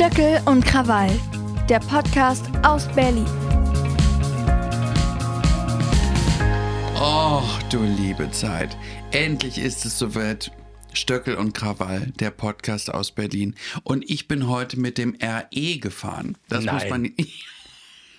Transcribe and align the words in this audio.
Stöckel 0.00 0.40
und 0.46 0.64
Krawall, 0.64 1.10
der 1.68 1.78
Podcast 1.78 2.46
aus 2.62 2.88
Berlin. 2.94 3.26
Oh, 6.98 7.42
du 7.68 7.82
liebe 7.82 8.30
Zeit. 8.30 8.78
Endlich 9.10 9.58
ist 9.58 9.84
es 9.84 9.98
soweit. 9.98 10.52
Stöckel 10.94 11.34
und 11.34 11.52
Krawall, 11.52 12.12
der 12.18 12.30
Podcast 12.30 12.90
aus 12.94 13.12
Berlin. 13.12 13.54
Und 13.84 14.08
ich 14.08 14.26
bin 14.26 14.48
heute 14.48 14.80
mit 14.80 14.96
dem 14.96 15.18
RE 15.22 15.78
gefahren. 15.78 16.38
Das 16.48 16.64
Nein. 16.64 16.74
muss 16.76 16.88
man. 16.88 17.12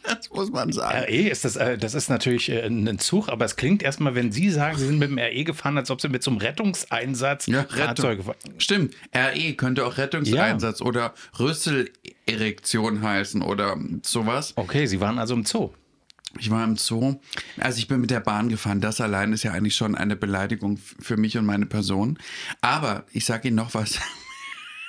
Das 0.03 0.29
muss 0.31 0.51
man 0.51 0.71
sagen. 0.71 0.97
RE 1.05 1.29
ist 1.29 1.45
das, 1.45 1.55
äh, 1.55 1.77
das 1.77 1.93
ist 1.93 2.09
natürlich 2.09 2.49
äh, 2.49 2.65
ein 2.65 2.99
Zug, 2.99 3.29
aber 3.29 3.45
es 3.45 3.55
klingt 3.55 3.83
erstmal, 3.83 4.15
wenn 4.15 4.31
Sie 4.31 4.49
sagen, 4.49 4.77
Sie 4.77 4.85
sind 4.85 4.99
mit 4.99 5.09
dem 5.09 5.17
RE 5.19 5.43
gefahren, 5.43 5.77
als 5.77 5.91
ob 5.91 6.01
Sie 6.01 6.09
mit 6.09 6.23
so 6.23 6.31
einem 6.31 6.39
Rettungseinsatz 6.39 7.47
Ja, 7.47 7.63
Fahrzeuge 7.63 8.23
fahren. 8.23 8.35
Stimmt. 8.57 8.95
RE 9.15 9.53
könnte 9.53 9.85
auch 9.85 9.97
Rettungseinsatz 9.97 10.81
oder 10.81 11.13
Rüsselerektion 11.39 13.01
heißen 13.01 13.41
oder 13.41 13.77
sowas. 14.03 14.53
Okay, 14.55 14.85
Sie 14.85 14.99
waren 14.99 15.19
also 15.19 15.33
im 15.33 15.45
Zoo. 15.45 15.71
Ich 16.39 16.49
war 16.49 16.63
im 16.63 16.77
Zoo. 16.77 17.15
Also 17.59 17.79
ich 17.79 17.87
bin 17.87 17.99
mit 17.99 18.09
der 18.09 18.21
Bahn 18.21 18.49
gefahren. 18.49 18.79
Das 18.79 19.01
allein 19.01 19.33
ist 19.33 19.43
ja 19.43 19.51
eigentlich 19.51 19.75
schon 19.75 19.95
eine 19.95 20.15
Beleidigung 20.15 20.77
für 20.77 21.17
mich 21.17 21.37
und 21.37 21.45
meine 21.45 21.65
Person. 21.65 22.17
Aber 22.61 23.03
ich 23.11 23.25
sage 23.25 23.49
Ihnen 23.49 23.57
noch 23.57 23.73
was. 23.73 23.99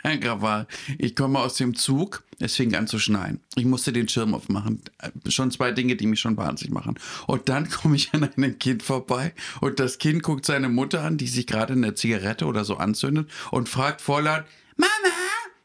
Krawall, 0.02 0.66
ich 0.98 1.14
komme 1.14 1.38
aus 1.38 1.54
dem 1.54 1.74
Zug, 1.74 2.24
es 2.40 2.56
fing 2.56 2.74
an 2.74 2.88
zu 2.88 2.98
schneien. 2.98 3.40
Ich 3.54 3.64
musste 3.64 3.92
den 3.92 4.08
Schirm 4.08 4.34
aufmachen. 4.34 4.82
Schon 5.28 5.50
zwei 5.50 5.70
Dinge, 5.70 5.94
die 5.94 6.06
mich 6.06 6.20
schon 6.20 6.36
wahnsinnig 6.36 6.74
machen. 6.74 6.98
Und 7.26 7.48
dann 7.48 7.68
komme 7.70 7.96
ich 7.96 8.12
an 8.12 8.24
einem 8.24 8.58
Kind 8.58 8.82
vorbei 8.82 9.32
und 9.60 9.78
das 9.78 9.98
Kind 9.98 10.22
guckt 10.22 10.44
seine 10.44 10.68
Mutter 10.68 11.02
an, 11.02 11.18
die 11.18 11.28
sich 11.28 11.46
gerade 11.46 11.74
eine 11.74 11.94
Zigarette 11.94 12.46
oder 12.46 12.64
so 12.64 12.76
anzündet 12.76 13.30
und 13.50 13.68
fragt 13.68 14.00
vorlaut, 14.00 14.44
Mama, 14.76 15.14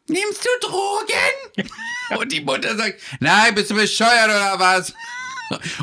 nimmst 0.08 0.46
du 0.46 0.68
Drogen? 0.68 1.70
und 2.20 2.32
die 2.32 2.42
Mutter 2.42 2.76
sagt, 2.78 3.02
nein, 3.20 3.56
bist 3.56 3.72
du 3.72 3.76
bescheuert 3.76 4.26
oder 4.26 4.60
was? 4.60 4.94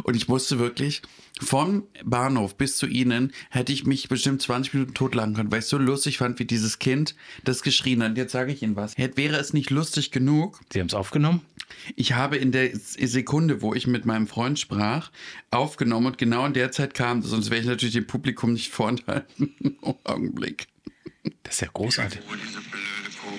Und 0.02 0.14
ich 0.14 0.28
musste 0.28 0.58
wirklich 0.58 1.02
vom 1.40 1.84
Bahnhof 2.04 2.56
bis 2.56 2.76
zu 2.76 2.86
ihnen 2.86 3.32
hätte 3.50 3.72
ich 3.72 3.84
mich 3.86 4.08
bestimmt 4.08 4.40
20 4.40 4.74
Minuten 4.74 4.94
totlachen 4.94 5.34
können, 5.34 5.50
weil 5.50 5.60
ich 5.60 5.66
so 5.66 5.78
lustig 5.78 6.18
fand, 6.18 6.38
wie 6.38 6.44
dieses 6.44 6.78
Kind 6.78 7.16
das 7.42 7.62
geschrien 7.62 8.02
hat. 8.02 8.10
Und 8.10 8.18
jetzt 8.18 8.32
sage 8.32 8.52
ich 8.52 8.62
Ihnen 8.62 8.76
was. 8.76 8.96
Hätte, 8.96 9.16
wäre 9.16 9.36
es 9.36 9.52
nicht 9.52 9.70
lustig 9.70 10.12
genug, 10.12 10.60
Sie 10.72 10.80
haben 10.80 10.86
es 10.86 10.94
aufgenommen? 10.94 11.40
ich 11.96 12.12
habe 12.14 12.36
in 12.36 12.52
der 12.52 12.70
Sekunde, 12.74 13.62
wo 13.62 13.74
ich 13.74 13.86
mit 13.86 14.06
meinem 14.06 14.26
Freund 14.26 14.58
sprach, 14.58 15.10
aufgenommen 15.50 16.06
und 16.06 16.18
genau 16.18 16.46
in 16.46 16.54
der 16.54 16.72
Zeit 16.72 16.94
kam 16.94 17.20
das. 17.20 17.30
Sonst 17.30 17.50
wäre 17.50 17.60
ich 17.60 17.66
natürlich 17.66 17.94
dem 17.94 18.06
Publikum 18.06 18.52
nicht 18.52 18.72
vorenthalten. 18.72 19.54
Oh, 19.82 19.96
Augenblick. 20.04 20.68
Das 21.42 21.56
ist 21.56 21.60
ja 21.60 21.68
großartig. 21.72 22.20
Oh, 22.26 22.34
diese 22.34 22.60
blöde 22.60 23.10
Kuh. 23.20 23.38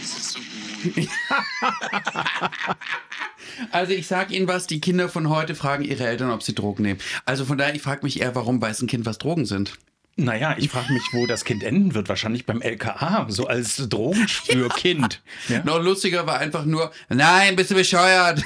Das 0.00 0.18
ist 0.18 0.30
so 0.32 0.40
gut. 0.40 1.08
Also 3.78 3.92
ich 3.92 4.08
sage 4.08 4.34
Ihnen 4.34 4.48
was, 4.48 4.66
die 4.66 4.80
Kinder 4.80 5.08
von 5.08 5.28
heute 5.28 5.54
fragen 5.54 5.84
ihre 5.84 6.04
Eltern, 6.04 6.32
ob 6.32 6.42
sie 6.42 6.52
Drogen 6.52 6.82
nehmen. 6.82 6.98
Also 7.24 7.44
von 7.44 7.56
daher, 7.56 7.76
ich 7.76 7.82
frage 7.82 8.00
mich 8.02 8.20
eher, 8.20 8.34
warum 8.34 8.60
weiß 8.60 8.82
ein 8.82 8.88
Kind, 8.88 9.06
was 9.06 9.18
Drogen 9.18 9.46
sind. 9.46 9.74
Naja, 10.16 10.56
ich 10.58 10.68
frage 10.68 10.92
mich, 10.92 11.04
wo 11.12 11.28
das 11.28 11.44
Kind 11.44 11.62
enden 11.62 11.94
wird. 11.94 12.08
Wahrscheinlich 12.08 12.44
beim 12.44 12.60
LKA, 12.60 13.26
so 13.28 13.46
als 13.46 13.76
Drogenspürkind. 13.88 15.22
Ja. 15.48 15.62
Noch 15.62 15.80
lustiger 15.80 16.26
war 16.26 16.40
einfach 16.40 16.64
nur, 16.64 16.90
nein, 17.08 17.54
bist 17.54 17.70
du 17.70 17.76
bescheuert. 17.76 18.42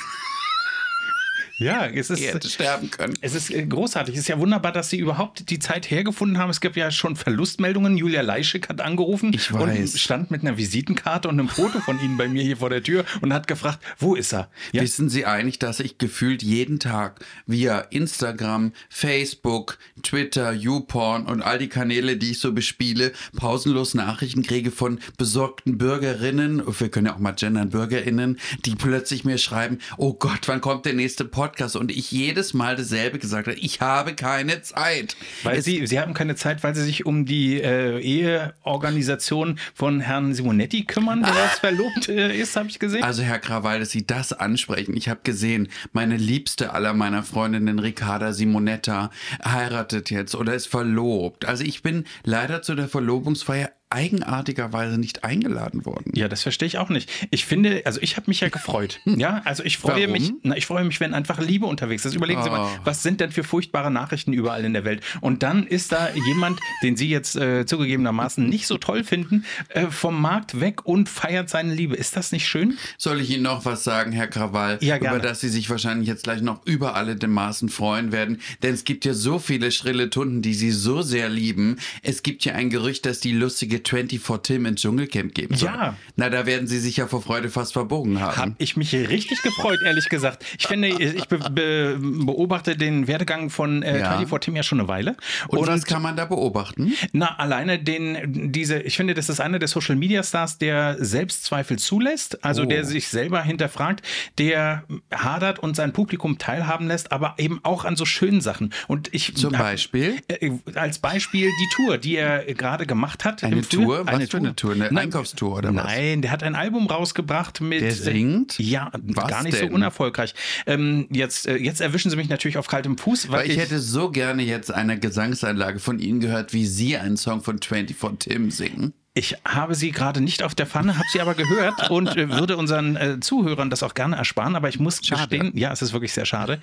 Ja, 1.58 1.86
es 1.86 2.10
ist. 2.10 2.22
Hätte 2.22 2.48
sterben 2.48 2.90
können. 2.90 3.14
Es 3.20 3.34
ist 3.34 3.50
äh, 3.50 3.64
großartig. 3.64 4.14
Es 4.14 4.22
ist 4.22 4.28
ja 4.28 4.38
wunderbar, 4.38 4.72
dass 4.72 4.90
Sie 4.90 4.98
überhaupt 4.98 5.50
die 5.50 5.58
Zeit 5.58 5.90
hergefunden 5.90 6.38
haben. 6.38 6.50
Es 6.50 6.60
gibt 6.60 6.76
ja 6.76 6.90
schon 6.90 7.16
Verlustmeldungen. 7.16 7.96
Julia 7.96 8.22
Leischek 8.22 8.68
hat 8.68 8.80
angerufen 8.80 9.32
Ich 9.34 9.52
und 9.52 9.60
weiß. 9.60 9.98
stand 10.00 10.30
mit 10.30 10.42
einer 10.42 10.56
Visitenkarte 10.56 11.28
und 11.28 11.38
einem 11.38 11.48
Foto 11.48 11.80
von 11.80 12.00
Ihnen 12.00 12.16
bei 12.16 12.28
mir 12.28 12.42
hier 12.42 12.56
vor 12.56 12.70
der 12.70 12.82
Tür 12.82 13.04
und 13.20 13.32
hat 13.32 13.46
gefragt, 13.46 13.80
wo 13.98 14.14
ist 14.14 14.32
er? 14.32 14.50
Ja, 14.72 14.82
Wissen 14.82 15.08
Sie 15.08 15.26
eigentlich, 15.26 15.58
dass 15.58 15.80
ich 15.80 15.98
gefühlt 15.98 16.42
jeden 16.42 16.78
Tag 16.80 17.24
via 17.46 17.80
Instagram, 17.80 18.72
Facebook, 18.88 19.78
Twitter, 20.02 20.52
YouPorn 20.52 21.26
und 21.26 21.42
all 21.42 21.58
die 21.58 21.68
Kanäle, 21.68 22.16
die 22.16 22.32
ich 22.32 22.40
so 22.40 22.52
bespiele, 22.52 23.12
pausenlos 23.36 23.94
Nachrichten 23.94 24.42
kriege 24.42 24.70
von 24.70 24.98
besorgten 25.18 25.78
Bürgerinnen, 25.78 26.62
wir 26.66 26.88
können 26.88 27.06
ja 27.06 27.14
auch 27.14 27.18
mal 27.18 27.32
gendern, 27.32 27.70
Bürgerinnen, 27.70 28.38
die 28.64 28.74
plötzlich 28.74 29.24
mir 29.24 29.38
schreiben, 29.38 29.78
oh 29.96 30.14
Gott, 30.14 30.40
wann 30.46 30.60
kommt 30.60 30.86
der 30.86 30.94
nächste 30.94 31.24
Podcast? 31.24 31.51
Und 31.76 31.90
ich 31.90 32.10
jedes 32.10 32.54
Mal 32.54 32.76
dasselbe 32.76 33.18
gesagt 33.18 33.46
habe, 33.48 33.58
ich 33.58 33.80
habe 33.80 34.14
keine 34.14 34.62
Zeit. 34.62 35.16
weil 35.42 35.58
Es- 35.58 35.64
Sie, 35.64 35.86
Sie 35.86 35.98
haben 36.00 36.14
keine 36.14 36.34
Zeit, 36.36 36.62
weil 36.62 36.74
Sie 36.74 36.82
sich 36.82 37.06
um 37.06 37.24
die 37.26 37.60
äh, 37.60 37.98
Eheorganisation 38.00 39.58
von 39.74 40.00
Herrn 40.00 40.34
Simonetti 40.34 40.84
kümmern, 40.84 41.22
der 41.22 41.32
jetzt 41.34 41.58
verlobt 41.60 42.08
äh, 42.08 42.34
ist, 42.36 42.56
habe 42.56 42.68
ich 42.68 42.78
gesehen. 42.78 43.02
Also 43.02 43.22
Herr 43.22 43.38
Krawall, 43.38 43.80
dass 43.80 43.90
Sie 43.90 44.06
das 44.06 44.32
ansprechen. 44.32 44.96
Ich 44.96 45.08
habe 45.08 45.20
gesehen, 45.22 45.68
meine 45.92 46.16
liebste 46.16 46.72
aller 46.72 46.92
meiner 46.94 47.22
Freundinnen, 47.22 47.78
Ricarda 47.78 48.32
Simonetta, 48.32 49.10
heiratet 49.44 50.10
jetzt 50.10 50.34
oder 50.34 50.54
ist 50.54 50.68
verlobt. 50.68 51.44
Also 51.46 51.64
ich 51.64 51.82
bin 51.82 52.04
leider 52.24 52.62
zu 52.62 52.74
der 52.74 52.88
Verlobungsfeier 52.88 53.70
eigenartigerweise 53.92 54.98
nicht 54.98 55.24
eingeladen 55.24 55.84
worden. 55.84 56.12
Ja, 56.14 56.28
das 56.28 56.42
verstehe 56.42 56.66
ich 56.66 56.78
auch 56.78 56.88
nicht. 56.88 57.10
Ich 57.30 57.44
finde, 57.44 57.82
also 57.84 58.00
ich 58.00 58.16
habe 58.16 58.24
mich 58.28 58.40
ja 58.40 58.48
gefreut. 58.48 59.00
Ja, 59.22 59.42
also 59.44 59.62
ich 59.62 59.78
freue 59.78 60.00
Warum? 60.02 60.12
mich, 60.12 60.32
na, 60.42 60.56
ich 60.56 60.66
freue 60.66 60.84
mich, 60.84 60.98
wenn 60.98 61.12
einfach 61.14 61.38
Liebe 61.38 61.66
unterwegs 61.66 62.04
ist. 62.04 62.14
Überlegen 62.14 62.42
Sie 62.42 62.50
mal, 62.50 62.62
Oh. 62.62 62.78
was 62.84 63.02
sind 63.02 63.20
denn 63.20 63.30
für 63.30 63.44
furchtbare 63.44 63.90
Nachrichten 63.90 64.32
überall 64.32 64.64
in 64.64 64.72
der 64.72 64.84
Welt? 64.84 65.02
Und 65.20 65.42
dann 65.42 65.66
ist 65.66 65.92
da 65.92 66.08
jemand, 66.26 66.58
den 66.82 66.96
Sie 66.96 67.08
jetzt 67.08 67.36
äh, 67.36 67.66
zugegebenermaßen 67.66 68.48
nicht 68.48 68.66
so 68.66 68.78
toll 68.78 69.04
finden, 69.04 69.44
äh, 69.68 69.86
vom 69.88 70.20
Markt 70.20 70.60
weg 70.60 70.86
und 70.86 71.08
feiert 71.08 71.50
seine 71.50 71.74
Liebe. 71.74 71.94
Ist 71.94 72.16
das 72.16 72.32
nicht 72.32 72.48
schön? 72.48 72.78
Soll 72.98 73.20
ich 73.20 73.30
Ihnen 73.30 73.42
noch 73.42 73.64
was 73.64 73.84
sagen, 73.84 74.12
Herr 74.12 74.28
Krawall, 74.28 74.78
Ja, 74.80 74.98
gerne. 74.98 75.16
über 75.18 75.26
das 75.28 75.40
Sie 75.40 75.48
sich 75.48 75.68
wahrscheinlich 75.70 76.08
jetzt 76.08 76.24
gleich 76.24 76.40
noch 76.42 76.64
über 76.66 76.94
alle 76.96 77.14
dem 77.16 77.32
Maßen 77.32 77.68
freuen 77.68 78.10
werden? 78.12 78.40
Denn 78.62 78.74
es 78.74 78.84
gibt 78.84 79.04
ja 79.04 79.14
so 79.14 79.38
viele 79.38 79.70
schrille 79.70 80.08
Tunden, 80.10 80.42
die 80.42 80.54
Sie 80.54 80.70
so 80.70 81.02
sehr 81.02 81.28
lieben. 81.28 81.76
Es 82.02 82.22
gibt 82.22 82.44
ja 82.44 82.54
ein 82.54 82.70
Gerücht, 82.70 83.04
dass 83.06 83.20
die 83.20 83.32
lustige 83.32 83.81
24 83.88 84.38
Tim 84.42 84.66
ins 84.66 84.80
Dschungelcamp 84.82 85.34
geben 85.34 85.54
soll. 85.56 85.68
Ja. 85.70 85.96
Na, 86.16 86.30
da 86.30 86.46
werden 86.46 86.66
Sie 86.66 86.78
sich 86.78 86.96
ja 86.96 87.06
vor 87.06 87.22
Freude 87.22 87.48
fast 87.48 87.72
verbogen 87.72 88.20
haben. 88.20 88.36
Habe 88.36 88.54
ich 88.58 88.76
mich 88.76 88.92
richtig 88.94 89.42
gefreut, 89.42 89.78
ehrlich 89.84 90.08
gesagt. 90.08 90.44
Ich 90.58 90.66
finde, 90.66 90.88
ich 90.88 91.26
be 91.26 91.38
be 91.50 91.98
beobachte 92.00 92.76
den 92.76 93.06
Werdegang 93.06 93.50
von 93.50 93.82
äh, 93.82 93.98
Ja. 94.00 94.12
24 94.16 94.44
Tim 94.46 94.56
ja 94.56 94.62
schon 94.62 94.80
eine 94.80 94.88
Weile. 94.88 95.16
Und, 95.48 95.66
was 95.66 95.84
kann 95.84 96.02
man 96.02 96.16
da 96.16 96.24
beobachten? 96.24 96.92
Na, 97.12 97.36
alleine 97.36 97.78
den, 97.78 98.52
diese, 98.52 98.78
ich 98.80 98.96
finde, 98.96 99.14
das 99.14 99.28
ist 99.28 99.40
einer 99.40 99.58
der 99.58 99.68
Social 99.68 99.96
Media 99.96 100.22
Stars, 100.22 100.58
der 100.58 100.96
Selbstzweifel 101.04 101.78
zulässt, 101.78 102.44
also 102.44 102.62
Oh. 102.62 102.66
der 102.66 102.84
sich 102.84 103.08
selber 103.08 103.42
hinterfragt, 103.42 104.02
der 104.38 104.84
hadert 105.12 105.58
und 105.58 105.74
sein 105.76 105.92
Publikum 105.92 106.38
teilhaben 106.38 106.86
lässt, 106.86 107.10
aber 107.12 107.34
eben 107.38 107.60
auch 107.64 107.84
an 107.84 107.96
so 107.96 108.04
schönen 108.04 108.40
Sachen. 108.40 108.72
Und 108.88 109.12
ich 109.12 109.34
Zum 109.36 109.52
Beispiel? 109.52 110.16
Äh, 110.28 110.50
als 110.74 110.98
Beispiel 110.98 111.48
die 111.48 111.68
Tour, 111.76 111.98
die 111.98 112.16
er 112.16 112.44
gerade 112.54 112.86
gemacht 112.86 113.24
hat. 113.24 113.42
Eine 113.44 113.56
im 113.56 113.68
Tour? 113.76 114.06
Was 114.06 114.28
für 114.30 114.36
eine 114.36 114.56
Tour? 114.56 114.72
Eine 114.72 115.00
Einkaufstour 115.00 115.58
oder 115.58 115.74
was? 115.74 115.84
Nein, 115.84 116.22
der 116.22 116.30
hat 116.30 116.42
ein 116.42 116.54
Album 116.54 116.86
rausgebracht 116.86 117.60
mit. 117.60 117.82
Der 117.82 117.92
singt? 117.92 118.58
Äh, 118.58 118.62
ja, 118.62 118.90
Was 118.92 119.28
gar 119.28 119.42
nicht 119.42 119.60
denn? 119.60 119.68
so 119.68 119.74
unerfolgreich. 119.74 120.34
Ähm, 120.66 121.08
jetzt, 121.10 121.46
äh, 121.46 121.56
jetzt 121.56 121.80
erwischen 121.80 122.10
sie 122.10 122.16
mich 122.16 122.28
natürlich 122.28 122.58
auf 122.58 122.66
kaltem 122.66 122.98
Fuß, 122.98 123.30
weil, 123.30 123.40
Weil 123.40 123.50
ich 123.50 123.58
hätte 123.58 123.78
so 123.78 124.10
gerne 124.10 124.42
jetzt 124.42 124.72
eine 124.72 124.98
Gesangseinlage 124.98 125.78
von 125.78 125.98
Ihnen 125.98 126.20
gehört, 126.20 126.52
wie 126.52 126.66
Sie 126.66 126.96
einen 126.96 127.16
Song 127.16 127.42
von 127.42 127.60
24 127.60 128.18
Tim 128.18 128.50
singen. 128.50 128.92
Ich 129.14 129.36
habe 129.44 129.74
sie 129.74 129.90
gerade 129.90 130.22
nicht 130.22 130.42
auf 130.42 130.54
der 130.54 130.66
Pfanne, 130.66 130.94
habe 130.96 131.06
sie 131.12 131.20
aber 131.20 131.34
gehört 131.34 131.90
und 131.90 132.16
äh, 132.16 132.30
würde 132.30 132.56
unseren 132.56 132.96
äh, 132.96 133.20
Zuhörern 133.20 133.68
das 133.68 133.82
auch 133.82 133.92
gerne 133.92 134.16
ersparen. 134.16 134.56
Aber 134.56 134.70
ich 134.70 134.80
muss 134.80 135.04
Schade. 135.04 135.28
gestehen, 135.28 135.52
ja, 135.56 135.70
es 135.70 135.82
ist 135.82 135.92
wirklich 135.92 136.14
sehr 136.14 136.24
schade. 136.24 136.60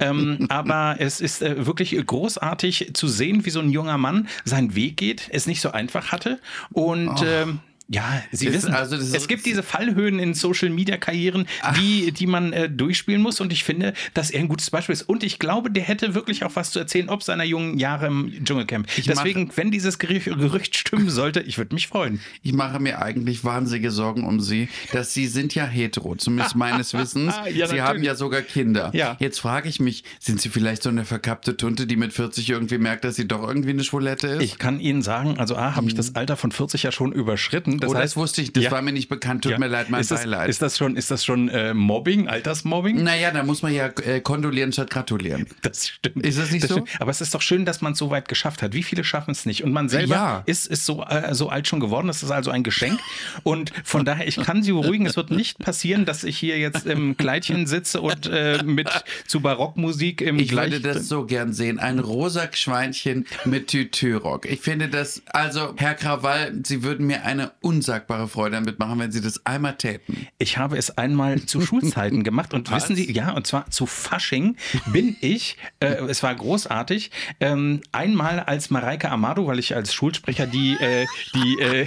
ähm, 0.00 0.46
aber 0.48 0.96
es 0.98 1.20
ist 1.20 1.42
äh, 1.42 1.66
wirklich 1.66 1.94
großartig 2.06 2.92
zu 2.94 3.06
sehen, 3.06 3.44
wie 3.44 3.50
so 3.50 3.60
ein 3.60 3.70
junger 3.70 3.98
Mann 3.98 4.28
seinen 4.44 4.74
Weg 4.74 4.96
geht, 4.96 5.28
es 5.30 5.46
nicht 5.46 5.60
so 5.60 5.72
einfach 5.72 6.10
hatte 6.10 6.40
und 6.72 7.22
ähm, 7.22 7.60
ja, 7.92 8.22
Sie 8.30 8.46
Ist- 8.46 8.54
wissen, 8.54 8.72
also 8.72 8.96
das 8.96 9.12
es 9.12 9.26
gibt 9.26 9.44
diese 9.44 9.64
Fallhöhen 9.64 10.20
in 10.20 10.34
Social 10.34 10.70
Media 10.70 10.96
Karrieren, 10.96 11.46
die, 11.76 12.12
die 12.12 12.26
man 12.28 12.52
äh, 12.52 12.70
durchspielen 12.70 13.20
muss. 13.20 13.40
Und 13.40 13.52
ich 13.52 13.64
finde, 13.64 13.94
dass 14.14 14.30
er 14.30 14.38
ein 14.40 14.46
gutes 14.48 14.70
Beispiel 14.70 14.92
ist. 14.92 15.02
Und 15.02 15.24
ich 15.24 15.40
glaube, 15.40 15.72
der 15.72 15.82
hätte 15.82 16.14
wirklich 16.14 16.44
auch 16.44 16.54
was 16.54 16.70
zu 16.70 16.78
erzählen, 16.78 17.08
ob 17.08 17.24
seiner 17.24 17.42
jungen 17.42 17.78
Jahre 17.80 18.06
im 18.06 18.44
Dschungelcamp. 18.44 18.86
Deswegen, 19.06 19.50
wenn 19.56 19.72
dieses 19.72 19.98
Gerücht, 19.98 20.26
Gerücht 20.26 20.76
stimmen 20.76 21.10
sollte, 21.10 21.40
ich 21.40 21.58
würde 21.58 21.74
mich 21.74 21.88
freuen. 21.88 22.20
Ich 22.44 22.52
mache 22.52 22.78
mir 22.78 23.02
eigentlich 23.02 23.42
wahnsinnige 23.44 23.90
Sorgen 23.90 24.24
um 24.24 24.40
Sie, 24.40 24.68
dass 24.92 25.12
Sie 25.12 25.26
sind 25.26 25.56
ja 25.56 25.66
hetero, 25.66 26.14
zumindest 26.14 26.54
meines 26.54 26.94
Wissens. 26.94 27.34
Ja, 27.34 27.44
Sie 27.52 27.58
natürlich. 27.58 27.82
haben 27.82 28.02
ja 28.04 28.14
sogar 28.14 28.42
Kinder. 28.42 28.90
Ja. 28.94 29.16
Jetzt 29.18 29.40
frage 29.40 29.68
ich 29.68 29.80
mich, 29.80 30.04
sind 30.20 30.40
Sie 30.40 30.48
vielleicht 30.48 30.84
so 30.84 30.90
eine 30.90 31.04
verkappte 31.04 31.56
Tunte, 31.56 31.88
die 31.88 31.96
mit 31.96 32.12
40 32.12 32.48
irgendwie 32.48 32.78
merkt, 32.78 33.04
dass 33.04 33.16
sie 33.16 33.26
doch 33.26 33.42
irgendwie 33.42 33.70
eine 33.70 33.82
Schwulette 33.82 34.28
ist? 34.28 34.42
Ich 34.42 34.58
kann 34.58 34.78
Ihnen 34.78 35.02
sagen, 35.02 35.38
also 35.38 35.56
A, 35.56 35.74
habe 35.74 35.88
ich 35.88 35.96
das 35.96 36.14
Alter 36.14 36.36
von 36.36 36.52
40 36.52 36.84
ja 36.84 36.92
schon 36.92 37.10
überschritten. 37.12 37.79
Das 37.80 37.90
oh, 37.90 37.94
heißt, 37.94 38.04
das 38.04 38.16
wusste 38.16 38.42
ich, 38.42 38.52
das 38.52 38.64
ja. 38.64 38.70
war 38.70 38.82
mir 38.82 38.92
nicht 38.92 39.08
bekannt. 39.08 39.42
Tut 39.42 39.52
Ja. 39.52 39.58
mir 39.58 39.66
leid, 39.68 39.90
mein 39.90 40.00
ist 40.00 40.10
das, 40.10 40.20
Beileid. 40.20 40.48
Ist 40.48 40.62
das 40.62 40.76
schon, 40.78 40.96
ist 40.96 41.10
das 41.10 41.24
schon 41.24 41.48
äh, 41.48 41.74
Mobbing, 41.74 42.28
Altersmobbing? 42.28 43.02
naja, 43.02 43.30
da 43.30 43.42
muss 43.42 43.62
man 43.62 43.72
ja 43.74 43.86
äh, 44.04 44.20
kondolieren 44.20 44.72
statt 44.72 44.90
gratulieren. 44.90 45.46
Das 45.62 45.88
stimmt. 45.88 46.24
Ist 46.24 46.38
das 46.38 46.50
nicht 46.50 46.66
so? 46.66 46.74
stimmt. 46.74 46.88
Aber 47.00 47.10
es 47.10 47.20
ist 47.20 47.34
doch 47.34 47.42
schön, 47.42 47.64
dass 47.64 47.80
man 47.80 47.92
es 47.92 47.98
so 47.98 48.10
weit 48.10 48.28
geschafft 48.28 48.62
hat. 48.62 48.72
Wie 48.72 48.82
viele 48.82 49.04
schaffen 49.04 49.30
es 49.32 49.46
nicht? 49.46 49.62
Und 49.64 49.72
man 49.72 49.88
selber 49.88 50.14
Ja. 50.14 50.42
ist, 50.46 50.66
ist 50.66 50.84
so, 50.86 51.02
äh, 51.04 51.34
so 51.34 51.48
alt 51.48 51.68
schon 51.68 51.80
geworden. 51.80 52.06
Das 52.06 52.22
ist 52.22 52.30
also 52.30 52.50
ein 52.50 52.62
Geschenk. 52.62 52.98
Und 53.42 53.72
von 53.84 54.04
daher, 54.04 54.26
ich 54.26 54.36
kann 54.36 54.62
Sie 54.62 54.72
beruhigen, 54.72 55.06
es 55.06 55.16
wird 55.16 55.30
nicht 55.30 55.58
passieren, 55.58 56.04
dass 56.04 56.24
ich 56.24 56.38
hier 56.38 56.58
jetzt 56.58 56.86
im 56.86 57.16
Kleidchen 57.16 57.66
sitze 57.66 58.00
und 58.00 58.26
äh, 58.26 58.62
mit 58.64 58.88
zu 59.26 59.40
Barockmusik 59.40 60.20
im 60.22 60.38
Ich 60.38 60.48
Gleich 60.48 60.72
würde 60.72 60.94
das 60.94 61.08
so 61.08 61.24
gern 61.26 61.52
sehen. 61.52 61.78
Ein 61.78 61.98
rosa 61.98 62.48
Schweinchen 62.52 63.26
mit 63.44 63.68
Tütürock. 63.68 64.46
Ich 64.46 64.60
finde 64.60 64.88
das, 64.88 65.22
also 65.26 65.74
Herr 65.76 65.94
Krawall, 65.94 66.52
Sie 66.64 66.82
würden 66.82 67.06
mir 67.06 67.24
eine 67.24 67.52
unsagbare 67.70 68.26
Freude 68.26 68.56
damit 68.56 68.78
machen, 68.80 68.98
wenn 68.98 69.12
Sie 69.12 69.20
das 69.20 69.46
einmal 69.46 69.76
täten. 69.76 70.26
Ich 70.38 70.58
habe 70.58 70.76
es 70.76 70.98
einmal 70.98 71.40
zu 71.42 71.60
Schulzeiten 71.68 72.24
gemacht 72.24 72.52
und 72.52 72.70
wissen 72.74 72.96
Sie, 72.96 73.12
ja, 73.12 73.30
und 73.32 73.46
zwar 73.46 73.70
zu 73.70 73.86
Fasching 73.86 74.56
bin 74.86 75.16
ich, 75.20 75.56
äh, 75.78 75.86
es 76.08 76.22
war 76.24 76.34
großartig, 76.34 77.10
ähm, 77.38 77.80
einmal 77.92 78.40
als 78.40 78.70
Mareike 78.70 79.08
Amado, 79.10 79.46
weil 79.46 79.58
ich 79.60 79.74
als 79.76 79.94
Schulsprecher 79.94 80.46
die, 80.46 80.72
äh, 80.80 81.06
die, 81.34 81.62
äh, 81.62 81.86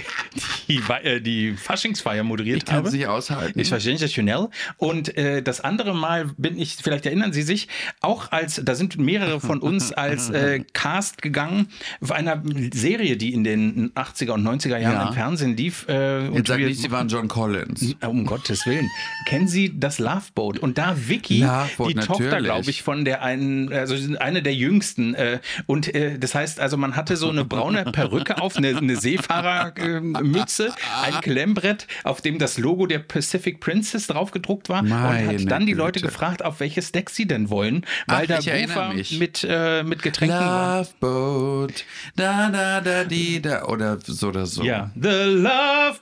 die, 0.68 0.88
Wei- 0.88 1.02
äh, 1.02 1.20
die 1.20 1.52
Faschingsfeier 1.52 2.22
moderiert 2.24 2.58
Ich 2.58 2.64
kann 2.64 2.76
habe. 2.76 2.88
es 2.88 2.94
nicht 2.94 3.06
aushalten. 3.06 3.58
Ich 3.60 3.70
war 3.70 3.80
sensationell. 3.80 4.48
Und 4.78 5.16
äh, 5.18 5.42
das 5.42 5.60
andere 5.60 5.94
Mal 5.94 6.30
bin 6.38 6.58
ich, 6.58 6.76
vielleicht 6.82 7.04
erinnern 7.06 7.32
Sie 7.34 7.42
sich, 7.42 7.68
auch 8.00 8.32
als, 8.32 8.60
da 8.64 8.74
sind 8.74 8.96
mehrere 8.98 9.38
von 9.40 9.60
uns 9.60 9.92
als 10.04 10.30
äh, 10.30 10.64
Cast 10.72 11.20
gegangen, 11.20 11.68
auf 12.00 12.10
einer 12.12 12.42
Serie, 12.72 13.16
die 13.18 13.34
in 13.34 13.44
den 13.44 13.92
80er 13.92 14.30
und 14.32 14.42
90er 14.46 14.78
Jahren 14.78 14.94
Ja. 14.94 15.08
im 15.08 15.14
Fernsehen 15.14 15.56
lief. 15.56 15.73
Äh, 15.88 16.28
Jetzt 16.30 16.48
sag 16.48 16.58
nicht, 16.58 16.80
Sie 16.80 16.90
waren 16.90 17.08
John 17.08 17.28
Collins. 17.28 17.94
um 18.06 18.24
Gottes 18.26 18.66
Willen. 18.66 18.88
Kennen 19.26 19.48
Sie 19.48 19.78
das 19.78 19.98
Love 19.98 20.24
Boat? 20.34 20.58
Und 20.58 20.78
da 20.78 20.94
Vicky, 20.96 21.40
Love 21.42 21.70
Boat, 21.76 21.88
die 21.90 21.94
Tochter, 21.94 22.24
natürlich. 22.24 22.44
glaube 22.44 22.70
ich, 22.70 22.82
von 22.82 23.04
der 23.04 23.22
einen, 23.22 23.72
also 23.72 23.94
eine 24.18 24.42
der 24.42 24.54
jüngsten. 24.54 25.14
Äh, 25.14 25.40
und 25.66 25.94
äh, 25.94 26.18
das 26.18 26.34
heißt, 26.34 26.60
also 26.60 26.76
man 26.76 26.96
hatte 26.96 27.16
so 27.16 27.28
eine 27.30 27.44
braune 27.44 27.84
Perücke 27.84 28.40
auf, 28.40 28.56
eine, 28.56 28.76
eine 28.76 28.96
Seefahrermütze, 28.96 30.72
ein 31.04 31.20
Klemmbrett, 31.20 31.86
auf 32.04 32.20
dem 32.20 32.38
das 32.38 32.58
Logo 32.58 32.86
der 32.86 32.98
Pacific 33.00 33.60
Princess 33.60 34.06
drauf 34.06 34.30
gedruckt 34.30 34.68
war. 34.68 34.80
und 34.82 34.88
Meine 34.88 35.28
hat 35.38 35.50
dann 35.50 35.66
die 35.66 35.72
Leute 35.74 36.00
Güte. 36.00 36.06
gefragt, 36.12 36.44
auf 36.44 36.60
welches 36.60 36.92
Deck 36.92 37.10
sie 37.10 37.26
denn 37.26 37.50
wollen, 37.50 37.84
weil 38.06 38.26
Ach, 38.30 38.42
da 38.44 38.88
mich. 38.92 39.18
mit, 39.18 39.46
äh, 39.48 39.82
mit 39.82 40.02
Getränken 40.02 40.38
war. 40.38 40.78
Love 40.78 40.90
Boat, 41.00 41.84
da 42.16 42.50
da 42.50 42.80
da 42.80 43.04
die 43.04 43.40
da 43.40 43.64
oder 43.64 43.98
so 44.04 44.28
oder 44.28 44.46
so. 44.46 44.62
Ja, 44.62 44.90
The 45.00 45.08
Love 45.08 45.53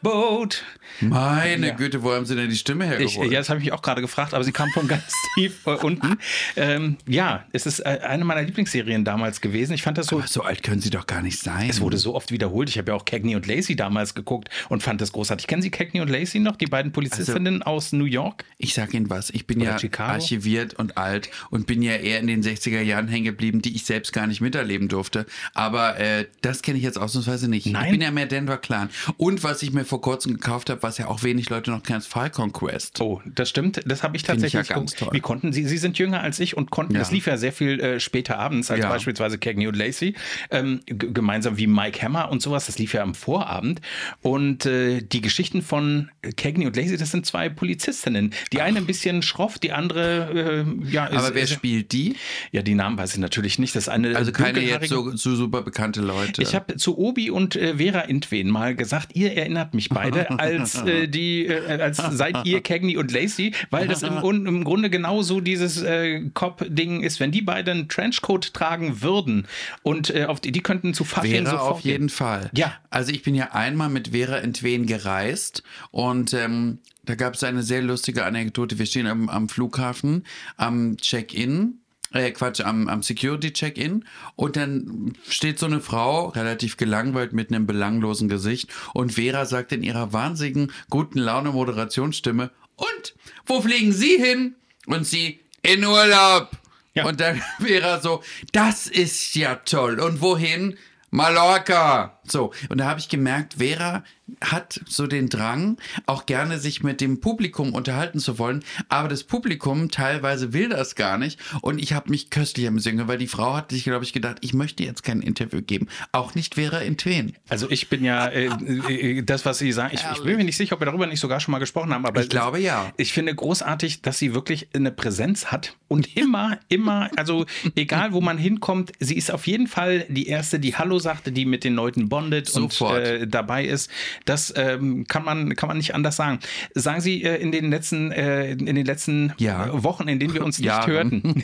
Boat. 0.02 0.64
Meine 1.00 1.68
Ja. 1.68 1.74
Güte, 1.74 2.02
wo 2.02 2.12
haben 2.12 2.26
Sie 2.26 2.36
denn 2.36 2.48
die 2.50 2.56
Stimme 2.56 2.84
Ich, 2.84 2.90
hergeholt? 3.16 3.32
ja, 3.32 3.38
das 3.40 3.48
habe 3.48 3.58
ich 3.58 3.64
mich 3.66 3.72
auch 3.72 3.82
gerade 3.82 4.00
gefragt, 4.00 4.34
aber 4.34 4.44
sie 4.44 4.52
kam 4.52 4.68
von 4.70 4.86
ganz 4.88 5.04
tief 5.34 5.66
äh, 5.66 5.70
unten. 5.70 6.16
Ähm, 6.56 6.96
ja, 7.08 7.44
es 7.52 7.66
ist 7.66 7.80
äh, 7.80 8.00
eine 8.02 8.24
meiner 8.24 8.42
Lieblingsserien 8.42 9.04
damals 9.04 9.40
gewesen. 9.40 9.72
Ich 9.72 9.82
fand 9.82 9.98
das 9.98 10.06
so. 10.06 10.18
Aber 10.18 10.26
so 10.28 10.42
alt 10.42 10.62
können 10.62 10.80
Sie 10.80 10.90
doch 10.90 11.06
gar 11.06 11.22
nicht 11.22 11.38
sein. 11.40 11.68
Es 11.68 11.80
wurde 11.80 11.96
so 11.98 12.14
oft 12.14 12.30
wiederholt. 12.30 12.68
Ich 12.68 12.78
habe 12.78 12.90
ja 12.92 12.96
auch 12.96 13.04
Cagney 13.04 13.34
und 13.36 13.46
Lacey 13.46 13.74
damals 13.74 14.14
geguckt 14.14 14.48
und 14.68 14.82
fand 14.82 15.00
das 15.00 15.12
großartig. 15.12 15.46
Kennen 15.46 15.62
Sie 15.62 15.70
Cagney 15.70 16.00
und 16.00 16.08
Lacey 16.08 16.38
noch, 16.40 16.56
die 16.56 16.66
beiden 16.66 16.92
Polizistinnen 16.92 17.62
aus 17.62 17.92
New 17.92 18.04
York? 18.04 18.44
Ich 18.58 18.74
sag 18.74 18.94
Ihnen 18.94 19.10
was, 19.10 19.30
ich 19.30 19.46
bin 19.46 19.60
Oder 19.60 19.70
ja 19.72 19.78
Chicago? 19.78 20.12
archiviert 20.12 20.74
und 20.74 20.98
alt 20.98 21.30
und 21.50 21.66
bin 21.66 21.82
ja 21.82 21.94
eher 21.96 22.20
in 22.20 22.26
den 22.26 22.42
60er 22.42 22.80
Jahren 22.80 23.08
hängen 23.08 23.24
geblieben, 23.24 23.62
die 23.62 23.74
ich 23.74 23.84
selbst 23.84 24.12
gar 24.12 24.26
nicht 24.26 24.40
miterleben 24.40 24.88
durfte. 24.88 25.26
Aber 25.54 25.98
äh, 25.98 26.26
das 26.42 26.62
kenne 26.62 26.78
ich 26.78 26.84
jetzt 26.84 26.98
ausnahmsweise 26.98 27.48
nicht. 27.48 27.66
Nein? 27.66 27.86
Ich 27.86 27.90
bin 27.92 28.00
ja 28.02 28.10
mehr 28.10 28.26
Denver 28.26 28.58
Clan. 28.58 28.90
Und 29.16 29.41
was 29.44 29.62
ich 29.62 29.72
mir 29.72 29.84
vor 29.84 30.00
kurzem 30.00 30.34
gekauft 30.34 30.70
habe, 30.70 30.82
was 30.82 30.98
ja 30.98 31.08
auch 31.08 31.22
wenig 31.22 31.50
Leute 31.50 31.70
noch 31.70 31.82
kennen, 31.82 31.98
ist 31.98 32.06
Falcon 32.08 32.52
Quest. 32.52 33.00
Oh, 33.00 33.20
das 33.24 33.48
stimmt. 33.48 33.80
Das 33.86 34.02
habe 34.02 34.16
ich 34.16 34.22
Finde 34.24 34.46
ich 34.46 34.52
tatsächlich 34.52 34.68
ja 34.68 34.74
ganz 34.76 34.94
toll. 34.94 35.08
Wie 35.12 35.20
konnten 35.20 35.52
Sie? 35.52 35.64
Sie 35.66 35.78
sind 35.78 35.98
jünger 35.98 36.20
als 36.20 36.38
ich 36.40 36.56
und 36.56 36.70
konnten. 36.70 36.94
Ja. 36.94 36.98
Das 37.00 37.10
lief 37.10 37.26
ja 37.26 37.36
sehr 37.36 37.52
viel 37.52 37.80
äh, 37.80 38.00
später 38.00 38.38
abends 38.38 38.70
als 38.70 38.80
Ja. 38.80 38.88
beispielsweise 38.88 39.38
Cagney 39.38 39.66
und 39.66 39.76
Lacey. 39.76 40.14
Ähm, 40.50 40.80
gemeinsam 40.86 41.56
wie 41.58 41.66
Mike 41.66 42.02
Hammer 42.02 42.30
und 42.30 42.42
sowas. 42.42 42.66
Das 42.66 42.78
lief 42.78 42.94
ja 42.94 43.02
am 43.02 43.14
Vorabend. 43.14 43.80
Und 44.20 44.66
äh, 44.66 45.00
die 45.02 45.20
Geschichten 45.20 45.62
von 45.62 46.10
Cagney 46.36 46.66
und 46.66 46.76
Lacey, 46.76 46.96
das 46.96 47.10
sind 47.10 47.26
zwei 47.26 47.48
Polizistinnen. 47.48 48.32
Die 48.52 48.60
eine 48.60 48.78
ein 48.78 48.86
bisschen 48.86 49.22
schroff, 49.22 49.58
die 49.58 49.72
andere, 49.72 50.64
äh, 50.66 50.90
ja, 50.90 51.06
ist, 51.06 51.16
Aber 51.18 51.34
wer 51.34 51.42
ist, 51.44 51.50
spielt 51.52 51.92
die? 51.92 52.16
ja, 52.52 52.62
die 52.62 52.74
Namen 52.74 52.98
weiß 52.98 53.14
ich 53.14 53.18
natürlich 53.20 53.58
nicht. 53.58 53.74
Das 53.76 53.88
eine 53.88 54.16
Also 54.16 54.32
keine 54.32 54.60
jetzt 54.60 54.88
so, 54.88 55.14
so 55.16 55.34
super 55.34 55.62
bekannte 55.62 56.00
Leute. 56.00 56.42
ich 56.42 56.54
habe 56.54 56.76
zu 56.76 56.96
Obi 56.98 57.30
und 57.30 57.56
äh, 57.56 57.76
Vera 57.76 58.00
Intwen 58.00 58.48
mal 58.50 58.74
gesagt, 58.74 59.14
ihr 59.14 59.31
erinnert 59.36 59.74
mich 59.74 59.88
beide 59.88 60.30
als 60.38 60.82
äh, 60.82 61.08
die, 61.08 61.46
äh, 61.46 61.80
als 61.80 61.96
seid 61.96 62.44
ihr 62.44 62.60
Cagney 62.60 62.96
und 62.96 63.12
Lacey, 63.12 63.54
weil 63.70 63.88
das 63.88 64.02
im, 64.02 64.18
im 64.46 64.64
Grunde 64.64 64.90
genauso 64.90 65.40
dieses 65.40 65.82
äh, 65.82 66.22
Cop-Ding 66.34 67.02
ist. 67.02 67.20
Wenn 67.20 67.30
die 67.30 67.42
beiden 67.42 67.72
einen 67.72 67.88
Trenchcoat 67.88 68.54
tragen 68.54 69.02
würden 69.02 69.46
und 69.82 70.14
äh, 70.14 70.26
auf 70.26 70.40
die, 70.40 70.52
die 70.52 70.60
könnten 70.60 70.94
zu 70.94 71.04
Fasching 71.04 71.46
sofort 71.46 71.60
auf 71.60 71.80
jeden 71.80 72.08
Fall. 72.08 72.50
Ja. 72.54 72.74
Also 72.90 73.12
ich 73.12 73.22
bin 73.22 73.34
ja 73.34 73.52
einmal 73.52 73.88
mit 73.88 74.08
Vera 74.08 74.36
Entwen 74.38 74.86
gereist 74.86 75.62
und 75.90 76.34
ähm, 76.34 76.78
da 77.04 77.14
gab 77.16 77.34
es 77.34 77.42
eine 77.42 77.62
sehr 77.62 77.82
lustige 77.82 78.24
Anekdote. 78.24 78.78
Wir 78.78 78.86
stehen 78.86 79.06
am, 79.06 79.28
am 79.28 79.48
Flughafen, 79.48 80.24
am 80.56 80.96
Check-in. 80.98 81.81
Äh, 82.12 82.30
Quatsch, 82.32 82.60
am, 82.60 82.88
am 82.88 83.02
Security-Check-In 83.02 84.04
und 84.36 84.56
dann 84.56 85.14
steht 85.28 85.58
so 85.58 85.66
eine 85.66 85.80
Frau, 85.80 86.28
relativ 86.28 86.76
gelangweilt 86.76 87.32
mit 87.32 87.50
einem 87.50 87.66
belanglosen 87.66 88.28
Gesicht 88.28 88.70
und 88.94 89.14
Vera 89.14 89.46
sagt 89.46 89.72
in 89.72 89.82
ihrer 89.82 90.12
wahnsinnigen 90.12 90.72
guten 90.90 91.18
Laune 91.18 91.50
Moderationsstimme 91.50 92.50
und 92.76 93.14
wo 93.46 93.60
fliegen 93.60 93.92
Sie 93.92 94.16
hin? 94.16 94.54
Und 94.86 95.06
sie 95.06 95.40
in 95.62 95.84
Urlaub. 95.84 96.50
Ja. 96.94 97.06
Und 97.06 97.20
dann 97.20 97.40
er 97.66 98.00
so, 98.00 98.22
das 98.52 98.86
ist 98.86 99.34
ja 99.34 99.56
toll. 99.56 100.00
Und 100.00 100.20
wohin? 100.20 100.76
Mallorca. 101.10 102.20
So, 102.24 102.52
und 102.68 102.78
da 102.78 102.86
habe 102.86 103.00
ich 103.00 103.08
gemerkt, 103.08 103.54
Vera 103.58 104.04
hat 104.40 104.80
so 104.88 105.06
den 105.06 105.28
Drang, 105.28 105.76
auch 106.06 106.26
gerne 106.26 106.58
sich 106.58 106.82
mit 106.82 107.00
dem 107.00 107.20
Publikum 107.20 107.74
unterhalten 107.74 108.18
zu 108.18 108.38
wollen, 108.38 108.64
aber 108.88 109.08
das 109.08 109.24
Publikum 109.24 109.90
teilweise 109.90 110.52
will 110.52 110.68
das 110.68 110.94
gar 110.94 111.18
nicht 111.18 111.40
und 111.60 111.78
ich 111.78 111.92
habe 111.92 112.10
mich 112.10 112.30
köstlich 112.30 112.66
am 112.68 112.78
Singen, 112.78 113.08
weil 113.08 113.18
die 113.18 113.26
Frau 113.26 113.54
hat 113.56 113.72
sich, 113.72 113.84
glaube 113.84 114.04
ich, 114.04 114.12
gedacht, 114.12 114.38
ich 114.40 114.54
möchte 114.54 114.84
jetzt 114.84 115.02
kein 115.02 115.20
Interview 115.20 115.60
geben. 115.62 115.88
Auch 116.12 116.34
nicht 116.34 116.54
Vera 116.54 116.78
in 116.78 116.96
Tween. 116.96 117.34
Also 117.48 117.70
ich 117.70 117.88
bin 117.88 118.04
ja, 118.04 118.26
äh, 118.28 118.46
äh, 118.46 119.22
das, 119.22 119.44
was 119.44 119.58
Sie 119.58 119.72
sagen, 119.72 119.94
ich, 119.94 120.04
ich 120.16 120.22
bin 120.22 120.36
mir 120.36 120.44
nicht 120.44 120.56
sicher, 120.56 120.74
ob 120.74 120.80
wir 120.80 120.86
darüber 120.86 121.06
nicht 121.06 121.20
sogar 121.20 121.40
schon 121.40 121.52
mal 121.52 121.58
gesprochen 121.58 121.92
haben, 121.92 122.06
aber 122.06 122.20
Ich 122.20 122.28
glaube, 122.28 122.58
ja. 122.60 122.92
Ich 122.96 123.12
finde 123.12 123.34
großartig, 123.34 124.02
dass 124.02 124.18
sie 124.18 124.34
wirklich 124.34 124.68
eine 124.74 124.92
Präsenz 124.92 125.46
hat 125.46 125.76
und 125.88 126.16
immer, 126.16 126.58
immer, 126.68 127.10
also 127.16 127.46
egal 127.74 128.12
wo 128.12 128.20
man 128.20 128.38
hinkommt, 128.38 128.92
sie 129.00 129.16
ist 129.16 129.30
auf 129.30 129.46
jeden 129.46 129.66
Fall 129.66 130.06
die 130.08 130.28
Erste, 130.28 130.58
die 130.58 130.76
Hallo 130.76 130.98
sagte, 130.98 131.32
die 131.32 131.44
mit 131.44 131.64
den 131.64 131.74
Leuten 131.74 132.08
bondet 132.12 132.48
Sofort. 132.48 132.98
und 132.98 133.04
äh, 133.04 133.26
dabei 133.26 133.64
ist. 133.64 133.90
Das 134.26 134.52
ähm, 134.56 135.06
kann, 135.08 135.24
man, 135.24 135.56
kann 135.56 135.66
man 135.68 135.78
nicht 135.78 135.94
anders 135.94 136.16
sagen. 136.16 136.38
Sagen 136.74 137.00
Sie 137.00 137.22
äh, 137.24 137.36
in 137.40 137.50
den 137.52 137.70
letzten, 137.70 138.12
äh, 138.12 138.52
in 138.52 138.66
den 138.66 138.84
letzten 138.84 139.32
Ja. 139.38 139.82
Wochen, 139.82 140.08
in 140.08 140.18
denen 140.20 140.34
wir 140.34 140.44
uns 140.44 140.58
nicht 140.58 140.66
Jahren. 140.66 140.90
hörten, 140.90 141.42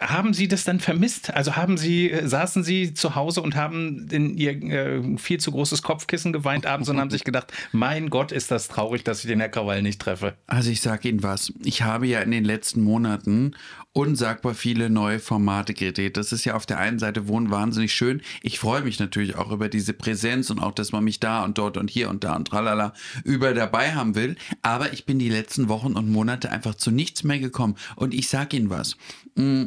haben 0.00 0.32
Sie 0.34 0.48
das 0.48 0.64
dann 0.64 0.80
vermisst? 0.80 1.32
Also 1.34 1.56
haben 1.56 1.76
Sie, 1.76 2.10
äh, 2.10 2.26
saßen 2.26 2.64
Sie 2.64 2.94
zu 2.94 3.14
Hause 3.14 3.42
und 3.42 3.54
haben 3.56 4.08
in 4.10 4.36
Ihr 4.36 4.50
äh, 4.62 5.18
viel 5.18 5.38
zu 5.38 5.50
großes 5.52 5.82
Kopfkissen 5.82 6.32
geweint 6.32 6.66
abends 6.66 6.88
und 6.88 6.98
haben 6.98 7.10
sich 7.10 7.24
gedacht, 7.24 7.52
mein 7.72 8.10
Gott, 8.10 8.32
ist 8.32 8.50
das 8.50 8.68
traurig, 8.68 9.04
dass 9.04 9.20
ich 9.22 9.28
den 9.28 9.40
Herr 9.40 9.48
Krawall 9.50 9.82
nicht 9.82 10.00
treffe. 10.00 10.34
Also 10.46 10.70
ich 10.70 10.80
sage 10.80 11.08
Ihnen 11.08 11.22
was. 11.22 11.52
Ich 11.64 11.82
habe 11.82 12.06
ja 12.06 12.20
in 12.20 12.30
den 12.30 12.44
letzten 12.44 12.80
Monaten 12.82 13.52
unsagbar 13.92 14.54
viele 14.54 14.88
neue 14.88 15.18
Formate 15.18 15.74
gedreht. 15.74 16.16
Das 16.16 16.32
ist 16.32 16.44
ja 16.44 16.54
auf 16.54 16.64
der 16.64 16.78
einen 16.78 16.98
Seite 16.98 17.26
wohnen 17.26 17.50
wahnsinnig 17.50 17.92
schön. 17.92 18.22
Ich 18.42 18.58
freue 18.60 18.82
mich 18.82 19.00
natürlich 19.00 19.36
auch 19.36 19.50
über 19.50 19.68
diese 19.68 19.92
Präsenz 19.92 20.50
und 20.50 20.60
auch, 20.60 20.72
dass 20.72 20.92
man 20.92 21.02
mich 21.02 21.18
da 21.18 21.44
und 21.44 21.58
dort 21.58 21.76
und 21.76 21.90
hier 21.90 22.08
und 22.08 22.22
da 22.22 22.36
und 22.36 22.46
tralala 22.46 22.94
über 23.24 23.52
dabei 23.52 23.94
haben 23.94 24.14
will. 24.14 24.36
Aber 24.62 24.92
ich 24.92 25.06
bin 25.06 25.18
die 25.18 25.28
letzten 25.28 25.68
Wochen 25.68 25.94
und 25.94 26.10
Monate 26.10 26.50
einfach 26.50 26.76
zu 26.76 26.90
nichts 26.90 27.24
mehr 27.24 27.40
gekommen. 27.40 27.74
Und 27.96 28.14
ich 28.14 28.28
sage 28.28 28.56
Ihnen 28.56 28.70
was. 28.70 28.96
Mm, 29.34 29.64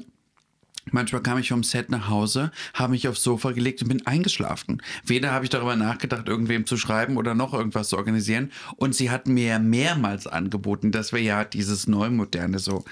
Manchmal 0.92 1.24
kam 1.24 1.38
ich 1.38 1.48
vom 1.48 1.64
Set 1.64 1.90
nach 1.90 2.10
Hause, 2.10 2.52
habe 2.74 2.92
mich 2.92 3.08
aufs 3.08 3.24
Sofa 3.24 3.52
gelegt 3.52 3.82
und 3.82 3.88
bin 3.88 4.06
eingeschlafen. 4.06 4.82
Weder 5.06 5.32
habe 5.32 5.46
ich 5.46 5.50
darüber 5.50 5.78
nachgedacht, 5.78 6.28
irgendwem 6.28 6.66
zu 6.66 6.76
schreiben 6.76 7.16
oder 7.16 7.36
noch 7.36 7.54
irgendwas 7.54 7.88
zu 7.88 7.98
organisieren. 7.98 8.52
Und 8.76 8.94
sie 8.94 9.10
hatten 9.10 9.34
mir 9.34 9.46
ja 9.46 9.60
mehrmals 9.60 10.28
angeboten, 10.28 10.92
dass 10.92 11.14
wir 11.14 11.22
ja 11.22 11.46
dieses 11.46 11.88
Neumoderne 11.88 12.60
so 12.60 12.84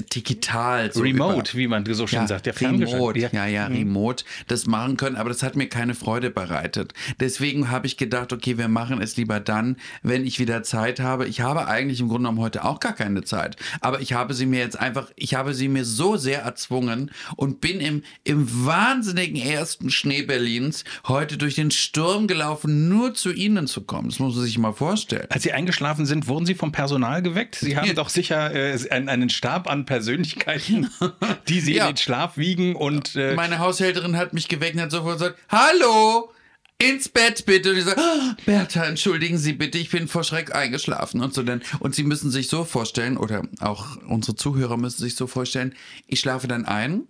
digital. 0.00 0.92
So 0.92 1.00
Remote, 1.02 1.52
über, 1.52 1.58
wie 1.58 1.68
man 1.68 1.84
so 1.94 2.06
schön 2.06 2.20
ja, 2.20 2.26
sagt. 2.26 2.46
Ja, 2.46 2.52
remote, 2.52 2.88
ferngeschaltet. 2.88 3.32
ja, 3.32 3.46
ja, 3.46 3.66
remote 3.66 4.24
das 4.46 4.66
machen 4.66 4.96
können, 4.96 5.16
aber 5.16 5.28
das 5.28 5.42
hat 5.42 5.56
mir 5.56 5.68
keine 5.68 5.94
Freude 5.94 6.30
bereitet. 6.30 6.94
Deswegen 7.20 7.70
habe 7.70 7.86
ich 7.86 7.96
gedacht, 7.96 8.32
okay, 8.32 8.56
wir 8.58 8.68
machen 8.68 9.02
es 9.02 9.16
lieber 9.16 9.40
dann, 9.40 9.76
wenn 10.02 10.26
ich 10.26 10.38
wieder 10.38 10.62
Zeit 10.62 11.00
habe. 11.00 11.26
Ich 11.26 11.40
habe 11.40 11.66
eigentlich 11.66 12.00
im 12.00 12.08
Grunde 12.08 12.22
genommen 12.22 12.40
heute 12.40 12.64
auch 12.64 12.80
gar 12.80 12.94
keine 12.94 13.24
Zeit, 13.24 13.56
aber 13.80 14.00
ich 14.00 14.14
habe 14.14 14.34
sie 14.34 14.46
mir 14.46 14.60
jetzt 14.60 14.78
einfach, 14.78 15.10
ich 15.16 15.34
habe 15.34 15.54
sie 15.54 15.68
mir 15.68 15.84
so 15.84 16.16
sehr 16.16 16.42
erzwungen 16.42 17.10
und 17.36 17.60
bin 17.60 17.80
im, 17.80 18.02
im 18.24 18.48
wahnsinnigen 18.64 19.36
ersten 19.36 19.90
Schnee 19.90 20.22
Berlins 20.22 20.84
heute 21.06 21.36
durch 21.36 21.56
den 21.56 21.70
Sturm 21.70 22.26
gelaufen, 22.26 22.88
nur 22.88 23.14
zu 23.14 23.32
Ihnen 23.32 23.66
zu 23.66 23.82
kommen. 23.82 24.08
Das 24.08 24.18
muss 24.18 24.36
man 24.36 24.44
sich 24.44 24.58
mal 24.58 24.72
vorstellen. 24.72 25.26
Als 25.28 25.42
Sie 25.42 25.52
eingeschlafen 25.52 26.06
sind, 26.06 26.28
wurden 26.28 26.46
Sie 26.46 26.54
vom 26.54 26.72
Personal 26.72 27.22
geweckt? 27.22 27.56
Sie 27.56 27.76
haben 27.76 27.94
doch 27.94 28.08
sicher 28.08 28.54
äh, 28.54 28.78
einen, 28.90 29.08
einen 29.08 29.28
Stab 29.28 29.68
an 29.68 29.81
Persönlichkeiten, 29.86 30.88
die 31.48 31.60
Sie 31.60 31.74
Ja. 31.74 31.88
in 31.88 31.94
den 31.94 31.98
Schlaf 31.98 32.36
wiegen 32.36 32.74
und 32.76 33.16
äh, 33.16 33.34
Meine 33.34 33.58
Haushälterin 33.58 34.16
hat 34.16 34.32
mich 34.32 34.48
geweckt 34.48 34.74
und 34.76 34.82
hat 34.82 34.90
sofort 34.90 35.18
gesagt, 35.18 35.38
hallo, 35.48 36.32
ins 36.78 37.08
Bett 37.08 37.44
bitte. 37.46 37.70
Und 37.70 37.78
ich 37.78 37.84
sage, 37.84 38.00
ah, 38.00 38.36
Bertha, 38.44 38.84
entschuldigen 38.84 39.38
Sie 39.38 39.52
bitte, 39.52 39.78
ich 39.78 39.90
bin 39.90 40.08
vor 40.08 40.24
Schreck 40.24 40.54
eingeschlafen 40.54 41.20
und 41.22 41.32
so. 41.34 41.42
Denn, 41.42 41.62
und 41.80 41.94
Sie 41.94 42.02
müssen 42.02 42.30
sich 42.30 42.48
so 42.48 42.64
vorstellen, 42.64 43.16
oder 43.16 43.42
auch 43.60 43.96
unsere 44.08 44.36
Zuhörer 44.36 44.76
müssen 44.76 45.00
sich 45.00 45.14
so 45.14 45.26
vorstellen, 45.26 45.74
ich 46.08 46.18
schlafe 46.20 46.48
dann 46.48 46.64
ein, 46.64 47.02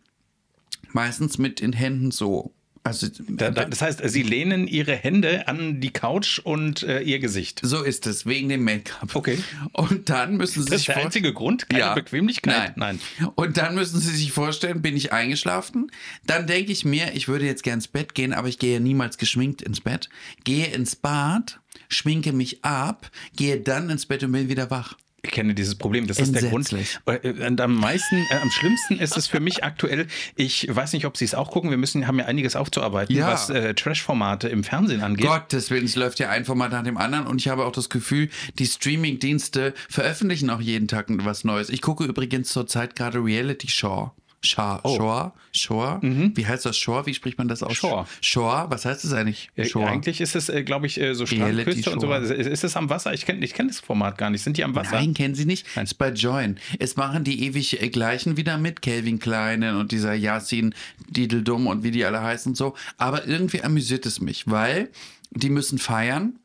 meistens 0.93 1.39
mit 1.39 1.61
den 1.61 1.73
Händen 1.73 2.11
so. 2.11 2.53
Also, 2.85 3.07
da, 3.29 3.51
das 3.53 3.81
heißt, 3.81 4.01
Sie 4.05 4.23
lehnen 4.23 4.67
Ihre 4.67 4.97
Hände 4.97 5.47
an 5.47 5.81
die 5.81 5.91
Couch 5.91 6.41
und 6.41 6.83
äh, 6.83 7.01
Ihr 7.03 7.21
Gesicht. 7.21 7.61
so 7.63 7.83
ist 7.83 8.09
es, 8.09 8.27
wegen 8.27 8.49
dem 8.49 8.65
Make-up. 8.65 9.15
Okay. 9.15 9.39
Und 9.73 10.11
dann 10.11 10.37
müssen 10.37 10.63
Sie 10.65 10.69
Das 10.69 10.75
ist 10.75 10.81
sich 10.81 10.87
der 10.87 10.95
vor- 10.97 11.05
einzige 11.05 11.33
Grund? 11.33 11.69
Keine 11.69 11.95
Bequemlichkeit? 11.95 12.77
Nein. 12.77 12.99
Und 13.37 13.57
dann 13.57 13.77
müssen 13.77 14.01
Sie 14.01 14.11
sich 14.17 14.33
vorstellen, 14.33 14.83
bin 14.83 14.97
ich 14.97 15.13
eingeschlafen. 15.13 15.93
Dann 16.27 16.49
denke 16.49 16.73
ich 16.73 16.85
mir, 16.85 17.13
ich 17.15 17.29
würde 17.29 17.47
jetzt 17.47 17.63
gern 17.63 17.75
ins 17.75 17.87
Bett 17.89 18.15
gehen, 18.17 18.33
aber 18.33 18.49
ich 18.49 18.59
gehe 18.59 18.81
niemals 18.81 19.17
geschminkt 19.17 19.63
ins 19.63 19.81
Bett. 19.81 20.09
Gehe 20.43 20.67
ins 20.67 20.97
Bad, 20.97 21.61
schminke 21.89 22.33
mich 22.33 22.65
ab, 22.65 23.11
gehe 23.37 23.61
dann 23.61 23.91
ins 23.91 24.07
Bett 24.07 24.25
und 24.25 24.33
bin 24.33 24.49
wieder 24.49 24.71
wach. 24.73 24.97
Ich 25.25 25.31
kenne 25.31 25.55
dieses 25.55 25.77
Problem, 25.77 26.09
das 26.09 26.19
ist 26.19 26.35
der 26.35 26.43
Grund. 26.43 26.73
Entsetzlich. 26.73 26.99
Äh, 27.07 27.47
Und 27.47 27.61
am 27.61 27.77
meisten, 27.77 28.17
äh, 28.31 28.35
am 28.43 28.51
schlimmsten 28.51 28.99
ist 28.99 29.17
es 29.17 29.29
für 29.29 29.39
mich 29.39 29.63
aktuell, 29.63 30.09
ich 30.35 30.67
weiß 30.69 30.93
nicht, 30.95 31.07
ob 31.07 31.17
Sie 31.17 31.25
es 31.25 31.35
auch 31.37 31.53
gucken, 31.53 31.71
wir 31.71 31.77
müssen, 31.77 32.09
haben 32.09 32.19
ja 32.19 32.25
einiges 32.25 32.57
aufzuarbeiten, 32.57 33.15
Ja. 33.15 33.29
was 33.29 33.49
äh, 33.49 33.73
Trash-Formate 33.75 34.49
im 34.49 34.65
Fernsehen 34.65 35.01
angeht. 35.01 35.25
Gottes 35.27 35.71
Willen, 35.71 35.85
es 35.85 35.95
läuft 35.95 36.19
ja 36.19 36.29
ein 36.31 36.45
Format 36.45 36.73
nach 36.73 36.83
dem 36.83 36.97
anderen 36.97 37.29
und 37.29 37.41
ich 37.41 37.47
habe 37.47 37.65
auch 37.67 37.73
das 37.73 37.89
Gefühl, 37.89 38.31
die 38.59 38.67
Streaming-Dienste 38.67 39.75
veröffentlichen 39.89 40.51
auch 40.51 40.61
jeden 40.61 40.89
Tag 40.89 41.07
was 41.09 41.45
Neues. 41.45 41.69
Ich 41.71 41.83
gucke 41.83 42.03
übrigens 42.05 42.49
zurzeit 42.49 42.97
gerade 42.97 43.19
Reality 43.25 43.69
Show. 43.69 44.11
Shore, 44.45 44.81
Oh. 44.83 44.97
Shore, 44.97 45.33
Shore. 45.53 45.99
Wie 46.03 46.47
heißt 46.47 46.67
das 46.67 46.77
Shore? 46.77 47.07
Wie 47.07 47.15
spricht 47.15 47.39
man 47.39 47.47
das 47.49 47.63
aus? 47.63 47.77
Shore. 47.77 48.07
Shore, 48.21 48.67
was 48.71 48.85
heißt 48.85 49.05
das 49.05 49.13
eigentlich? 49.13 49.51
Shore. 49.63 49.87
Eigentlich 49.87 50.21
ist 50.21 50.35
es, 50.35 50.49
äh, 50.49 50.65
glaube 50.65 50.87
ich, 50.87 51.01
äh, 51.01 51.15
so 51.15 51.27
Strandküste 51.27 51.91
und 51.91 52.01
so 52.01 52.09
weiter. 52.09 52.35
Ist 52.35 52.65
es 52.65 52.77
am 52.77 52.91
Wasser? 52.91 53.15
Ich 53.15 53.25
kenne 53.25 53.45
ich 53.45 53.55
kenn 53.55 53.69
das 53.69 53.81
Format 53.81 54.19
gar 54.19 54.31
nicht. 54.31 54.43
Sind 54.43 54.57
die 54.57 54.65
am 54.65 54.75
Wasser? 54.75 54.97
Nein, 54.97 55.15
kennen 55.15 55.35
Sie 55.35 55.45
nicht? 55.45 55.67
Das 55.77 55.85
ist 55.85 55.95
bei 55.95 56.11
Join. 56.11 56.59
Es 56.79 56.97
machen 56.97 57.23
die 57.25 57.45
ewig 57.47 57.81
äh, 57.81 57.89
gleichen 57.89 58.37
wieder 58.37 58.59
mit, 58.59 58.83
Calvin 58.83 59.19
Kleinen 59.21 59.77
und 59.77 59.93
dieser 59.93 60.15
Yasin 60.15 60.75
Dideldum 61.09 61.67
und 61.69 61.85
wie 61.85 61.93
die 61.93 62.05
alle 62.05 62.21
heißen 62.23 62.51
und 62.51 62.57
so. 62.57 62.75
Aber 62.99 63.27
irgendwie 63.27 63.63
amüsiert 63.63 64.07
es 64.07 64.21
mich, 64.21 64.51
weil 64.51 64.89
die 65.31 65.51
müssen 65.51 65.79
feiern, 65.79 66.39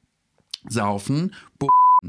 saufen, 0.70 1.34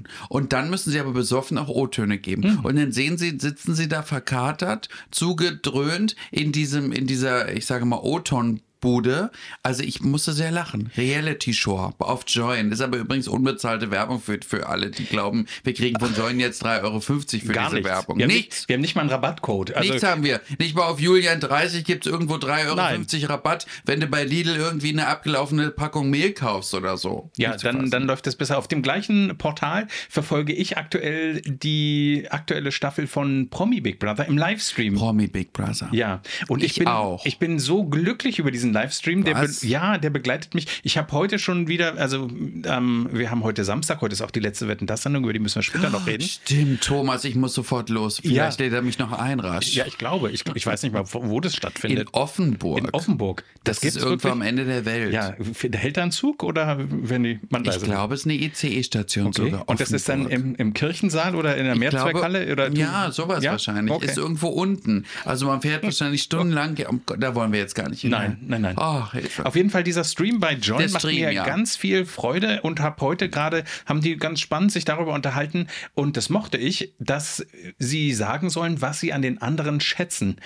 bu- 0.02 0.08
und 0.28 0.52
dann 0.52 0.70
müssen 0.70 0.90
sie 0.90 1.00
aber 1.00 1.12
besoffen 1.12 1.58
auch 1.58 1.68
O-Töne 1.68 2.18
geben. 2.18 2.60
Und 2.62 2.76
dann 2.76 2.92
sehen 2.92 3.18
sie, 3.18 3.38
sitzen 3.38 3.74
sie 3.74 3.88
da 3.88 4.02
verkatert, 4.02 4.88
zugedröhnt 5.10 6.16
in 6.30 6.52
diesem, 6.52 6.92
in 6.92 7.06
dieser, 7.06 7.52
ich 7.52 7.66
sage 7.66 7.84
mal, 7.84 8.00
O-Ton. 8.02 8.60
Bude. 8.80 9.30
Also 9.62 9.82
ich 9.82 10.00
musste 10.00 10.32
sehr 10.32 10.50
lachen. 10.50 10.90
Reality 10.96 11.52
Show 11.52 11.92
auf 11.98 12.24
Join. 12.26 12.72
Ist 12.72 12.80
aber 12.80 12.98
übrigens 12.98 13.28
unbezahlte 13.28 13.90
Werbung 13.90 14.20
für, 14.20 14.38
für 14.46 14.68
alle, 14.68 14.90
die 14.90 15.04
glauben, 15.04 15.46
wir 15.64 15.74
kriegen 15.74 15.98
von 15.98 16.14
Join 16.14 16.40
jetzt 16.40 16.64
3,50 16.64 16.82
Euro 16.84 17.00
für 17.00 17.18
Gar 17.52 17.64
diese 17.66 17.74
nichts. 17.76 17.88
Werbung. 17.90 18.18
Wir 18.18 18.24
haben, 18.24 18.32
Nichts. 18.32 18.56
nicht, 18.60 18.68
wir 18.68 18.74
haben 18.74 18.80
nicht 18.80 18.94
mal 18.94 19.00
einen 19.02 19.10
Rabattcode. 19.10 19.74
Also, 19.74 19.88
Nichts 19.92 20.06
haben 20.06 20.22
wir. 20.24 20.40
Nicht 20.58 20.74
mal 20.74 20.84
auf 20.86 21.00
Julian 21.00 21.40
30 21.40 21.84
gibt 21.84 22.06
es 22.06 22.12
irgendwo 22.12 22.34
3,50 22.34 23.22
Euro 23.22 23.32
Rabatt, 23.32 23.66
wenn 23.84 24.00
du 24.00 24.06
bei 24.06 24.24
Lidl 24.24 24.56
irgendwie 24.56 24.90
eine 24.90 25.06
abgelaufene 25.06 25.70
Packung 25.70 26.10
Mehl 26.10 26.32
kaufst 26.32 26.74
oder 26.74 26.96
so. 26.96 27.30
Ja, 27.36 27.52
Nicht 27.52 27.64
dann, 27.64 27.90
dann 27.90 28.04
läuft 28.04 28.26
es 28.26 28.36
besser. 28.36 28.58
Auf 28.58 28.68
dem 28.68 28.82
gleichen 28.82 29.36
Portal 29.38 29.86
verfolge 30.08 30.52
ich 30.52 30.76
aktuell 30.78 31.40
die 31.42 32.26
aktuelle 32.30 32.72
Staffel 32.72 33.06
von 33.06 33.48
Promi 33.50 33.80
Big 33.80 33.98
Brother 33.98 34.26
im 34.26 34.38
Livestream. 34.38 34.94
Promi 34.94 35.26
Big 35.26 35.52
Brother. 35.52 35.88
Ja, 35.92 36.22
und 36.48 36.62
ich, 36.62 36.72
Ich 36.72 36.78
bin 36.78 36.88
auch. 36.88 37.24
ich 37.26 37.38
bin 37.38 37.58
so 37.58 37.84
glücklich 37.84 38.38
über 38.38 38.50
diesen 38.50 38.67
Livestream. 38.72 39.24
Der 39.24 39.48
ja, 39.62 39.98
der 39.98 40.10
begleitet 40.10 40.54
mich. 40.54 40.66
Ich 40.82 40.98
habe 40.98 41.12
heute 41.12 41.38
schon 41.38 41.68
wieder, 41.68 41.96
also 41.98 42.28
ähm, 42.64 43.08
wir 43.12 43.30
haben 43.30 43.42
heute 43.44 43.64
Samstag, 43.64 44.00
heute 44.00 44.12
ist 44.14 44.22
auch 44.22 44.30
die 44.30 44.40
letzte 44.40 44.68
Wetten 44.68 44.86
das 44.86 45.02
Sendung, 45.02 45.24
über 45.24 45.32
die 45.32 45.38
müssen 45.38 45.56
wir 45.56 45.62
später 45.62 45.90
noch 45.90 46.06
reden. 46.06 46.22
Stimmt, 46.26 46.82
Thomas, 46.82 47.24
ich 47.24 47.34
muss 47.34 47.54
sofort 47.54 47.88
los. 47.88 48.18
Vielleicht 48.20 48.58
Ja. 48.60 48.64
lädt 48.64 48.74
er 48.74 48.82
mich 48.82 48.98
noch 48.98 49.12
ein, 49.12 49.40
rasch. 49.40 49.74
Ja, 49.74 49.86
ich 49.86 49.98
glaube, 49.98 50.30
ich, 50.30 50.44
ich 50.54 50.66
weiß 50.66 50.82
nicht 50.82 50.92
mal, 50.92 51.04
wo 51.12 51.40
das 51.40 51.52
In 51.52 51.56
stattfindet. 51.58 52.08
Offenburg. 52.12 52.78
In 52.78 52.90
Offenburg. 52.90 53.44
Das, 53.64 53.80
gibt's 53.80 53.96
ist 53.96 54.02
irgendwo 54.04 54.28
am 54.28 54.42
Ende 54.42 54.64
der 54.64 54.84
Welt. 54.84 55.12
Ja, 55.12 55.34
hält 55.72 55.96
da 55.96 56.02
ein 56.02 56.10
Zug 56.12 56.42
oder 56.42 56.78
wenn 56.88 57.22
die 57.22 57.40
man 57.50 57.64
weiß 57.66 57.76
Ich 57.76 57.82
glaube, 57.82 58.14
es 58.14 58.20
ist 58.20 58.26
eine 58.26 58.34
ICE-Station 58.34 59.26
Okay. 59.28 59.42
sogar. 59.50 59.68
Und 59.68 59.80
das 59.80 59.90
ist 59.92 60.08
dann 60.08 60.26
Offenburg. 60.26 60.44
im, 60.46 60.54
im 60.56 60.74
Kirchensaal 60.74 61.34
oder 61.34 61.56
in 61.56 61.64
der 61.64 61.74
Ich 61.74 61.80
glaube, 61.80 61.96
Mehrzweckhalle? 62.04 62.52
Oder 62.52 62.70
du- 62.70 62.80
ja, 62.80 63.10
sowas 63.12 63.42
Ja? 63.44 63.52
wahrscheinlich. 63.52 63.94
Okay. 63.94 64.06
Ist 64.06 64.16
irgendwo 64.18 64.48
unten. 64.48 65.04
Also 65.24 65.46
man 65.46 65.60
fährt 65.60 65.82
wahrscheinlich 65.82 66.22
stundenlang. 66.22 66.76
Gott, 67.06 67.16
da 67.22 67.34
wollen 67.34 67.52
wir 67.52 67.58
jetzt 67.60 67.74
gar 67.74 67.88
nicht 67.88 68.00
hin. 68.02 68.10
Nein, 68.10 68.38
nein, 68.46 68.57
nein. 68.58 68.76
Oh, 68.78 69.10
Hilfe. 69.12 69.46
Auf 69.46 69.56
jeden 69.56 69.70
Fall 69.70 69.82
dieser 69.84 70.04
Stream 70.04 70.40
bei 70.40 70.54
Join 70.54 70.78
Der 70.78 70.90
macht 70.90 71.02
Stream, 71.02 71.20
mir 71.20 71.32
ja. 71.32 71.44
ganz 71.44 71.76
viel 71.76 72.04
Freude 72.04 72.60
und 72.62 72.80
habe 72.80 73.00
heute 73.00 73.28
gerade, 73.28 73.64
haben 73.86 74.00
die 74.00 74.16
ganz 74.16 74.40
spannend 74.40 74.72
sich 74.72 74.84
darüber 74.84 75.12
unterhalten 75.14 75.66
und 75.94 76.16
das 76.16 76.28
mochte 76.30 76.56
ich, 76.58 76.92
dass 76.98 77.46
sie 77.78 78.12
sagen 78.12 78.50
sollen, 78.50 78.80
was 78.80 79.00
sie 79.00 79.12
an 79.12 79.22
den 79.22 79.40
anderen 79.42 79.80
schätzen. 79.80 80.36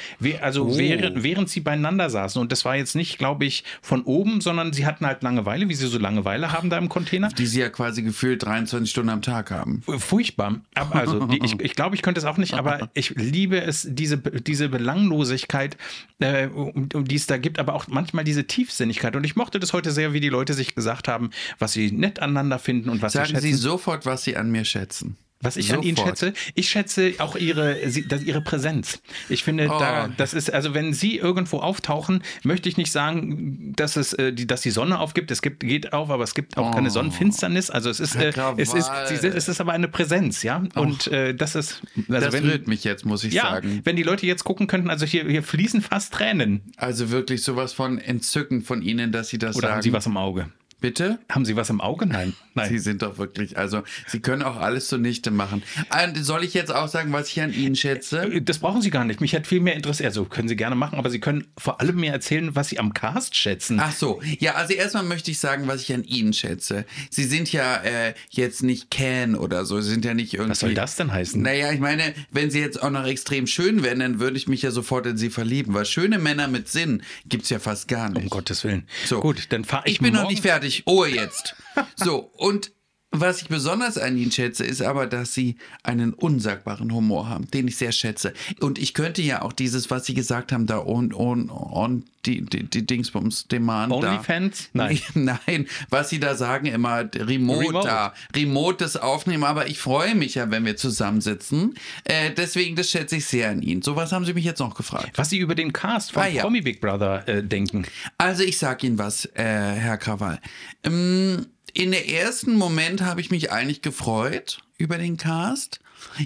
Also 0.41 0.63
Oh. 0.67 0.79
während, 0.79 1.23
während 1.23 1.49
sie 1.51 1.61
beieinander 1.61 2.09
saßen 2.11 2.41
und 2.41 2.53
das 2.53 2.65
war 2.65 2.77
jetzt 2.77 2.95
nicht, 2.95 3.19
glaube 3.19 3.45
ich, 3.45 3.65
von 3.81 4.03
oben, 4.03 4.41
sondern 4.41 4.73
sie 4.73 4.87
hatten 4.87 5.07
halt 5.07 5.23
Langeweile, 5.23 5.69
wie 5.69 5.75
sie 5.75 5.87
so 5.87 5.99
Langeweile 5.99 6.53
haben 6.53 6.71
da 6.71 6.79
im 6.79 6.89
Container. 6.89 7.29
die 7.29 7.47
sie 7.47 7.61
ja 7.61 7.69
quasi 7.69 8.03
gefühlt 8.03 8.43
23 8.45 8.91
Stunden 8.91 9.11
am 9.11 9.23
Tag 9.23 9.51
haben. 9.51 9.83
Furchtbar. 9.99 10.61
Aber 10.75 10.95
also, 10.97 11.27
die, 11.27 11.41
ich, 11.45 11.61
ich 11.61 11.75
glaube, 11.75 11.95
ich 11.97 12.03
könnte 12.03 12.21
es 12.21 12.25
auch 12.27 12.37
nicht, 12.37 12.55
aber 12.55 12.91
ich 12.95 13.11
liebe 13.11 13.61
es, 13.61 13.87
diese, 13.91 14.19
diese 14.19 14.69
Belanglosigkeit, 14.69 15.77
äh, 16.21 16.47
um, 16.49 16.89
um 16.95 17.05
die 17.05 17.15
es 17.17 17.27
da 17.27 17.37
gibt, 17.37 17.59
aber 17.59 17.75
auch 17.75 17.87
manchmal 17.89 18.02
diese 18.25 18.47
Tiefsinnigkeit. 18.47 19.17
Und 19.17 19.25
ich 19.25 19.37
mochte 19.37 19.61
das 19.61 19.73
heute 19.73 19.93
sehr, 19.93 20.13
wie 20.13 20.21
die 20.21 20.29
Leute 20.29 20.55
sich 20.55 20.75
gesagt 20.75 21.09
haben, 21.09 21.31
was 21.59 21.73
sie 21.73 21.93
nett 21.93 22.21
aneinander 22.21 22.59
finden 22.59 22.89
und 22.89 23.03
was 23.03 23.13
sie 23.13 23.19
Sagen 23.19 23.31
schätzen. 23.31 23.43
Sie 23.43 23.55
sofort, 23.55 24.07
was 24.07 24.25
Sie 24.25 24.37
an 24.37 24.51
mir 24.51 24.65
schätzen. 24.65 25.17
Was 25.43 25.57
ich 25.57 25.73
an 25.75 25.83
Ihnen 25.83 25.97
Sofort. 25.97 26.19
schätze, 26.21 26.33
ich 26.55 26.69
schätze 26.69 27.15
auch 27.19 27.37
Ihre, 27.37 27.79
sie- 27.91 28.07
das, 28.07 28.23
Ihre 28.23 28.41
Präsenz. 28.41 29.03
Ich 29.29 29.43
finde, 29.45 29.67
da, 29.67 30.07
Oh. 30.09 30.13
das 30.17 30.35
ist, 30.35 30.53
also 30.53 30.73
wenn 30.75 30.93
Sie 30.95 31.17
irgendwo 31.19 31.59
auftauchen, 31.59 32.23
möchte 32.45 32.69
ich 32.69 32.77
nicht 32.77 32.93
sagen, 32.93 33.73
dass 33.77 33.97
es, 33.97 34.13
äh, 34.15 34.33
die, 34.33 34.47
dass 34.47 34.61
die 34.63 34.71
Sonne 34.71 34.99
aufgibt. 35.01 35.31
Es 35.31 35.43
gibt, 35.43 35.61
geht 35.61 35.93
auf, 35.93 36.11
aber 36.11 36.25
es 36.25 36.35
gibt 36.35 36.57
auch 36.57 36.73
keine 36.75 36.91
Sonnenfinsternis. 36.91 37.71
Also 37.71 37.91
es 37.91 38.01
ist, 38.01 38.15
äh, 38.17 38.33
es 38.57 38.73
ist, 38.73 38.91
sie 39.09 39.27
es 39.27 39.49
ist 39.49 39.61
aber 39.61 39.73
eine 39.73 39.89
Präsenz, 39.89 40.43
ja. 40.43 40.63
Und 40.75 41.09
äh, 41.09 41.35
das 41.35 41.55
ist, 41.57 41.83
also 42.09 42.21
das 42.27 42.33
wenn, 42.33 42.45
rührt 42.45 42.69
mich 42.69 42.85
jetzt, 42.85 43.05
muss 43.05 43.25
ich 43.25 43.35
ja, 43.35 43.43
sagen. 43.43 43.81
wenn 43.85 43.97
die 43.97 44.03
Leute 44.05 44.27
jetzt 44.27 44.45
gucken 44.45 44.67
könnten, 44.69 44.91
also 44.91 45.05
hier, 45.07 45.25
hier 45.29 45.43
fließen 45.43 45.83
fast 45.83 46.13
Tränen. 46.15 46.63
Also 46.77 47.11
wirklich 47.11 47.43
sowas 47.43 47.73
von 47.73 47.99
Entzücken 47.99 48.63
von 48.63 48.81
Ihnen, 48.83 49.11
dass 49.13 49.29
Sie 49.29 49.39
das 49.39 49.57
Oder 49.57 49.63
sagen. 49.69 49.75
haben 49.77 49.83
Sie 49.83 49.93
was 49.93 50.07
im 50.07 50.17
Auge? 50.17 50.47
Bitte? 50.83 51.19
Haben 51.31 51.45
Sie 51.47 51.57
was 51.57 51.71
im 51.71 51.81
Auge? 51.81 52.05
Nein. 52.07 52.35
Nein. 52.55 52.69
Sie 52.69 52.79
sind 52.79 53.01
doch 53.01 53.17
wirklich, 53.17 53.57
also 53.57 53.83
Sie 54.07 54.21
können 54.21 54.43
auch 54.43 54.57
alles 54.57 54.89
zunichte 54.89 55.31
machen. 55.31 55.63
Und 56.05 56.23
soll 56.23 56.45
ich 56.45 56.53
jetzt 56.53 56.71
auch 56.75 56.89
sagen, 56.89 57.11
was 57.13 57.29
ich 57.31 57.41
an 57.41 57.55
Ihnen 57.55 57.75
schätze? 57.77 58.43
Das 58.43 58.59
brauchen 58.59 58.83
Sie 58.83 58.91
gar 58.91 59.07
nicht. 59.07 59.23
Mich 59.23 59.35
hat 59.35 59.47
viel 59.47 59.61
mehr 59.61 59.75
interessiert. 59.75 60.09
Also 60.09 60.27
können 60.27 60.49
Sie 60.49 60.57
gerne 60.57 60.75
machen, 60.77 60.99
aber 60.99 61.09
Sie 61.09 61.19
können 61.21 61.47
vor 61.57 61.81
allem 61.81 61.97
mir 61.97 62.13
erzählen, 62.13 62.55
was 62.55 62.69
Sie 62.69 62.79
am 62.79 62.93
Cast 62.93 63.35
schätzen. 63.37 63.79
Ach 63.81 63.93
so, 63.95 64.21
ja, 64.39 64.55
also 64.57 64.75
erstmal 64.75 65.05
möchte 65.05 65.31
ich 65.31 65.39
sagen, 65.39 65.67
was 65.67 65.81
ich 65.81 65.95
an 65.95 66.05
Ihnen 66.05 66.35
schätze. 66.35 66.85
Sie 67.09 67.25
sind 67.25 67.51
ja 67.53 67.77
äh, 67.77 68.13
jetzt 68.29 68.63
nicht 68.63 68.91
Can 68.91 69.35
oder 69.35 69.65
so, 69.65 69.81
Sie 69.81 69.91
sind 69.91 70.05
ja 70.05 70.13
nicht 70.13 70.35
irgendwie. 70.35 70.51
was 70.51 70.61
soll 70.61 70.75
das 70.75 70.97
denn 70.97 71.11
heißen? 71.13 71.41
Naja, 71.41 71.73
ich 71.73 71.81
meine, 71.81 72.13
wenn 72.33 72.51
sie 72.51 72.61
jetzt 72.61 72.83
auch 72.83 72.91
noch 72.91 73.07
extrem 73.07 73.47
schön 73.47 73.83
wären, 73.83 74.01
dann 74.01 74.21
würde 74.21 74.37
ich 74.37 74.49
mich 74.49 74.63
ja 74.63 74.71
sofort 74.71 75.07
in 75.07 75.17
sie 75.17 75.31
verlieben, 75.31 75.73
weil 75.75 75.87
schöne 75.87 76.19
Männer 76.19 76.49
mit 76.49 76.69
Sinn 76.69 77.03
gibt's 77.27 77.49
ja 77.51 77.59
fast 77.61 77.89
gar 77.89 78.11
nicht. 78.11 78.25
Um 78.25 78.29
Gottes 78.31 78.65
Willen. 78.65 78.87
So. 79.07 79.21
Gut, 79.21 79.47
dann 79.51 79.65
fahre 79.65 79.85
ich 79.87 79.95
Ich 79.95 80.01
bin 80.01 80.13
noch 80.13 80.29
nicht 80.29 80.43
fertig. 80.43 80.72
Ohe 80.87 81.09
jetzt. 81.09 81.55
So, 81.97 82.31
und 82.37 82.73
Was 83.15 83.43
ich 83.43 83.49
besonders 83.49 83.99
an 83.99 84.17
ihnen 84.17 84.33
schätze, 84.33 84.65
ist 84.65 84.81
aber, 84.81 85.07
dass 85.07 85.35
sie 85.35 85.57
einen 85.83 86.15
unsagbaren 86.15 86.93
Humor 86.93 87.29
haben, 87.29 87.47
den 87.51 87.69
ich 87.69 87.77
sehr 87.77 87.93
schätze. 87.93 88.33
Und 88.61 88.79
ich 88.79 88.95
könnte 88.95 89.21
ja 89.21 89.43
auch 89.43 89.53
dieses, 89.53 89.91
was 89.91 90.07
sie 90.07 90.15
gesagt 90.15 90.51
haben, 90.51 90.67
da 90.67 90.79
und 90.79 91.13
und 91.13 91.51
und 91.51 92.05
die, 92.25 92.41
die, 92.43 92.65
die 92.65 92.87
Dingsbums 92.87 93.49
Demand 93.49 93.93
Onlyfans? 93.93 94.71
Nein. 94.73 94.99
Nein, 95.15 95.67
was 95.91 96.09
sie 96.09 96.21
da 96.21 96.37
sagen 96.37 96.67
immer, 96.67 97.01
Remote, 97.15 97.69
Remote. 97.69 97.87
da, 97.87 98.15
Remote 98.35 98.79
das 98.79 98.97
aufnehmen, 98.97 99.45
aber 99.45 99.67
ich 99.67 99.79
freue 99.79 100.15
mich 100.15 100.37
ja, 100.37 100.51
wenn 100.51 100.65
wir 100.65 100.77
zusammensitzen. 100.77 101.75
Äh, 102.05 102.31
deswegen, 102.31 102.77
das 102.77 102.89
schätze 102.91 103.17
ich 103.17 103.27
sehr 103.27 103.51
an 103.51 103.61
ihnen. 103.61 103.83
So 103.83 103.95
was 103.95 104.13
haben 104.13 104.25
sie 104.25 104.33
mich 104.33 104.45
jetzt 104.45 104.61
noch 104.61 104.75
gefragt. 104.75 105.11
Was 105.17 105.29
Sie 105.29 105.39
über 105.39 105.55
den 105.55 105.73
Cast 105.75 106.13
von 106.13 106.23
Ah, 106.23 106.29
ja. 106.29 106.43
Promi 106.43 106.63
Big 106.63 106.81
Brother 106.81 107.29
äh, 107.29 107.43
denken. 107.43 107.85
Also 108.17 108.43
ich 108.43 108.57
sag 108.57 108.83
Ihnen 108.85 108.97
was, 108.99 109.27
äh, 109.35 109.43
Herr 109.43 109.99
Krawall. 109.99 110.39
Ähm, 110.85 111.47
in 111.75 111.91
der 111.91 112.09
ersten 112.09 112.57
Moment 112.57 113.01
habe 113.03 113.21
ich 113.21 113.31
mich 113.31 113.51
eigentlich 113.53 113.83
gefreut 113.83 114.59
über 114.79 114.99
den 114.99 115.17
Cast. 115.17 115.81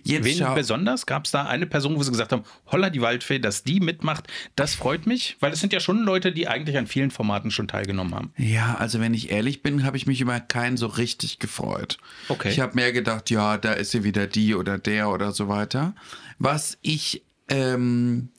Jetzt 0.04 0.24
Wen 0.24 0.38
schau- 0.38 0.54
besonders? 0.54 1.04
Gab 1.04 1.26
es 1.26 1.32
da 1.32 1.44
eine 1.44 1.66
Person, 1.66 1.96
wo 1.96 2.02
Sie 2.02 2.10
gesagt 2.10 2.32
haben, 2.32 2.44
holla 2.72 2.88
die 2.88 3.02
Waldfee, 3.02 3.38
dass 3.38 3.62
die 3.62 3.78
mitmacht? 3.80 4.26
Das 4.56 4.74
freut 4.74 5.06
mich, 5.06 5.36
weil 5.40 5.52
es 5.52 5.60
sind 5.60 5.72
ja 5.74 5.80
schon 5.80 6.02
Leute, 6.02 6.32
die 6.32 6.48
eigentlich 6.48 6.78
an 6.78 6.86
vielen 6.86 7.10
Formaten 7.10 7.50
schon 7.50 7.68
teilgenommen 7.68 8.14
haben. 8.14 8.32
Ja, 8.38 8.76
also 8.76 9.00
wenn 9.00 9.12
ich 9.12 9.30
ehrlich 9.30 9.62
bin, 9.62 9.84
habe 9.84 9.98
ich 9.98 10.06
mich 10.06 10.22
über 10.22 10.40
keinen 10.40 10.78
so 10.78 10.86
richtig 10.86 11.40
gefreut. 11.40 11.98
Okay. 12.28 12.48
Ich 12.50 12.60
habe 12.60 12.74
mehr 12.74 12.92
gedacht, 12.92 13.28
ja, 13.28 13.58
da 13.58 13.74
ist 13.74 13.90
sie 13.90 14.02
wieder 14.02 14.26
die 14.26 14.54
oder 14.54 14.78
der 14.78 15.10
oder 15.10 15.32
so 15.32 15.48
weiter. 15.48 15.94
Was 16.38 16.78
ich 16.80 17.22
ähm, 17.48 18.30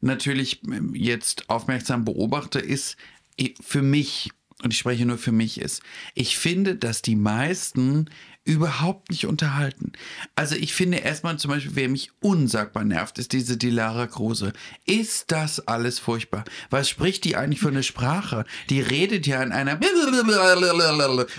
natürlich 0.00 0.62
ähm, 0.64 0.92
jetzt 0.94 1.48
aufmerksam 1.48 2.04
beobachte, 2.04 2.58
ist 2.58 2.96
i- 3.40 3.54
für 3.60 3.82
mich, 3.82 4.30
und 4.62 4.72
ich 4.72 4.78
spreche 4.78 5.06
nur 5.06 5.18
für 5.18 5.32
mich, 5.32 5.60
ist, 5.60 5.82
ich 6.14 6.36
finde, 6.36 6.74
dass 6.74 7.02
die 7.02 7.16
meisten 7.16 8.10
überhaupt 8.48 9.10
nicht 9.10 9.26
unterhalten. 9.26 9.92
Also 10.34 10.56
ich 10.56 10.72
finde 10.72 10.98
erstmal 10.98 11.38
zum 11.38 11.50
Beispiel, 11.50 11.76
wer 11.76 11.88
mich 11.90 12.10
unsagbar 12.20 12.82
nervt, 12.82 13.18
ist 13.18 13.32
diese 13.32 13.58
Dilara 13.58 14.06
Kruse. 14.06 14.54
Ist 14.86 15.30
das 15.32 15.68
alles 15.68 15.98
furchtbar? 15.98 16.44
Was 16.70 16.88
spricht 16.88 17.24
die 17.24 17.36
eigentlich 17.36 17.60
für 17.60 17.68
eine 17.68 17.82
Sprache? 17.82 18.46
Die 18.70 18.80
redet 18.80 19.26
ja 19.26 19.42
in 19.42 19.52
einer 19.52 19.78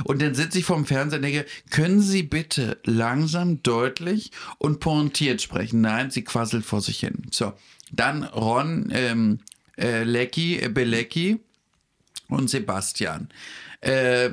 und 0.03 0.21
dann 0.21 0.35
sitze 0.35 0.59
ich 0.59 0.65
vorm 0.65 0.85
Fernseher 0.85 1.17
und 1.17 1.23
denke, 1.23 1.45
können 1.71 1.99
Sie 1.99 2.21
bitte 2.21 2.77
langsam, 2.85 3.63
deutlich 3.63 4.31
und 4.59 4.79
pointiert 4.79 5.41
sprechen? 5.41 5.81
Nein, 5.81 6.11
sie 6.11 6.23
quasselt 6.23 6.63
vor 6.63 6.81
sich 6.81 6.99
hin. 6.99 7.23
So, 7.31 7.53
dann 7.91 8.23
Ron 8.23 8.91
ähm, 8.93 9.39
äh, 9.77 10.03
Lecky, 10.03 10.59
äh, 10.59 10.69
Belecki 10.69 11.39
und 12.29 12.49
Sebastian. 12.49 13.29
Äh, 13.81 14.31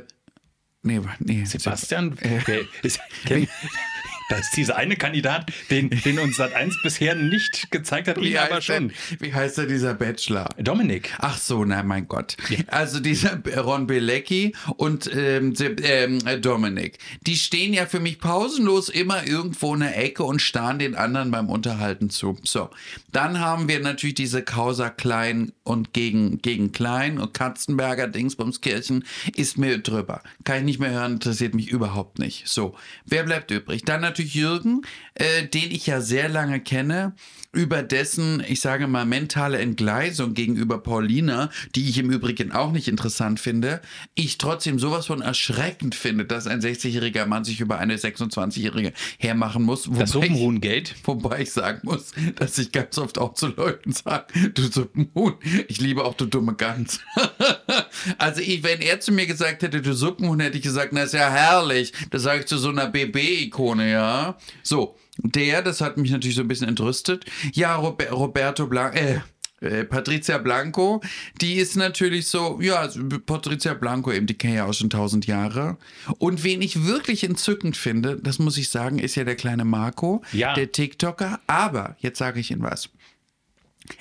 nee, 0.82 1.00
nee, 1.18 1.44
Sebastian, 1.44 2.16
kenn, 2.16 3.48
da 4.28 4.36
ist 4.36 4.56
dieser 4.56 4.76
eine 4.76 4.96
Kandidat, 4.96 5.52
den, 5.70 5.90
den 5.90 6.18
uns 6.18 6.36
seit 6.36 6.54
1 6.54 6.82
bisher 6.82 7.14
nicht 7.14 7.70
gezeigt 7.70 8.08
hat, 8.08 8.20
Wie 8.20 8.32
ihn 8.32 8.38
aber 8.38 8.56
heißt, 8.56 8.66
schon. 8.66 8.88
denn, 8.88 9.20
wie 9.20 9.32
heißt 9.32 9.58
denn 9.58 9.68
dieser 9.68 9.94
Bachelor? 9.94 10.48
Dominik. 10.58 11.14
Ach 11.18 11.38
so, 11.38 11.64
nein, 11.64 11.86
mein 11.86 12.08
Gott. 12.08 12.36
Also 12.66 13.00
dieser 13.00 13.40
Ron 13.56 13.86
Belecki 13.86 14.54
und 14.76 15.10
ähm, 15.14 15.54
äh, 15.56 16.38
Dominik, 16.40 16.98
die 17.26 17.36
stehen 17.36 17.72
ja 17.72 17.86
für 17.86 18.00
mich 18.00 18.18
pausenlos 18.18 18.88
immer 18.88 19.26
irgendwo 19.26 19.74
in 19.74 19.80
der 19.80 19.96
Ecke 19.98 20.24
und 20.24 20.42
starren 20.42 20.78
den 20.78 20.94
anderen 20.94 21.30
beim 21.30 21.48
Unterhalten 21.48 22.10
zu. 22.10 22.36
So, 22.42 22.70
dann 23.12 23.40
haben 23.40 23.68
wir 23.68 23.80
natürlich 23.80 24.14
diese 24.14 24.42
Causa 24.42 24.90
Klein 24.90 25.52
und 25.62 25.92
gegen, 25.92 26.42
gegen 26.42 26.72
Klein 26.72 27.18
und 27.18 27.32
Katzenberger 27.34 28.08
Dingsbumskirchen 28.08 29.04
ist 29.34 29.58
mir 29.58 29.78
drüber. 29.78 30.22
Kann 30.44 30.58
ich 30.58 30.64
nicht 30.64 30.80
mehr 30.80 30.90
hören, 30.90 31.14
interessiert 31.14 31.54
mich 31.54 31.68
überhaupt 31.68 32.18
nicht. 32.18 32.48
So, 32.48 32.74
wer 33.04 33.22
bleibt 33.24 33.50
übrig? 33.50 33.84
Dann 33.84 34.00
natürlich 34.00 34.15
Jürgen, 34.22 34.82
äh, 35.14 35.46
den 35.46 35.70
ich 35.70 35.86
ja 35.86 36.00
sehr 36.00 36.28
lange 36.28 36.60
kenne, 36.60 37.14
über 37.52 37.82
dessen, 37.82 38.42
ich 38.46 38.60
sage 38.60 38.86
mal, 38.86 39.06
mentale 39.06 39.56
Entgleisung 39.58 40.34
gegenüber 40.34 40.78
Paulina, 40.82 41.48
die 41.74 41.88
ich 41.88 41.96
im 41.96 42.10
Übrigen 42.10 42.52
auch 42.52 42.70
nicht 42.70 42.86
interessant 42.86 43.40
finde, 43.40 43.80
ich 44.14 44.36
trotzdem 44.36 44.78
sowas 44.78 45.06
von 45.06 45.22
erschreckend 45.22 45.94
finde, 45.94 46.26
dass 46.26 46.46
ein 46.46 46.60
60-jähriger 46.60 47.24
Mann 47.24 47.44
sich 47.44 47.60
über 47.60 47.78
eine 47.78 47.96
26-jährige 47.96 48.92
hermachen 49.18 49.62
muss. 49.62 49.88
Wobei 49.88 50.00
Das 50.00 50.10
ich- 50.10 50.12
Suppenhuhn-Geld. 50.14 50.94
Wobei 51.04 51.40
ich 51.42 51.52
sagen 51.52 51.80
muss, 51.84 52.12
dass 52.36 52.58
ich 52.58 52.72
ganz 52.72 52.98
oft 52.98 53.16
auch 53.16 53.32
zu 53.32 53.46
Leuten 53.46 53.92
sage, 53.92 54.26
du 54.52 54.62
Suppenhuhn, 54.70 55.34
ich 55.68 55.80
liebe 55.80 56.04
auch 56.04 56.14
du 56.14 56.26
dumme 56.26 56.54
Gans. 56.56 57.00
also 58.18 58.40
ich, 58.40 58.62
wenn 58.62 58.80
er 58.80 59.00
zu 59.00 59.12
mir 59.12 59.26
gesagt 59.26 59.62
hätte, 59.62 59.80
du 59.82 59.94
Suppenhuhn, 59.94 60.40
hätte 60.40 60.56
ich 60.58 60.62
gesagt, 60.62 60.92
na 60.92 61.02
ist 61.02 61.14
ja 61.14 61.30
herrlich. 61.30 61.92
Das 62.10 62.22
sage 62.22 62.40
ich 62.40 62.46
zu 62.46 62.58
so 62.58 62.68
einer 62.70 62.88
BB-Ikone, 62.88 63.90
ja. 63.90 64.36
So, 64.62 64.96
der, 65.18 65.62
das 65.62 65.80
hat 65.80 65.96
mich 65.96 66.10
natürlich 66.10 66.36
so 66.36 66.42
ein 66.42 66.48
bisschen 66.48 66.68
entrüstet. 66.68 67.24
Ja, 67.52 67.76
Robe 67.76 68.08
Roberto 68.10 68.66
Blanco, 68.66 68.96
äh, 68.98 69.20
äh, 69.60 69.84
Patricia 69.84 70.36
Blanco, 70.38 71.00
die 71.40 71.54
ist 71.54 71.76
natürlich 71.76 72.28
so, 72.28 72.58
ja, 72.60 72.76
also 72.76 73.00
Patricia 73.24 73.72
Blanco 73.72 74.12
eben, 74.12 74.26
die 74.26 74.34
kenne 74.34 74.52
ich 74.52 74.58
ja 74.58 74.66
auch 74.66 74.74
schon 74.74 74.90
tausend 74.90 75.26
Jahre. 75.26 75.78
Und 76.18 76.44
wen 76.44 76.60
ich 76.60 76.84
wirklich 76.84 77.24
entzückend 77.24 77.76
finde, 77.76 78.18
das 78.22 78.38
muss 78.38 78.58
ich 78.58 78.68
sagen, 78.68 78.98
ist 78.98 79.14
ja 79.14 79.24
der 79.24 79.36
kleine 79.36 79.64
Marco, 79.64 80.22
Ja. 80.32 80.52
der 80.54 80.72
TikToker. 80.72 81.40
Aber, 81.46 81.96
jetzt 82.00 82.18
sage 82.18 82.38
ich 82.40 82.50
Ihnen 82.50 82.62
was. 82.62 82.90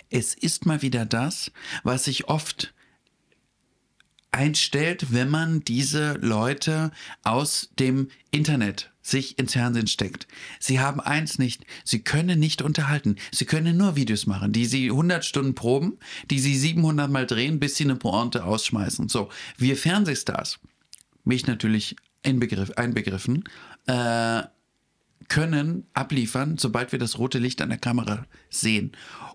Es 0.09 0.33
ist 0.33 0.65
mal 0.65 0.81
wieder 0.81 1.05
das, 1.05 1.51
was 1.83 2.05
sich 2.05 2.27
oft 2.27 2.73
einstellt, 4.35 5.13
wenn 5.13 5.29
man 5.29 5.61
diese 5.61 6.13
Leute 6.15 6.91
aus 7.23 7.69
dem 7.79 8.09
Internet 8.31 8.91
sich 9.01 9.39
ins 9.39 9.53
Fernsehen 9.53 9.87
steckt. 9.87 10.27
Sie 10.59 10.79
haben 10.79 10.99
eins 10.99 11.39
nicht, 11.39 11.65
sie 11.83 12.01
können 12.01 12.39
nicht 12.39 12.61
unterhalten. 12.61 13.15
Sie 13.31 13.45
können 13.45 13.77
nur 13.77 13.95
Videos 13.95 14.25
machen, 14.25 14.51
die 14.51 14.65
sie 14.65 14.89
100 14.89 15.23
Stunden 15.23 15.55
proben, 15.55 15.97
die 16.29 16.39
sie 16.39 16.57
700 16.57 17.09
Mal 17.09 17.25
drehen, 17.25 17.59
bis 17.59 17.77
sie 17.77 17.85
eine 17.85 17.95
Pointe 17.95 18.43
ausschmeißen. 18.43 19.07
So, 19.07 19.29
wir 19.57 19.77
Fernsehstars, 19.77 20.59
mich 21.23 21.47
natürlich 21.47 21.95
inbegriff, 22.23 22.71
einbegriffen, 22.71 23.43
äh, 23.87 24.43
können 25.27 25.87
abliefern, 25.93 26.57
sobald 26.57 26.91
wir 26.91 26.99
das 26.99 27.17
rote 27.17 27.39
Licht 27.39 27.61
an 27.61 27.69
der 27.69 27.77
Kamera 27.77 28.25
sehen. 28.49 28.91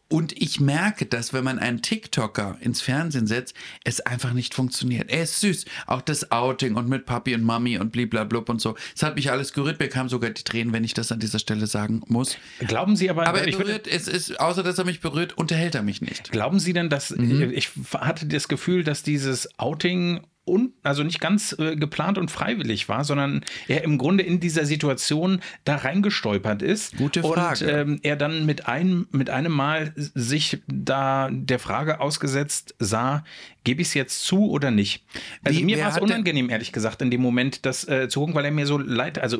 Und 0.08 0.32
ich 0.40 0.58
merke, 0.58 1.06
dass 1.06 1.32
wenn 1.32 1.44
man 1.44 1.60
einen 1.60 1.82
TikToker 1.82 2.56
ins 2.60 2.80
Fernsehen 2.80 3.28
setzt, 3.28 3.54
es 3.84 4.00
einfach 4.00 4.32
nicht 4.32 4.54
funktioniert. 4.54 5.08
Er 5.08 5.22
ist 5.22 5.40
süß. 5.40 5.66
Auch 5.86 6.00
das 6.02 6.32
Outing 6.32 6.74
und 6.74 6.88
mit 6.88 7.06
Papi 7.06 7.32
und 7.36 7.44
Mami 7.44 7.78
und 7.78 7.92
bliblablub 7.92 8.48
und 8.48 8.60
so. 8.60 8.76
Es 8.96 9.04
hat 9.04 9.14
mich 9.14 9.30
alles 9.30 9.52
gerührt. 9.52 9.78
Mir 9.78 9.88
kamen 9.88 10.08
sogar 10.08 10.30
die 10.30 10.42
Tränen, 10.42 10.72
wenn 10.72 10.82
ich 10.82 10.94
das 10.94 11.12
an 11.12 11.20
dieser 11.20 11.38
Stelle 11.38 11.68
sagen 11.68 12.02
muss. 12.08 12.36
Glauben 12.58 12.96
Sie 12.96 13.08
aber, 13.08 13.24
Aber 13.28 13.46
er 13.46 13.56
berührt, 13.56 13.86
es 13.86 14.08
ist, 14.08 14.40
außer 14.40 14.64
dass 14.64 14.78
er 14.78 14.84
mich 14.84 15.00
berührt, 15.00 15.38
unterhält 15.38 15.76
er 15.76 15.82
mich 15.84 16.00
nicht. 16.00 16.32
Glauben 16.32 16.58
Sie 16.58 16.72
denn, 16.72 16.88
dass 16.90 17.10
Mhm. 17.10 17.52
ich 17.54 17.70
hatte 17.94 18.26
das 18.26 18.48
Gefühl, 18.48 18.82
dass 18.82 19.04
dieses 19.04 19.48
Outing 19.60 20.22
und 20.50 20.72
also 20.82 21.02
nicht 21.02 21.20
ganz 21.20 21.54
äh, 21.58 21.76
geplant 21.76 22.18
und 22.18 22.30
freiwillig 22.30 22.88
war, 22.88 23.04
sondern 23.04 23.44
er 23.68 23.84
im 23.84 23.96
Grunde 23.98 24.24
in 24.24 24.40
dieser 24.40 24.66
Situation 24.66 25.40
da 25.64 25.76
reingestolpert 25.76 26.62
ist 26.62 26.96
Gute 26.96 27.22
und 27.22 27.34
Frage. 27.34 27.64
ähm, 27.70 28.00
er 28.02 28.16
dann 28.16 28.46
mit 28.46 28.66
einem 28.66 29.06
mit 29.12 29.30
einem 29.30 29.52
Mal 29.52 29.92
sich 29.96 30.58
da 30.66 31.28
der 31.32 31.58
Frage 31.58 32.00
ausgesetzt 32.00 32.74
sah, 32.78 33.24
gebe 33.64 33.82
ich 33.82 33.88
es 33.88 33.94
jetzt 33.94 34.24
zu 34.24 34.50
oder 34.50 34.70
nicht? 34.70 35.04
Also 35.44 35.58
Wie- 35.60 35.64
mir 35.64 35.78
war 35.80 35.90
es 35.90 35.98
unangenehm 35.98 36.50
ehrlich 36.50 36.72
gesagt 36.72 37.02
in 37.02 37.10
dem 37.10 37.20
Moment 37.20 37.64
das 37.66 37.86
äh, 37.88 38.08
zu 38.08 38.20
gucken, 38.20 38.34
weil 38.34 38.44
er 38.44 38.50
mir 38.50 38.66
so 38.66 38.78
leid 38.78 39.18
also 39.18 39.38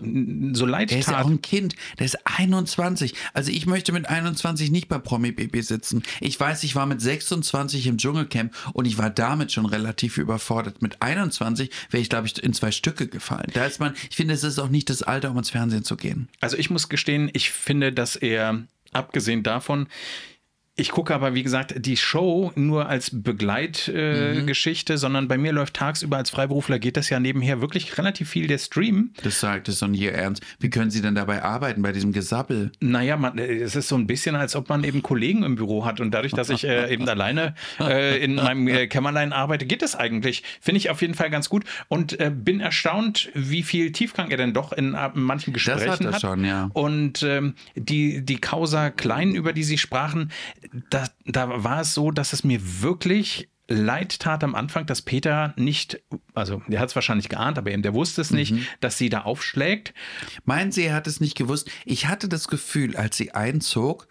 so 0.52 0.66
leid 0.66 0.90
Der 0.90 0.98
ist 0.98 1.06
ja 1.08 1.14
tat. 1.14 1.24
auch 1.24 1.30
ein 1.30 1.42
Kind. 1.42 1.74
Der 1.98 2.06
ist 2.06 2.18
21. 2.38 3.14
Also 3.32 3.50
ich 3.50 3.66
möchte 3.66 3.92
mit 3.92 4.08
21 4.08 4.70
nicht 4.70 4.88
bei 4.88 4.98
Promi 4.98 5.32
Baby 5.32 5.62
sitzen. 5.62 6.02
Ich 6.20 6.38
weiß, 6.38 6.64
ich 6.64 6.76
war 6.76 6.86
mit 6.86 7.00
26 7.00 7.86
im 7.86 7.96
Dschungelcamp 7.98 8.52
und 8.72 8.84
ich 8.86 8.98
war 8.98 9.10
damit 9.10 9.52
schon 9.52 9.66
relativ 9.66 10.18
überfordert. 10.18 10.82
Mit 10.82 10.99
21 11.00 11.70
wäre 11.90 12.02
ich, 12.02 12.08
glaube 12.08 12.26
ich, 12.26 12.42
in 12.42 12.52
zwei 12.52 12.70
Stücke 12.70 13.08
gefallen. 13.08 13.50
Da 13.54 13.64
ist 13.64 13.80
man, 13.80 13.94
ich 14.08 14.16
finde, 14.16 14.34
es 14.34 14.44
ist 14.44 14.58
auch 14.58 14.68
nicht 14.68 14.90
das 14.90 15.02
Alter, 15.02 15.30
um 15.30 15.38
ins 15.38 15.50
Fernsehen 15.50 15.84
zu 15.84 15.96
gehen. 15.96 16.28
Also 16.40 16.56
ich 16.56 16.70
muss 16.70 16.88
gestehen, 16.88 17.30
ich 17.32 17.50
finde, 17.50 17.92
dass 17.92 18.16
er, 18.16 18.62
abgesehen 18.92 19.42
davon, 19.42 19.88
ich 20.76 20.90
gucke 20.90 21.14
aber, 21.14 21.34
wie 21.34 21.42
gesagt, 21.42 21.74
die 21.84 21.96
Show 21.96 22.52
nur 22.54 22.88
als 22.88 23.10
Begleitgeschichte, 23.12 24.40
äh, 24.40 24.44
Geschichte, 24.44 24.98
sondern 24.98 25.28
bei 25.28 25.36
mir 25.36 25.52
läuft 25.52 25.74
tagsüber 25.74 26.16
als 26.16 26.30
Freiberufler 26.30 26.78
geht 26.78 26.96
das 26.96 27.10
ja 27.10 27.20
nebenher 27.20 27.60
wirklich 27.60 27.98
relativ 27.98 28.30
viel 28.30 28.46
der 28.46 28.58
Stream. 28.58 29.12
Das 29.22 29.40
sagt 29.40 29.68
es 29.68 29.80
doch 29.80 29.88
nie 29.88 30.06
ernst. 30.06 30.42
Wie 30.58 30.70
können 30.70 30.90
Sie 30.90 31.02
denn 31.02 31.14
dabei 31.14 31.42
arbeiten, 31.42 31.82
bei 31.82 31.92
diesem 31.92 32.12
Gesabbel? 32.12 32.72
Naja, 32.80 33.16
man, 33.16 33.38
es 33.38 33.76
ist 33.76 33.88
so 33.88 33.96
ein 33.96 34.06
bisschen, 34.06 34.36
als 34.36 34.56
ob 34.56 34.68
man 34.68 34.84
eben 34.84 35.02
Kollegen 35.02 35.42
im 35.42 35.56
Büro 35.56 35.84
hat 35.84 36.00
und 36.00 36.12
dadurch, 36.12 36.32
dass 36.32 36.48
ich 36.48 36.64
äh, 36.64 36.92
eben 36.92 37.06
alleine 37.08 37.54
äh, 37.78 38.22
in 38.22 38.36
meinem 38.36 38.66
äh, 38.68 38.86
Kämmerlein 38.86 39.32
arbeite, 39.32 39.66
geht 39.66 39.82
das 39.82 39.96
eigentlich. 39.96 40.42
Finde 40.60 40.78
ich 40.78 40.88
auf 40.88 41.02
jeden 41.02 41.14
Fall 41.14 41.30
ganz 41.30 41.48
gut 41.48 41.64
und 41.88 42.18
äh, 42.18 42.30
bin 42.34 42.60
erstaunt, 42.60 43.28
wie 43.34 43.62
viel 43.62 43.92
Tiefgang 43.92 44.30
er 44.30 44.38
denn 44.38 44.54
doch 44.54 44.72
in 44.72 44.94
äh, 44.94 45.10
manchen 45.14 45.52
Das 45.52 45.64
Gesprächen 45.64 46.06
hat 46.06 46.14
er 46.14 46.20
schon, 46.20 46.44
ja. 46.44 46.70
Und 46.72 47.22
ähm, 47.22 47.54
die, 47.74 48.24
die 48.24 48.40
Causa 48.40 48.90
Klein, 48.90 49.34
über 49.34 49.52
die 49.52 49.64
Sie 49.64 49.76
sprachen, 49.76 50.30
da, 50.90 51.08
da 51.26 51.64
war 51.64 51.80
es 51.80 51.94
so, 51.94 52.10
dass 52.10 52.32
es 52.32 52.44
mir 52.44 52.60
wirklich 52.82 53.48
leid 53.70 54.18
tat 54.18 54.42
am 54.42 54.54
Anfang, 54.56 54.84
dass 54.86 55.00
Peter 55.00 55.54
nicht, 55.56 56.00
also 56.34 56.60
der 56.66 56.80
hat 56.80 56.88
es 56.88 56.96
wahrscheinlich 56.96 57.28
geahnt, 57.28 57.56
aber 57.56 57.70
eben 57.70 57.82
der 57.82 57.94
wusste 57.94 58.20
es 58.20 58.32
nicht, 58.32 58.52
dass 58.80 58.98
sie 58.98 59.08
da 59.08 59.20
aufschlägt. 59.22 59.94
Meinen 60.44 60.72
Sie, 60.72 60.82
er 60.82 60.94
hat 60.94 61.06
es 61.06 61.20
nicht 61.20 61.36
gewusst? 61.36 61.70
Ich 61.84 62.06
hatte 62.08 62.28
das 62.28 62.48
Gefühl, 62.48 62.96
als 62.96 63.16
sie 63.16 63.30
einzog, 63.32 64.08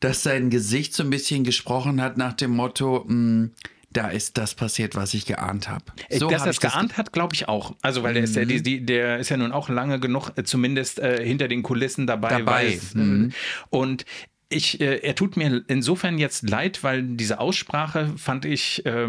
dass 0.00 0.22
sein 0.22 0.50
Gesicht 0.50 0.94
so 0.94 1.02
ein 1.02 1.10
bisschen 1.10 1.42
gesprochen 1.42 2.02
hat 2.02 2.18
nach 2.18 2.34
dem 2.34 2.50
Motto, 2.50 3.04
"Hm, 3.08 3.52
da 3.92 4.08
ist 4.08 4.38
das 4.38 4.54
passiert, 4.54 4.94
was 4.96 5.14
ich 5.14 5.26
geahnt 5.26 5.68
habe. 5.68 5.84
So 6.10 6.28
dass 6.28 6.40
hab 6.40 6.46
er 6.46 6.50
das 6.50 6.60
geahnt 6.60 6.96
hat, 6.96 7.12
glaube 7.12 7.34
ich 7.34 7.48
auch. 7.48 7.74
Also, 7.82 8.02
weil 8.02 8.14
der 8.14 8.24
ist 8.24 8.36
ja, 8.36 8.44
die, 8.44 8.62
die, 8.62 8.84
der 8.84 9.18
ist 9.18 9.28
ja 9.28 9.36
nun 9.36 9.52
auch 9.52 9.68
lange 9.68 10.00
genug, 10.00 10.32
äh, 10.36 10.44
zumindest 10.44 10.98
äh, 10.98 11.24
hinter 11.24 11.48
den 11.48 11.62
Kulissen 11.62 12.06
dabei. 12.06 12.30
Dabei, 12.30 12.72
weiß, 12.72 12.94
äh, 12.94 13.28
Und 13.70 14.04
ich, 14.52 14.80
äh, 14.80 14.98
er 14.98 15.14
tut 15.14 15.36
mir 15.36 15.64
insofern 15.68 16.18
jetzt 16.18 16.48
leid, 16.48 16.82
weil 16.82 17.02
diese 17.02 17.40
Aussprache 17.40 18.12
fand 18.16 18.44
ich 18.44 18.84
äh, 18.86 19.08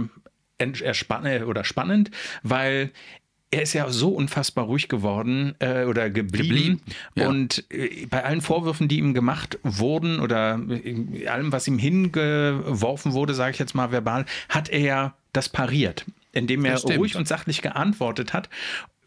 äh, 0.58 1.44
oder 1.44 1.64
spannend, 1.64 2.12
weil 2.42 2.92
er 3.52 3.62
ist 3.62 3.74
ja 3.74 3.90
so 3.90 4.10
unfassbar 4.10 4.66
ruhig 4.66 4.90
geworden 4.90 5.56
äh, 5.60 5.86
oder 5.86 6.10
geblieben. 6.10 6.48
Geblieben, 6.48 6.82
ja. 7.16 7.30
Und 7.30 7.64
äh, 7.70 8.08
bei 8.08 8.24
allen 8.24 8.42
Vorwürfen, 8.42 8.88
die 8.88 8.98
ihm 8.98 9.14
gemacht 9.14 9.60
wurden 9.64 10.20
oder 10.20 10.60
äh, 10.70 11.28
allem, 11.28 11.52
was 11.52 11.68
ihm 11.68 11.78
hingeworfen 11.78 13.14
wurde, 13.14 13.34
sage 13.36 13.52
ich 13.52 13.60
jetzt 13.60 13.76
mal 13.76 13.92
verbal, 13.92 14.26
hat 14.50 14.70
er 14.70 14.80
ja 14.80 15.18
das 15.34 15.50
pariert, 15.50 16.06
indem 16.32 16.66
er 16.66 16.82
ruhig 16.82 17.16
und 17.16 17.28
sachlich 17.28 17.62
geantwortet 17.62 18.34
hat, 18.34 18.50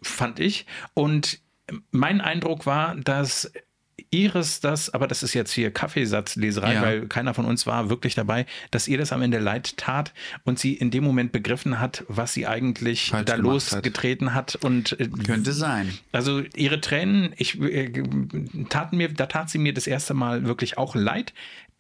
fand 0.03 0.39
ich. 0.39 0.67
Und 0.95 1.41
mein 1.91 2.21
Eindruck 2.21 2.67
war, 2.67 2.95
dass 2.95 3.51
Iris 4.25 4.61
das, 4.61 4.93
aber 4.93 5.07
das 5.07 5.23
ist 5.23 5.35
jetzt 5.35 5.53
hier 5.53 5.71
Kaffeesatzleserei, 5.71 6.75
Ja. 6.75 6.83
weil 6.83 7.07
keiner 7.09 7.35
von 7.35 7.45
uns 7.45 7.67
war 7.67 7.91
wirklich 7.91 8.15
dabei, 8.15 8.47
dass 8.71 8.89
ihr 8.89 8.99
das 8.99 9.13
am 9.13 9.23
Ende 9.23 9.39
leid 9.39 9.77
tat 9.77 10.13
und 10.45 10.59
sie 10.59 10.75
in 10.75 10.91
dem 10.91 11.05
Moment 11.05 11.33
begriffen 11.33 11.81
hat, 11.81 12.05
was 12.09 12.33
sie 12.35 12.47
eigentlich 12.47 13.11
Falsch 13.11 13.27
da 13.27 13.37
gemacht 13.37 13.73
hat. 13.73 13.73
losgetreten 13.85 14.35
hat. 14.35 14.57
und 14.57 14.99
äh, 15.01 15.09
Könnte 15.09 15.53
sein. 15.53 15.93
also 16.13 16.43
ihre 16.55 16.81
Tränen, 16.81 17.33
ich 17.37 17.61
äh, 17.61 17.91
taten 18.69 18.97
mir, 18.97 19.13
da 19.13 19.27
tat 19.27 19.51
sie 19.51 19.59
mir 19.59 19.75
das 19.75 19.87
erste 19.87 20.15
Mal 20.15 20.45
wirklich 20.47 20.79
auch 20.79 20.95
leid. 20.95 21.33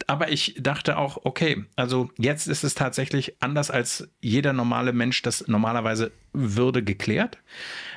Aber 0.08 0.30
ich 0.30 0.56
dachte 0.60 0.98
auch, 0.98 1.24
okay, 1.24 1.64
also 1.74 2.10
jetzt 2.18 2.48
ist 2.48 2.64
es 2.64 2.74
tatsächlich 2.74 3.36
anders 3.40 3.70
als 3.70 4.08
jeder 4.20 4.52
normale 4.52 4.92
Mensch 4.92 5.22
das 5.22 5.48
normalerweise 5.48 6.12
würde 6.34 6.82
geklärt. 6.82 7.38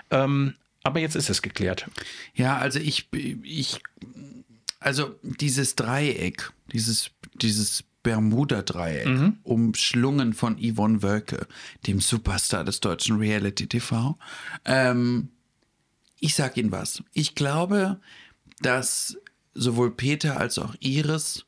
Ähm, 0.09 0.53
aber 0.83 0.99
jetzt 0.99 1.15
ist 1.15 1.29
es 1.29 1.41
geklärt. 1.41 1.89
Ja, 2.33 2.57
also 2.57 2.79
ich, 2.79 3.09
ich, 3.43 3.79
also 4.79 5.15
dieses 5.23 5.75
Dreieck, 5.75 6.51
dieses, 6.71 7.11
dieses 7.35 7.83
Bermuda-Dreieck, 8.03 9.07
umschlungen 9.43 10.33
von 10.33 10.57
Yvonne 10.57 11.01
Wölke, 11.03 11.47
dem 11.85 11.99
Superstar 11.99 12.63
des 12.63 12.79
deutschen 12.79 13.17
Reality-TV. 13.17 14.17
Ähm, 14.65 15.29
ich 16.19 16.35
sag 16.35 16.57
Ihnen 16.57 16.71
was. 16.71 17.03
Ich 17.13 17.35
glaube, 17.35 17.99
dass 18.61 19.17
sowohl 19.53 19.91
Peter 19.91 20.39
als 20.39 20.57
auch 20.59 20.75
Iris 20.79 21.45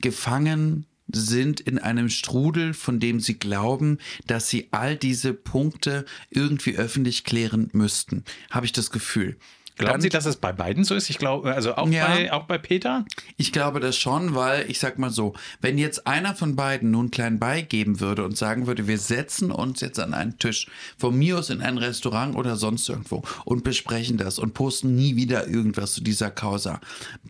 gefangen 0.00 0.86
sind 1.12 1.60
in 1.60 1.78
einem 1.78 2.08
Strudel, 2.08 2.74
von 2.74 3.00
dem 3.00 3.20
sie 3.20 3.38
glauben, 3.38 3.98
dass 4.26 4.48
sie 4.48 4.68
all 4.70 4.96
diese 4.96 5.34
Punkte 5.34 6.04
irgendwie 6.30 6.76
öffentlich 6.76 7.24
klären 7.24 7.70
müssten. 7.72 8.24
Habe 8.50 8.66
ich 8.66 8.72
das 8.72 8.90
Gefühl. 8.90 9.36
Glauben 9.86 10.00
Sie, 10.00 10.08
dass 10.08 10.26
es 10.26 10.36
bei 10.36 10.52
beiden 10.52 10.84
so 10.84 10.94
ist? 10.94 11.10
Ich 11.10 11.18
glaube, 11.18 11.54
also 11.54 11.76
auch, 11.76 11.88
Ja. 11.88 12.06
bei, 12.06 12.32
auch 12.32 12.44
bei 12.44 12.58
Peter? 12.58 13.04
Ich 13.36 13.52
glaube 13.52 13.80
das 13.80 13.96
schon, 13.96 14.34
weil 14.34 14.70
ich 14.70 14.78
sag 14.78 14.98
mal 14.98 15.10
so, 15.10 15.34
wenn 15.60 15.78
jetzt 15.78 16.06
einer 16.06 16.34
von 16.34 16.56
beiden 16.56 16.90
nun 16.90 17.10
klein 17.10 17.38
beigeben 17.38 18.00
würde 18.00 18.24
und 18.24 18.36
sagen 18.36 18.66
würde, 18.66 18.86
wir 18.86 18.98
setzen 18.98 19.50
uns 19.50 19.80
jetzt 19.80 19.98
an 20.00 20.14
einen 20.14 20.38
Tisch, 20.38 20.66
von 20.98 21.16
mir 21.16 21.38
aus 21.38 21.50
in 21.50 21.60
ein 21.60 21.78
Restaurant 21.78 22.36
oder 22.36 22.56
sonst 22.56 22.88
irgendwo 22.88 23.22
und 23.44 23.64
besprechen 23.64 24.16
das 24.16 24.38
und 24.38 24.54
posten 24.54 24.94
nie 24.94 25.16
wieder 25.16 25.46
irgendwas 25.48 25.92
zu 25.94 26.02
dieser 26.02 26.30
Causa, 26.30 26.80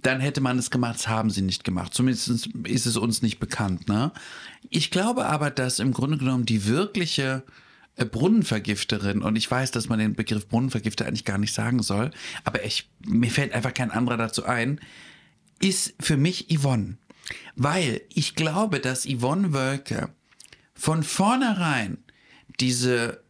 dann 0.03 0.21
hätte 0.21 0.41
man 0.41 0.59
es 0.59 0.71
gemacht, 0.71 0.97
das 0.97 1.09
haben 1.09 1.31
sie 1.31 1.43
nicht 1.43 1.65
gemacht. 1.65 1.95
Zumindest 1.95 2.49
ist 2.65 2.87
es 2.87 2.97
uns 2.97 3.23
nicht 3.23 3.39
bekannt. 3.41 3.89
Ne? 3.89 4.13
Ich 4.71 4.91
glaube 4.91 5.27
aber, 5.27 5.51
dass 5.51 5.79
im 5.79 5.93
Grunde 5.93 6.19
genommen 6.19 6.47
die 6.47 6.67
wirkliche 6.67 7.43
Brunnenvergifterin, 7.97 9.23
und 9.23 9.37
ich 9.37 9.51
weiß, 9.51 9.71
dass 9.71 9.89
man 9.89 9.99
den 9.99 10.15
Begriff 10.15 10.49
Brunnenvergifter 10.49 11.07
eigentlich 11.07 11.25
gar 11.25 11.39
nicht 11.39 11.55
sagen 11.55 11.83
soll, 11.83 12.11
aber 12.45 12.65
ich, 12.65 12.91
mir 13.07 13.31
fällt 13.31 13.53
einfach 13.53 13.75
kein 13.75 13.91
anderer 13.91 14.17
dazu 14.17 14.45
ein, 14.45 14.81
ist 15.61 15.95
für 16.01 16.17
mich 16.17 16.49
Yvonne. 16.51 16.97
Weil 17.55 18.03
ich 18.09 18.35
glaube, 18.35 18.81
dass 18.81 19.07
Yvonne 19.07 19.53
Wölke 19.53 20.09
von 20.75 21.03
vornherein 21.03 21.99
diese 22.61 23.23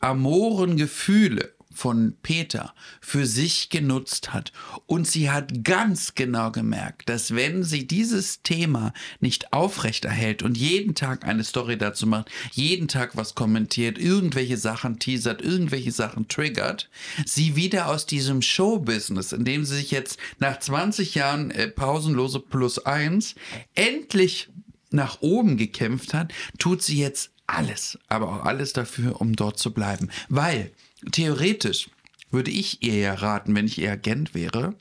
amoren 0.00 0.76
Gefühle 0.76 1.54
von 1.72 2.14
Peter 2.22 2.74
für 3.00 3.26
sich 3.26 3.70
genutzt 3.70 4.32
hat. 4.32 4.52
Und 4.86 5.06
sie 5.06 5.30
hat 5.30 5.64
ganz 5.64 6.14
genau 6.14 6.50
gemerkt, 6.50 7.08
dass 7.08 7.34
wenn 7.34 7.62
sie 7.62 7.86
dieses 7.86 8.42
Thema 8.42 8.92
nicht 9.20 9.52
aufrechterhält 9.52 10.42
und 10.42 10.58
jeden 10.58 10.94
Tag 10.94 11.24
eine 11.24 11.44
Story 11.44 11.78
dazu 11.78 12.06
macht, 12.06 12.30
jeden 12.52 12.88
Tag 12.88 13.16
was 13.16 13.34
kommentiert, 13.34 13.98
irgendwelche 13.98 14.56
Sachen 14.56 14.98
teasert, 14.98 15.42
irgendwelche 15.42 15.92
Sachen 15.92 16.28
triggert, 16.28 16.90
sie 17.24 17.56
wieder 17.56 17.88
aus 17.88 18.06
diesem 18.06 18.42
Showbusiness, 18.42 19.32
in 19.32 19.44
dem 19.44 19.64
sie 19.64 19.76
sich 19.76 19.90
jetzt 19.90 20.18
nach 20.38 20.58
20 20.58 21.14
Jahren 21.14 21.50
äh, 21.50 21.68
pausenlose 21.68 22.40
Plus 22.40 22.78
eins 22.84 23.34
endlich 23.74 24.48
nach 24.90 25.20
oben 25.20 25.56
gekämpft 25.56 26.14
hat, 26.14 26.32
tut 26.58 26.82
sie 26.82 26.98
jetzt 26.98 27.30
alles, 27.46 27.98
aber 28.08 28.28
auch 28.28 28.44
alles 28.44 28.72
dafür, 28.72 29.20
um 29.20 29.34
dort 29.34 29.58
zu 29.58 29.72
bleiben. 29.72 30.10
Weil 30.28 30.72
theoretisch 31.10 31.90
würde 32.30 32.50
ich 32.50 32.82
ihr 32.82 32.96
ja 32.96 33.14
raten, 33.14 33.54
wenn 33.54 33.66
ich 33.66 33.78
ihr 33.78 33.92
Agent 33.92 34.34
wäre, 34.34 34.74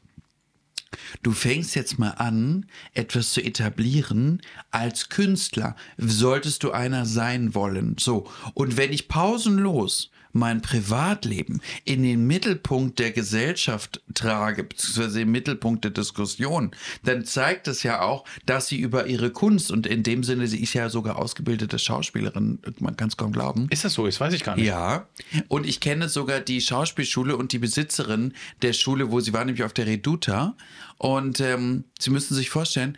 Du 1.22 1.32
fängst 1.32 1.76
jetzt 1.76 2.00
mal 2.00 2.12
an, 2.12 2.66
etwas 2.94 3.32
zu 3.32 3.42
etablieren 3.42 4.42
als 4.72 5.10
Künstler. 5.10 5.76
Solltest 5.98 6.64
du 6.64 6.72
einer 6.72 7.06
sein 7.06 7.54
wollen. 7.54 7.96
So. 8.00 8.30
Und 8.54 8.78
wenn 8.78 8.92
ich 8.92 9.08
pausenlos 9.08 10.10
mein 10.32 10.62
Privatleben 10.62 11.62
in 11.86 12.04
den 12.04 12.28
Mittelpunkt 12.28 13.00
der 13.00 13.12
Gesellschaft 13.12 14.02
trage, 14.14 14.64
beziehungsweise 14.64 15.22
im 15.22 15.32
Mittelpunkt 15.32 15.84
der 15.84 15.92
Diskussion, 15.92 16.72
dann 17.04 17.26
zeigt 17.26 17.68
es 17.68 17.84
ja 17.84 18.02
auch, 18.02 18.26
dass 18.46 18.68
sie 18.68 18.80
über 18.80 19.08
ihre 19.08 19.32
Kunst 19.32 19.72
und 19.72 19.88
in 19.88 20.04
dem 20.04 20.24
Sinne, 20.24 20.48
sie 20.48 20.62
ist 20.62 20.74
ja 20.74 20.90
sogar 20.90 21.18
ausgebildete 21.18 21.80
Schauspielerin, 21.80 22.60
man 22.80 22.96
kann 22.98 23.10
es 23.10 23.18
kaum 23.18 23.32
glauben. 23.32 23.68
Ist 23.70 23.86
das 23.86 23.94
so? 23.94 24.06
Das 24.06 24.20
weiß 24.20 24.34
ich 24.34 24.44
gar 24.44 24.56
nicht. 24.56 24.66
Ja, 24.66 25.08
und 25.48 25.66
ich 25.66 25.80
kenne 25.80 26.10
sogar 26.10 26.40
die 26.40 26.62
Schauspielschule 26.62 27.36
und 27.36 27.52
die 27.52 27.60
Besitzerin 27.60 28.34
der 28.62 28.74
Schule, 28.74 29.12
wo 29.12 29.20
sie 29.20 29.34
war, 29.34 29.46
nämlich 29.46 29.64
auf 29.64 29.74
der 29.74 29.88
Reduta. 29.88 30.56
Und 30.98 31.40
ähm, 31.40 31.86
Sie 31.98 32.12
müssen 32.12 32.36
sich 32.36 32.50
vorstellen, 32.50 32.98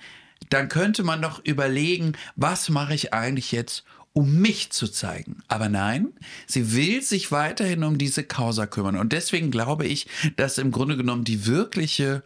dann 0.49 0.69
könnte 0.69 1.03
man 1.03 1.21
doch 1.21 1.43
überlegen, 1.43 2.13
was 2.35 2.69
mache 2.69 2.93
ich 2.93 3.13
eigentlich 3.13 3.51
jetzt, 3.51 3.83
um 4.13 4.41
mich 4.41 4.71
zu 4.71 4.87
zeigen. 4.87 5.43
Aber 5.47 5.69
nein, 5.69 6.09
sie 6.47 6.73
will 6.73 7.01
sich 7.01 7.31
weiterhin 7.31 7.83
um 7.83 7.97
diese 7.97 8.23
Causa 8.23 8.67
kümmern. 8.67 8.97
Und 8.97 9.13
deswegen 9.13 9.51
glaube 9.51 9.85
ich, 9.85 10.07
dass 10.35 10.57
im 10.57 10.71
Grunde 10.71 10.97
genommen 10.97 11.23
die 11.23 11.45
wirkliche 11.45 12.23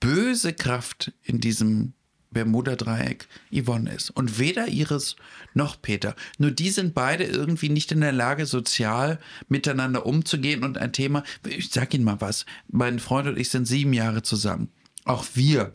böse 0.00 0.52
Kraft 0.52 1.12
in 1.22 1.40
diesem 1.40 1.94
Bermuda-Dreieck 2.32 3.28
Yvonne 3.52 3.92
ist. 3.92 4.10
Und 4.10 4.38
weder 4.38 4.68
Iris 4.68 5.16
noch 5.54 5.80
Peter. 5.80 6.16
Nur 6.38 6.50
die 6.50 6.70
sind 6.70 6.94
beide 6.94 7.24
irgendwie 7.24 7.68
nicht 7.68 7.92
in 7.92 8.00
der 8.00 8.12
Lage, 8.12 8.46
sozial 8.46 9.18
miteinander 9.48 10.06
umzugehen 10.06 10.64
und 10.64 10.78
ein 10.78 10.92
Thema. 10.92 11.22
Ich 11.46 11.70
sag 11.70 11.94
Ihnen 11.94 12.04
mal 12.04 12.20
was. 12.20 12.46
Mein 12.68 12.98
Freund 12.98 13.28
und 13.28 13.38
ich 13.38 13.50
sind 13.50 13.66
sieben 13.66 13.92
Jahre 13.92 14.22
zusammen. 14.22 14.70
Auch 15.04 15.26
wir 15.34 15.74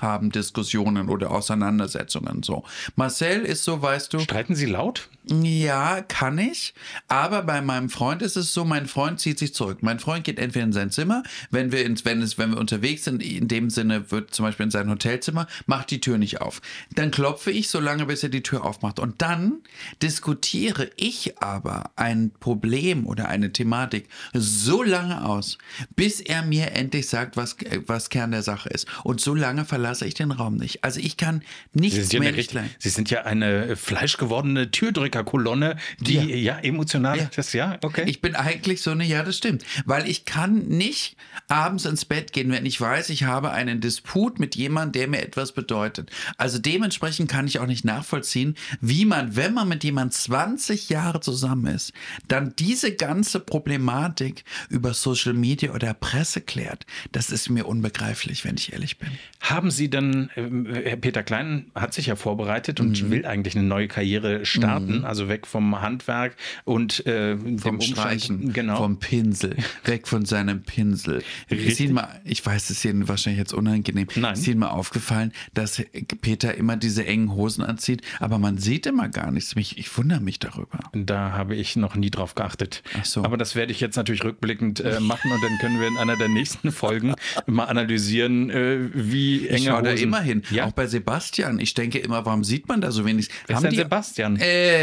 haben 0.00 0.30
Diskussionen 0.30 1.08
oder 1.08 1.30
Auseinandersetzungen 1.30 2.42
so. 2.42 2.64
Marcel 2.96 3.42
ist 3.42 3.64
so, 3.64 3.82
weißt 3.82 4.12
du, 4.12 4.20
Streiten 4.20 4.54
Sie 4.54 4.66
laut? 4.66 5.08
Ja, 5.28 6.00
kann 6.02 6.38
ich. 6.38 6.74
Aber 7.08 7.42
bei 7.42 7.60
meinem 7.60 7.90
Freund 7.90 8.22
ist 8.22 8.36
es 8.36 8.54
so, 8.54 8.64
mein 8.64 8.86
Freund 8.86 9.20
zieht 9.20 9.38
sich 9.38 9.54
zurück. 9.54 9.78
Mein 9.82 9.98
Freund 9.98 10.24
geht 10.24 10.38
entweder 10.38 10.64
in 10.64 10.72
sein 10.72 10.90
Zimmer, 10.90 11.22
wenn 11.50 11.72
wir, 11.72 11.84
ins, 11.84 12.04
wenn, 12.04 12.22
es, 12.22 12.38
wenn 12.38 12.50
wir 12.52 12.58
unterwegs 12.58 13.04
sind, 13.04 13.22
in 13.22 13.46
dem 13.46 13.68
Sinne 13.70 14.10
wird 14.10 14.34
zum 14.34 14.46
Beispiel 14.46 14.64
in 14.64 14.70
sein 14.70 14.88
Hotelzimmer, 14.88 15.46
macht 15.66 15.90
die 15.90 16.00
Tür 16.00 16.16
nicht 16.18 16.40
auf. 16.40 16.62
Dann 16.94 17.10
klopfe 17.10 17.50
ich 17.50 17.68
so 17.68 17.80
lange, 17.80 18.06
bis 18.06 18.22
er 18.22 18.30
die 18.30 18.42
Tür 18.42 18.64
aufmacht. 18.64 18.98
Und 18.98 19.20
dann 19.22 19.60
diskutiere 20.02 20.90
ich 20.96 21.38
aber 21.42 21.90
ein 21.96 22.30
Problem 22.40 23.06
oder 23.06 23.28
eine 23.28 23.52
Thematik 23.52 24.08
so 24.32 24.82
lange 24.82 25.24
aus, 25.24 25.58
bis 25.96 26.20
er 26.20 26.42
mir 26.42 26.72
endlich 26.72 27.08
sagt, 27.08 27.36
was, 27.36 27.56
was 27.86 28.08
Kern 28.08 28.30
der 28.30 28.42
Sache 28.42 28.70
ist. 28.70 28.86
Und 29.04 29.20
so 29.20 29.34
lange 29.34 29.64
verlasse 29.64 30.06
ich 30.06 30.14
den 30.14 30.30
Raum 30.32 30.56
nicht. 30.56 30.82
Also 30.82 30.98
ich 30.98 31.16
kann 31.16 31.42
Sie 31.74 31.80
nichts 31.80 32.10
ja 32.12 32.20
mehr 32.20 32.34
richtig- 32.34 32.60
Sie 32.78 32.88
sind 32.88 33.10
ja 33.10 33.24
eine 33.24 33.76
fleischgewordene 33.76 34.70
Türdrückerin. 34.70 35.09
Historikerkolonne, 35.10 35.76
die 36.00 36.14
ja, 36.14 36.22
Ja. 36.54 36.58
emotional 36.60 37.18
Ja. 37.18 37.30
das 37.34 37.52
ja, 37.52 37.78
okay. 37.82 38.04
Ich 38.06 38.20
bin 38.20 38.34
eigentlich 38.34 38.82
so 38.82 38.90
eine, 38.92 39.04
ja, 39.04 39.22
das 39.22 39.36
stimmt. 39.36 39.64
Weil 39.84 40.08
ich 40.08 40.24
kann 40.24 40.66
nicht 40.68 41.16
abends 41.48 41.84
ins 41.84 42.04
Bett 42.04 42.32
gehen, 42.32 42.50
wenn 42.50 42.64
ich 42.66 42.80
weiß, 42.80 43.10
ich 43.10 43.24
habe 43.24 43.50
einen 43.50 43.80
Disput 43.80 44.38
mit 44.38 44.56
jemandem, 44.56 44.92
der 45.00 45.08
mir 45.08 45.22
etwas 45.22 45.52
bedeutet. 45.52 46.10
Also 46.36 46.58
dementsprechend 46.58 47.30
kann 47.30 47.46
ich 47.46 47.58
auch 47.58 47.66
nicht 47.66 47.84
nachvollziehen, 47.84 48.54
wie 48.80 49.04
man, 49.04 49.36
wenn 49.36 49.54
man 49.54 49.68
mit 49.68 49.84
jemandem 49.84 50.12
20 50.12 50.88
Jahre 50.88 51.20
zusammen 51.20 51.66
ist, 51.74 51.92
dann 52.28 52.54
diese 52.58 52.94
ganze 52.94 53.40
Problematik 53.40 54.44
über 54.68 54.94
Social 54.94 55.34
Media 55.34 55.72
oder 55.72 55.94
Presse 55.94 56.40
klärt. 56.40 56.86
Das 57.12 57.30
ist 57.30 57.50
mir 57.50 57.66
unbegreiflich, 57.66 58.44
wenn 58.44 58.56
ich 58.56 58.72
ehrlich 58.72 58.98
bin. 58.98 59.10
Haben 59.40 59.70
Sie 59.70 59.88
denn, 59.90 60.30
ähm, 60.36 60.66
Herr 60.72 60.96
Peter 60.96 61.22
Klein 61.22 61.66
hat 61.74 61.94
sich 61.94 62.06
ja 62.06 62.16
vorbereitet 62.16 62.80
und 62.80 63.02
Mhm. 63.02 63.10
will 63.10 63.26
eigentlich 63.26 63.56
eine 63.56 63.66
neue 63.66 63.88
Karriere 63.88 64.44
starten, 64.44 64.99
also 65.04 65.28
weg 65.28 65.46
vom 65.46 65.80
Handwerk 65.80 66.36
und 66.64 67.04
äh, 67.06 67.36
Vom 67.36 67.76
Umstand- 67.78 67.84
Streichen, 68.00 68.52
genau. 68.52 68.76
vom 68.76 68.98
Pinsel, 68.98 69.56
weg 69.84 70.06
von 70.08 70.24
seinem 70.24 70.62
Pinsel. 70.62 71.22
Ist. 71.48 71.80
Ihnen 71.80 71.94
mal, 71.94 72.20
ich 72.24 72.44
weiß, 72.44 72.64
es 72.70 72.78
ist 72.78 72.84
Ihnen 72.84 73.08
wahrscheinlich 73.08 73.38
jetzt 73.38 73.52
unangenehm, 73.52 74.06
Nein. 74.16 74.34
ist 74.34 74.46
Ihnen 74.46 74.60
mal 74.60 74.68
aufgefallen, 74.68 75.32
dass 75.54 75.82
Peter 76.20 76.54
immer 76.54 76.76
diese 76.76 77.04
engen 77.06 77.32
Hosen 77.34 77.62
anzieht, 77.64 78.02
aber 78.18 78.38
man 78.38 78.58
sieht 78.58 78.86
immer 78.86 79.08
gar 79.08 79.30
nichts. 79.30 79.54
Mich, 79.56 79.78
ich 79.78 79.96
wundere 79.96 80.20
mich 80.20 80.38
darüber. 80.38 80.78
Da 80.92 81.32
habe 81.32 81.56
ich 81.56 81.76
noch 81.76 81.94
nie 81.94 82.10
drauf 82.10 82.34
geachtet. 82.34 82.82
Ach 82.98 83.04
so. 83.04 83.24
Aber 83.24 83.36
das 83.36 83.54
werde 83.54 83.72
ich 83.72 83.80
jetzt 83.80 83.96
natürlich 83.96 84.24
rückblickend 84.24 84.80
äh, 84.80 85.00
machen 85.00 85.30
und 85.32 85.42
dann 85.42 85.58
können 85.58 85.80
wir 85.80 85.88
in 85.88 85.96
einer 85.96 86.16
der 86.16 86.28
nächsten 86.28 86.72
Folgen 86.72 87.14
mal 87.46 87.64
analysieren, 87.64 88.50
äh, 88.50 88.78
wie 88.94 89.48
enge 89.48 89.58
Ich 89.58 89.64
schaue 89.66 89.82
da 89.82 89.90
Hosen- 89.92 90.02
immer 90.02 90.20
hin, 90.20 90.42
Ja. 90.50 90.66
auch 90.66 90.72
bei 90.72 90.86
Sebastian. 90.86 91.58
Ich 91.60 91.74
denke 91.74 91.98
immer, 91.98 92.24
warum 92.26 92.44
sieht 92.44 92.68
man 92.68 92.80
da 92.80 92.90
so 92.90 93.04
wenig? 93.04 93.28
Wer 93.46 93.56
ist 93.56 93.62
denn 93.62 93.74
Sebastian? 93.74 94.36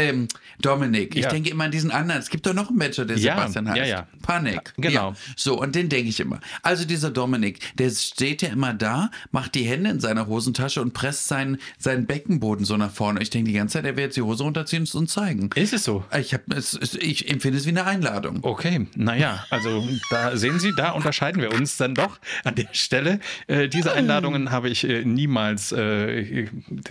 Ähm, 0.08 0.28
Dominik. 0.60 1.14
Ich 1.14 1.22
Ja. 1.24 1.28
denke 1.30 1.50
immer 1.50 1.64
an 1.64 1.70
diesen 1.70 1.90
anderen. 1.90 2.20
Es 2.20 2.30
gibt 2.30 2.44
doch 2.46 2.54
noch 2.54 2.68
einen 2.68 2.78
Mensch, 2.78 2.96
der 2.96 3.06
Ja, 3.16 3.36
Sebastian 3.36 3.68
heißt. 3.68 3.78
ja, 3.78 3.84
ja. 3.86 4.06
Panik. 4.22 4.72
Genau. 4.76 5.14
So, 5.36 5.60
und 5.60 5.74
den 5.74 5.88
denke 5.88 6.08
ich 6.08 6.18
immer. 6.20 6.40
Also 6.62 6.84
dieser 6.84 7.10
Dominik, 7.10 7.60
der 7.76 7.90
steht 7.90 8.42
ja 8.42 8.48
immer 8.50 8.74
da, 8.74 9.10
macht 9.30 9.54
die 9.54 9.62
Hände 9.64 9.90
in 9.90 10.00
seiner 10.00 10.26
Hosentasche 10.26 10.82
und 10.82 10.92
presst 10.94 11.28
seinen, 11.28 11.58
seinen 11.78 12.06
Beckenboden 12.06 12.64
so 12.64 12.76
nach 12.76 12.90
vorne. 12.90 13.20
Ich 13.22 13.30
denke 13.30 13.50
die 13.50 13.56
ganze 13.56 13.74
Zeit, 13.74 13.84
er 13.84 13.96
wird 13.96 14.06
jetzt 14.08 14.16
die 14.16 14.22
Hose 14.22 14.42
runterziehen 14.42 14.80
und 14.82 14.88
es 14.88 14.94
uns 14.94 15.12
zeigen. 15.12 15.50
Ist 15.54 15.72
es 15.72 15.84
so? 15.84 16.04
Ich, 16.18 16.34
hab, 16.34 16.42
es, 16.52 16.74
ich 17.00 17.30
empfinde 17.30 17.58
es 17.58 17.64
wie 17.66 17.70
eine 17.70 17.84
Einladung. 17.86 18.40
Okay, 18.42 18.86
naja, 18.96 19.44
also 19.50 19.86
da 20.10 20.36
sehen 20.36 20.58
Sie, 20.58 20.74
da 20.74 20.90
unterscheiden 20.92 21.40
wir 21.40 21.52
uns 21.52 21.76
dann 21.76 21.94
doch 21.94 22.18
an 22.44 22.54
der 22.54 22.68
Stelle. 22.72 23.20
Äh, 23.46 23.68
diese 23.68 23.92
Einladungen 23.92 24.50
habe 24.50 24.68
ich 24.68 24.84
äh, 24.84 25.04
niemals. 25.04 25.72
Äh, 25.72 26.46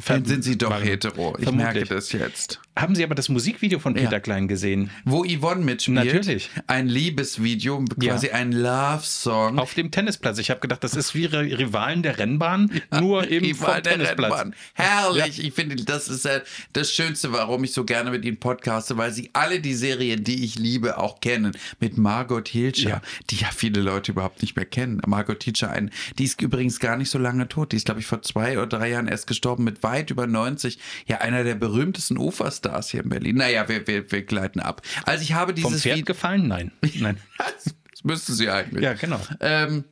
Dann 0.08 0.26
sind 0.26 0.44
sie 0.44 0.58
doch 0.58 0.82
hetero. 0.82 1.36
Ich 1.38 1.44
vermutlich. 1.46 1.74
merke 1.76 1.86
das 1.96 2.12
jetzt. 2.12 2.60
Haben 2.76 2.96
Sie 2.96 3.04
aber 3.08 3.16
das 3.16 3.30
Musikvideo 3.30 3.80
von 3.80 3.94
Peter 3.96 4.12
Ja. 4.12 4.20
Klein 4.20 4.48
gesehen? 4.48 4.90
Wo 5.06 5.26
Yvonne 5.26 5.64
mitspielt. 5.64 5.96
Natürlich. 6.06 6.50
Ein 6.68 6.88
Liebesvideo, 6.88 7.84
quasi 8.00 8.28
Ja. 8.28 8.34
ein 8.34 8.52
Love-Song. 8.52 9.60
Auf 9.60 9.74
dem 9.74 9.92
Tennisplatz. 9.92 10.38
Ich 10.38 10.50
habe 10.50 10.60
gedacht, 10.60 10.84
das 10.84 10.96
ist 10.96 11.16
wie 11.16 11.26
Ri- 11.28 11.58
Rivalen 11.58 12.04
der 12.04 12.20
Rennbahn, 12.20 12.70
nur 13.00 13.30
eben 13.30 13.46
Rival 13.46 13.76
vom 13.76 13.84
Tennisplatz. 13.84 14.32
Rennbahn. 14.34 14.56
Herrlich. 14.74 15.44
Ich 15.44 15.54
finde, 15.54 15.76
das 15.76 16.08
ist 16.08 16.28
das 16.74 16.92
Schönste, 16.94 17.32
warum 17.32 17.64
ich 17.64 17.74
so 17.74 17.84
gerne 17.86 18.12
mit 18.12 18.26
ihnen 18.26 18.38
podcaste, 18.38 18.98
weil 18.98 19.12
sie 19.12 19.30
alle 19.34 19.60
die 19.60 19.74
Serien, 19.74 20.24
die 20.24 20.44
ich 20.44 20.60
liebe, 20.60 20.98
auch 20.98 21.20
kennen. 21.20 21.52
Mit 21.80 21.98
Margot 21.98 22.48
Hilscher, 22.48 22.90
Ja. 22.90 23.02
die 23.30 23.36
ja 23.38 23.48
viele 23.56 23.82
Leute 23.82 24.12
überhaupt 24.12 24.42
nicht 24.42 24.56
mehr 24.56 24.66
kennen. 24.66 25.02
Margot 25.08 25.44
Hilscher, 25.44 25.72
ein, 25.72 25.92
die 26.20 26.24
ist 26.26 26.42
übrigens 26.42 26.80
gar 26.80 26.98
nicht 26.98 27.10
so 27.10 27.18
lange 27.20 27.48
tot. 27.48 27.72
Die 27.72 27.78
ist, 27.78 27.86
glaube 27.86 28.00
ich, 28.00 28.06
vor 28.06 28.22
zwei 28.22 28.58
oder 28.58 28.68
drei 28.68 28.90
Jahren 28.90 29.08
erst 29.08 29.28
gestorben 29.28 29.64
mit 29.64 29.84
weit 29.84 30.12
über 30.12 30.28
90. 30.28 30.80
Ja, 31.08 31.18
einer 31.20 31.44
der 31.44 31.56
berühmtesten 31.56 32.18
Uferstars 32.18 32.92
hier 32.98 33.04
in 33.04 33.10
Berlin. 33.10 33.36
Naja, 33.38 33.68
wir, 33.70 33.86
wir, 33.88 34.12
wir 34.12 34.22
gleiten 34.24 34.60
ab. 34.60 34.82
Also 35.06 35.22
ich 35.24 35.34
habe 35.34 35.54
Vom 35.54 35.70
dieses 35.72 35.84
Pferd 35.84 35.98
Video. 35.98 36.06
gefallen? 36.06 36.48
Nein. 36.48 36.72
Nein. 37.00 37.18
Das 37.38 38.04
müsste 38.04 38.34
sie 38.34 38.50
eigentlich. 38.50 38.84
Ja, 38.84 38.94
genau. 38.94 39.20
Ähm, 39.40 39.86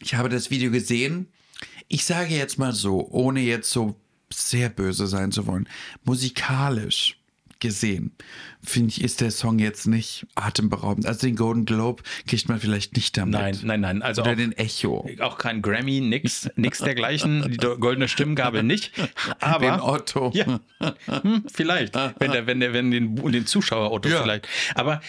ich 0.00 0.14
habe 0.14 0.28
das 0.28 0.50
Video 0.50 0.70
gesehen. 0.70 1.28
Ich 1.88 2.04
sage 2.04 2.34
jetzt 2.34 2.58
mal 2.58 2.72
so, 2.72 3.08
ohne 3.08 3.40
jetzt 3.40 3.70
so 3.70 4.00
sehr 4.32 4.68
böse 4.68 5.06
sein 5.06 5.32
zu 5.32 5.46
wollen, 5.46 5.68
musikalisch 6.04 7.18
gesehen, 7.60 8.12
finde 8.62 8.90
ich, 8.90 9.02
ist 9.02 9.20
der 9.20 9.30
Song 9.30 9.58
jetzt 9.58 9.86
nicht 9.86 10.26
atemberaubend. 10.34 11.06
Also 11.06 11.26
den 11.26 11.36
Golden 11.36 11.64
Globe 11.64 12.02
kriegt 12.26 12.48
man 12.48 12.60
vielleicht 12.60 12.94
nicht 12.96 13.16
damit. 13.16 13.32
Nein, 13.32 13.58
nein, 13.62 13.80
nein. 13.80 14.02
Also 14.02 14.22
Oder 14.22 14.32
auch, 14.32 14.36
den 14.36 14.52
Echo. 14.52 15.08
auch 15.20 15.38
kein 15.38 15.62
Grammy, 15.62 16.00
nix, 16.00 16.48
nix 16.56 16.78
dergleichen. 16.78 17.50
Die 17.50 17.56
goldene 17.56 18.08
Stimmgabel 18.08 18.62
nicht. 18.62 18.92
Aber 19.40 19.70
Den 19.70 19.80
Otto. 19.80 20.30
Ja, 20.34 20.60
hm, 21.06 21.44
vielleicht. 21.52 21.94
Wenn 22.18 22.32
der, 22.32 22.46
wenn 22.46 22.60
der, 22.60 22.72
wenn 22.72 22.90
den, 22.90 23.16
den 23.16 23.46
Zuschauer 23.46 23.90
Otto 23.92 24.08
Ja. 24.08 24.22
vielleicht. 24.22 24.46
Aber 24.74 25.00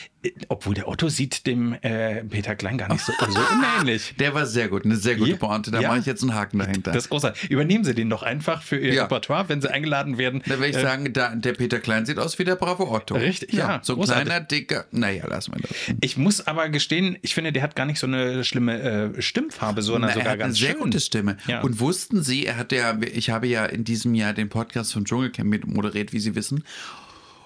obwohl 0.49 0.73
der 0.73 0.87
Otto 0.89 1.07
sieht 1.07 1.47
dem 1.47 1.73
äh, 1.81 2.23
Peter 2.25 2.53
Klein 2.55 2.77
gar 2.77 2.91
nicht 2.91 3.05
so, 3.05 3.13
so 3.17 3.39
unähnlich. 3.39 4.15
Der 4.19 4.33
war 4.33 4.45
sehr 4.45 4.67
gut, 4.67 4.83
eine 4.83 4.97
sehr 4.97 5.15
gute 5.15 5.31
Ja. 5.31 5.37
Pointe. 5.37 5.71
Da 5.71 5.79
Ja. 5.79 5.87
mache 5.89 5.99
ich 5.99 6.05
jetzt 6.05 6.21
einen 6.23 6.33
Haken 6.33 6.59
dahinter. 6.59 6.91
Das 6.91 7.05
ist 7.05 7.09
großartig. 7.09 7.49
Übernehmen 7.49 7.85
Sie 7.85 7.93
den 7.95 8.09
doch 8.09 8.21
einfach 8.23 8.61
für 8.61 8.77
Ihr 8.77 8.93
Ja. 8.93 9.03
Repertoire, 9.03 9.47
wenn 9.47 9.61
Sie 9.61 9.71
eingeladen 9.71 10.17
werden. 10.17 10.41
da 10.45 10.55
würde 10.57 10.67
ich 10.67 10.75
Äh, 10.75 10.81
sagen, 10.81 11.13
da, 11.13 11.33
der 11.35 11.53
Peter 11.53 11.79
Klein 11.79 12.05
sieht 12.05 12.19
aus 12.19 12.37
wie 12.37 12.43
der 12.43 12.55
brave 12.55 12.89
Otto. 12.89 13.15
Richtig, 13.15 13.53
ja, 13.53 13.79
So 13.81 13.95
ein 13.97 14.01
kleiner, 14.03 14.41
dicker. 14.41 14.85
Naja, 14.91 15.25
lassen 15.27 15.53
wir 15.53 15.61
das. 15.61 15.71
Ich 16.01 16.17
muss 16.17 16.45
aber 16.45 16.67
gestehen, 16.69 17.17
ich 17.21 17.33
finde, 17.33 17.53
der 17.53 17.63
hat 17.63 17.77
gar 17.77 17.85
nicht 17.85 17.99
so 17.99 18.07
eine 18.07 18.43
schlimme 18.43 19.13
äh, 19.15 19.21
Stimmfarbe, 19.21 19.81
sondern 19.81 20.09
Na, 20.09 20.13
sogar 20.15 20.25
er 20.27 20.31
hat 20.33 20.39
ganz 20.39 20.57
eine 20.57 20.65
sehr 20.65 20.71
schön. 20.73 20.81
gute 20.83 20.99
Stimme. 20.99 21.37
Ja. 21.47 21.61
Und 21.61 21.79
wussten 21.79 22.23
Sie, 22.23 22.45
er 22.45 22.57
hat 22.57 22.71
ja, 22.73 22.97
ich 23.01 23.29
habe 23.29 23.47
ja 23.47 23.65
in 23.65 23.85
diesem 23.85 24.13
Jahr 24.15 24.33
den 24.33 24.49
Podcast 24.49 24.91
von 24.93 25.05
Dschungelcamp 25.05 25.49
mit 25.49 25.65
moderiert, 25.65 26.11
wie 26.11 26.19
Sie 26.19 26.35
wissen. 26.35 26.65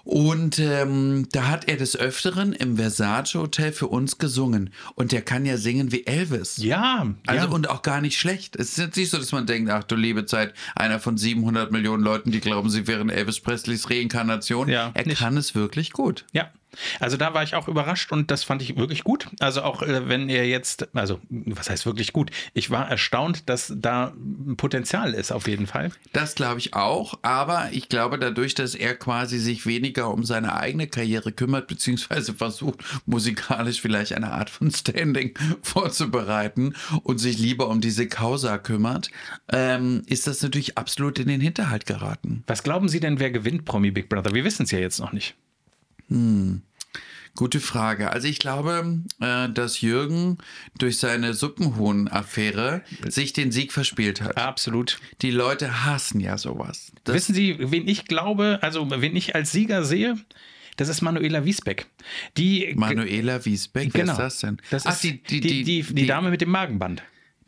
Und 0.04 0.60
ähm, 0.60 1.28
da 1.32 1.48
hat 1.48 1.70
er 1.70 1.78
des 1.78 1.96
Öfteren 1.96 2.52
im 2.52 2.76
Versace 2.76 3.36
Hotel 3.36 3.72
für 3.72 3.88
uns 3.88 4.18
gesungen. 4.18 4.72
Und 4.96 5.14
der 5.14 5.22
kann 5.22 5.46
ja 5.46 5.58
singen 5.58 5.92
wie 5.92 6.06
Elvis. 6.06 6.58
Ja, 6.58 7.08
Also 7.26 7.48
ja. 7.48 7.52
und 7.54 7.70
auch 7.70 7.82
gar 7.84 8.02
nicht 8.02 8.18
schlecht. 8.18 8.58
Es 8.58 8.72
ist 8.72 8.78
jetzt 8.80 8.98
nicht 8.98 9.10
so, 9.10 9.18
dass 9.18 9.32
man 9.32 9.46
denkt, 9.46 9.70
ach 9.72 9.84
du 9.84 9.96
liebe 9.96 10.26
Zeit, 10.26 10.54
einer 10.76 11.00
von 11.00 11.18
700 11.18 11.72
Millionen 11.72 12.04
Leuten, 12.04 12.32
die 12.32 12.42
glauben, 12.42 12.70
sie 12.70 12.86
wären 12.88 13.10
Elvis 13.10 13.40
Presleys 13.40 13.90
Reinkarnation. 13.90 14.68
Ja, 14.68 14.92
er 14.94 15.06
nicht. 15.06 15.20
kann 15.20 15.38
es 15.38 15.56
wirklich 15.56 15.92
gut. 15.92 16.26
Ja. 16.34 16.52
Also 17.00 17.18
da 17.18 17.34
war 17.34 17.44
ich 17.44 17.56
auch 17.56 17.68
überrascht 17.68 18.12
und 18.12 18.32
das 18.32 18.44
fand 18.44 18.62
ich 18.62 18.78
wirklich 18.78 19.04
gut. 19.04 19.28
Also 19.40 19.62
auch 19.62 19.82
äh, 19.82 20.08
wenn 20.10 20.30
er 20.30 20.46
jetzt, 20.48 20.88
also 20.96 21.20
was 21.30 21.70
heißt 21.70 21.86
wirklich 21.86 22.14
gut? 22.14 22.32
Ich 22.54 22.70
war 22.70 22.90
erstaunt, 22.90 23.50
dass 23.50 23.74
da 23.76 24.14
ein 24.16 24.56
Potenzial 24.58 25.14
ist 25.14 25.32
auf 25.32 25.48
jeden 25.48 25.68
Fall. 25.68 25.92
Das 26.12 26.36
glaube 26.36 26.60
ich 26.60 26.74
auch, 26.74 27.20
aber 27.22 27.70
ich 27.72 27.90
glaube 27.90 28.18
dadurch, 28.20 28.56
dass 28.56 28.76
er 28.76 28.96
quasi 28.96 29.40
sich 29.40 29.66
weniger 29.66 30.10
um 30.12 30.24
seine 30.24 30.56
eigene 30.56 30.88
Karriere 30.88 31.32
kümmert, 31.32 31.68
beziehungsweise 31.68 32.34
versucht, 32.44 32.84
musikalisch 33.06 33.82
vielleicht 33.82 34.14
eine 34.14 34.32
Art 34.32 34.50
von 34.50 34.72
Standing 34.72 35.34
vorzubereiten 35.62 36.76
und 37.04 37.18
sich 37.18 37.38
lieber 37.38 37.70
um 37.70 37.82
diese 37.82 38.08
Causa 38.08 38.58
kümmert, 38.58 39.10
ähm, 39.52 40.04
ist 40.08 40.28
das 40.28 40.42
natürlich 40.42 40.78
absolut 40.78 41.20
in 41.20 41.28
den 41.28 41.42
Hinterhalt 41.42 41.86
geraten. 41.86 42.44
Was 42.48 42.64
glauben 42.64 42.88
Sie 42.90 43.00
denn, 43.00 43.20
wer 43.20 43.32
gewinnt 43.32 43.66
Promi 43.66 43.92
Big 43.92 44.10
Brother? 44.10 44.34
Wir 44.34 44.44
wissen 44.44 44.64
es 44.64 44.72
ja 44.72 44.80
jetzt 44.80 45.00
noch 45.00 45.14
nicht. 45.14 45.36
Gute 47.36 47.60
Frage. 47.60 48.12
Also 48.12 48.28
ich 48.28 48.38
glaube, 48.38 49.02
äh, 49.20 49.50
dass 49.50 49.82
Jürgen 49.82 50.38
durch 50.78 51.00
seine 51.00 51.34
Suppenhuhn-Affäre 51.34 52.84
sich 53.08 53.34
den 53.34 53.52
Sieg 53.52 53.74
verspielt 53.74 54.22
hat. 54.22 54.38
Absolut. 54.38 55.00
Die 55.24 55.32
Leute 55.32 55.84
hassen 55.84 56.20
ja 56.20 56.38
sowas. 56.38 56.92
Das 57.06 57.16
Wissen 57.16 57.34
Sie, 57.34 57.58
wen 57.60 57.88
ich 57.88 58.06
glaube, 58.06 58.60
also 58.62 58.88
wen 58.90 59.16
ich 59.16 59.34
als 59.34 59.52
Sieger 59.52 59.84
sehe? 59.84 60.16
Das 60.78 60.90
ist 60.90 61.02
Manuela 61.02 61.46
Wiesbeck. 61.46 61.88
Die 62.38 62.74
Manuela 62.76 63.44
Wiesbeck, 63.46 63.90
wer 63.94 64.02
genau. 64.02 64.14
ist 64.14 64.20
das 64.20 64.40
denn? 64.40 64.58
Das 64.70 64.86
Ach, 64.86 64.94
ist 64.94 65.04
die, 65.04 65.22
die, 65.24 65.64
die, 65.64 65.82
die, 65.84 66.06
Dame 66.06 66.30
mit 66.30 66.42
dem 66.42 66.50
Magenband. 66.50 67.04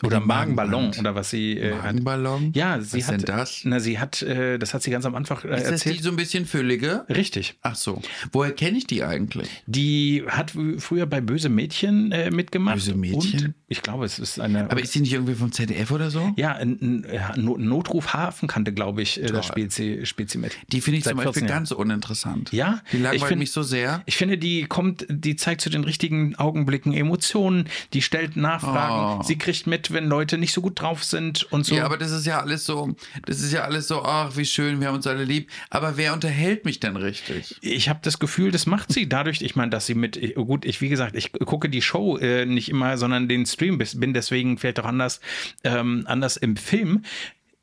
Oder 0.05 0.19
Magenballon 0.19 0.71
Magenband. 0.71 0.99
oder 0.99 1.15
was 1.15 1.29
sie 1.29 1.57
äh, 1.57 1.73
hat. 1.73 1.83
Magenballon? 1.83 2.51
Ja, 2.55 2.79
sie 2.81 2.97
Was 2.99 3.07
hat. 3.07 3.13
denn 3.15 3.25
das? 3.25 3.61
Na, 3.63 3.79
sie 3.79 3.99
hat, 3.99 4.21
äh, 4.21 4.57
das 4.57 4.73
hat 4.73 4.83
sie 4.83 4.91
ganz 4.91 5.05
am 5.05 5.15
Anfang 5.15 5.37
äh, 5.43 5.55
Ist 5.57 5.63
das 5.71 5.81
die 5.81 5.89
erzählt. 5.89 6.03
so 6.03 6.09
ein 6.09 6.15
bisschen 6.15 6.45
füllige? 6.45 7.05
Richtig. 7.09 7.55
Ach 7.61 7.75
so. 7.75 8.01
Woher 8.31 8.51
kenne 8.51 8.77
ich 8.77 8.87
die 8.87 9.03
eigentlich? 9.03 9.49
Die 9.65 10.23
hat 10.27 10.53
früher 10.77 11.05
bei 11.05 11.21
Böse 11.21 11.49
Mädchen 11.49 12.11
äh, 12.11 12.31
mitgemacht. 12.31 12.75
Böse 12.75 12.95
Mädchen? 12.95 13.55
Ich 13.75 13.81
glaube, 13.81 14.05
es 14.05 14.19
ist 14.19 14.39
eine. 14.39 14.71
Aber 14.71 14.81
ist 14.81 14.95
die 14.95 15.01
nicht 15.01 15.13
irgendwie 15.13 15.35
vom 15.35 15.51
ZDF 15.51 15.91
oder 15.91 16.09
so? 16.09 16.31
ja, 16.38 16.53
ein, 16.53 17.05
ein 17.05 17.43
Notruf 17.65 18.13
Hafenkante, 18.13 18.71
glaube 18.73 19.01
ich, 19.01 19.21
äh, 19.21 19.27
Toll. 19.27 19.43
spielt 19.43 19.71
sie, 19.73 20.05
spielt 20.05 20.29
sie 20.29 20.38
mit. 20.38 20.55
Die 20.69 20.79
finde 20.81 20.99
ich 20.99 21.03
Seit 21.03 21.11
zum 21.11 21.17
Beispiel 21.17 21.33
14 21.33 21.47
Jahren. 21.49 21.57
ganz 21.59 21.71
uninteressant. 21.71 22.51
Ja, 22.51 22.81
Die 22.91 22.97
ich 22.97 23.03
langweilt 23.03 23.23
find- 23.25 23.39
mich 23.39 23.51
so 23.51 23.63
sehr. 23.63 24.01
Ich 24.05 24.15
finde, 24.17 24.38
die 24.38 24.63
kommt, 24.65 25.05
die 25.09 25.35
zeigt 25.35 25.61
zu 25.61 25.69
den 25.69 25.83
richtigen 25.83 26.35
Augenblicken 26.35 26.93
Emotionen, 26.93 27.67
die 27.93 28.01
stellt 28.01 28.35
Nachfragen, 28.38 29.19
Oh. 29.19 29.23
sie 29.23 29.38
kriegt 29.38 29.67
mit, 29.67 29.91
wenn 29.91 30.07
Leute 30.07 30.38
nicht 30.38 30.53
so 30.53 30.61
gut 30.61 30.79
drauf 30.79 31.03
sind 31.03 31.43
und 31.51 31.65
so. 31.65 31.75
Ja, 31.75 31.85
aber 31.85 31.97
das 31.97 32.11
ist 32.11 32.25
ja 32.25 32.39
alles 32.39 32.65
so, 32.65 32.95
das 33.25 33.41
ist 33.41 33.51
ja 33.51 33.63
alles 33.63 33.88
so, 33.88 34.03
ach, 34.03 34.38
wie 34.38 34.45
schön, 34.45 34.79
wir 34.79 34.88
haben 34.88 34.95
uns 34.95 35.07
alle 35.07 35.23
lieb. 35.25 35.49
Aber 35.69 35.97
wer 35.97 36.13
unterhält 36.13 36.65
mich 36.65 36.79
denn 36.79 36.95
richtig? 36.95 37.55
ich 37.61 37.89
habe 37.89 37.99
das 38.03 38.19
Gefühl, 38.19 38.51
das 38.51 38.65
macht 38.67 38.91
sie 38.93 39.09
dadurch, 39.09 39.41
ich 39.41 39.55
meine, 39.55 39.71
dass 39.71 39.85
sie 39.88 39.95
mit, 39.95 40.19
gut, 40.35 40.65
ich, 40.65 40.81
wie 40.81 40.89
gesagt, 40.89 41.15
ich 41.15 41.31
gucke 41.33 41.69
die 41.69 41.81
Show 41.81 42.17
äh, 42.17 42.45
nicht 42.45 42.69
immer, 42.69 42.97
sondern 42.97 43.27
den 43.27 43.45
Stream, 43.45 43.64
bis- 43.71 43.99
bin 43.99 44.13
deswegen 44.13 44.58
vielleicht 44.58 44.80
auch 44.80 44.86
anders, 44.86 45.19
ähm, 45.63 46.04
anders 46.08 46.38
im 46.38 46.56
Film. 46.58 47.04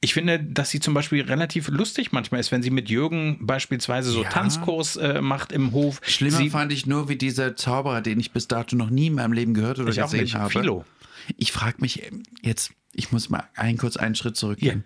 ich 0.04 0.14
finde, 0.14 0.40
dass 0.40 0.70
sie 0.70 0.80
zum 0.80 0.94
Beispiel 0.94 1.22
relativ 1.22 1.68
lustig 1.68 2.10
manchmal 2.10 2.40
ist, 2.40 2.50
wenn 2.50 2.60
sie 2.60 2.70
mit 2.70 2.90
Jürgen 2.90 3.38
beispielsweise 3.46 4.10
so 4.10 4.24
Ja. 4.24 4.30
Tanzkurs 4.30 4.96
äh, 4.96 5.22
macht 5.22 5.52
im 5.52 5.70
Hof. 5.70 6.00
Schlimmer 6.04 6.38
sie, 6.38 6.50
fand 6.50 6.72
ich 6.72 6.86
nur, 6.86 7.08
wie 7.08 7.14
dieser 7.14 7.54
Zauberer, 7.54 8.00
den 8.00 8.18
ich 8.18 8.32
bis 8.32 8.48
dato 8.48 8.74
noch 8.74 8.90
nie 8.90 9.06
in 9.06 9.14
meinem 9.14 9.32
Leben 9.32 9.54
gehört 9.54 9.78
oder 9.78 9.90
Ich 9.90 10.02
auch 10.02 10.06
gesehen 10.06 10.22
nicht. 10.24 10.34
habe. 10.34 10.50
Philo. 10.50 10.84
Ich 11.36 11.52
frage 11.52 11.76
mich 11.80 12.02
ähm, 12.04 12.24
jetzt, 12.42 12.72
ich 12.92 13.12
muss 13.12 13.30
mal 13.30 13.44
einen 13.54 13.78
kurz 13.78 13.96
einen 13.96 14.16
Schritt 14.16 14.36
zurückgehen. 14.36 14.82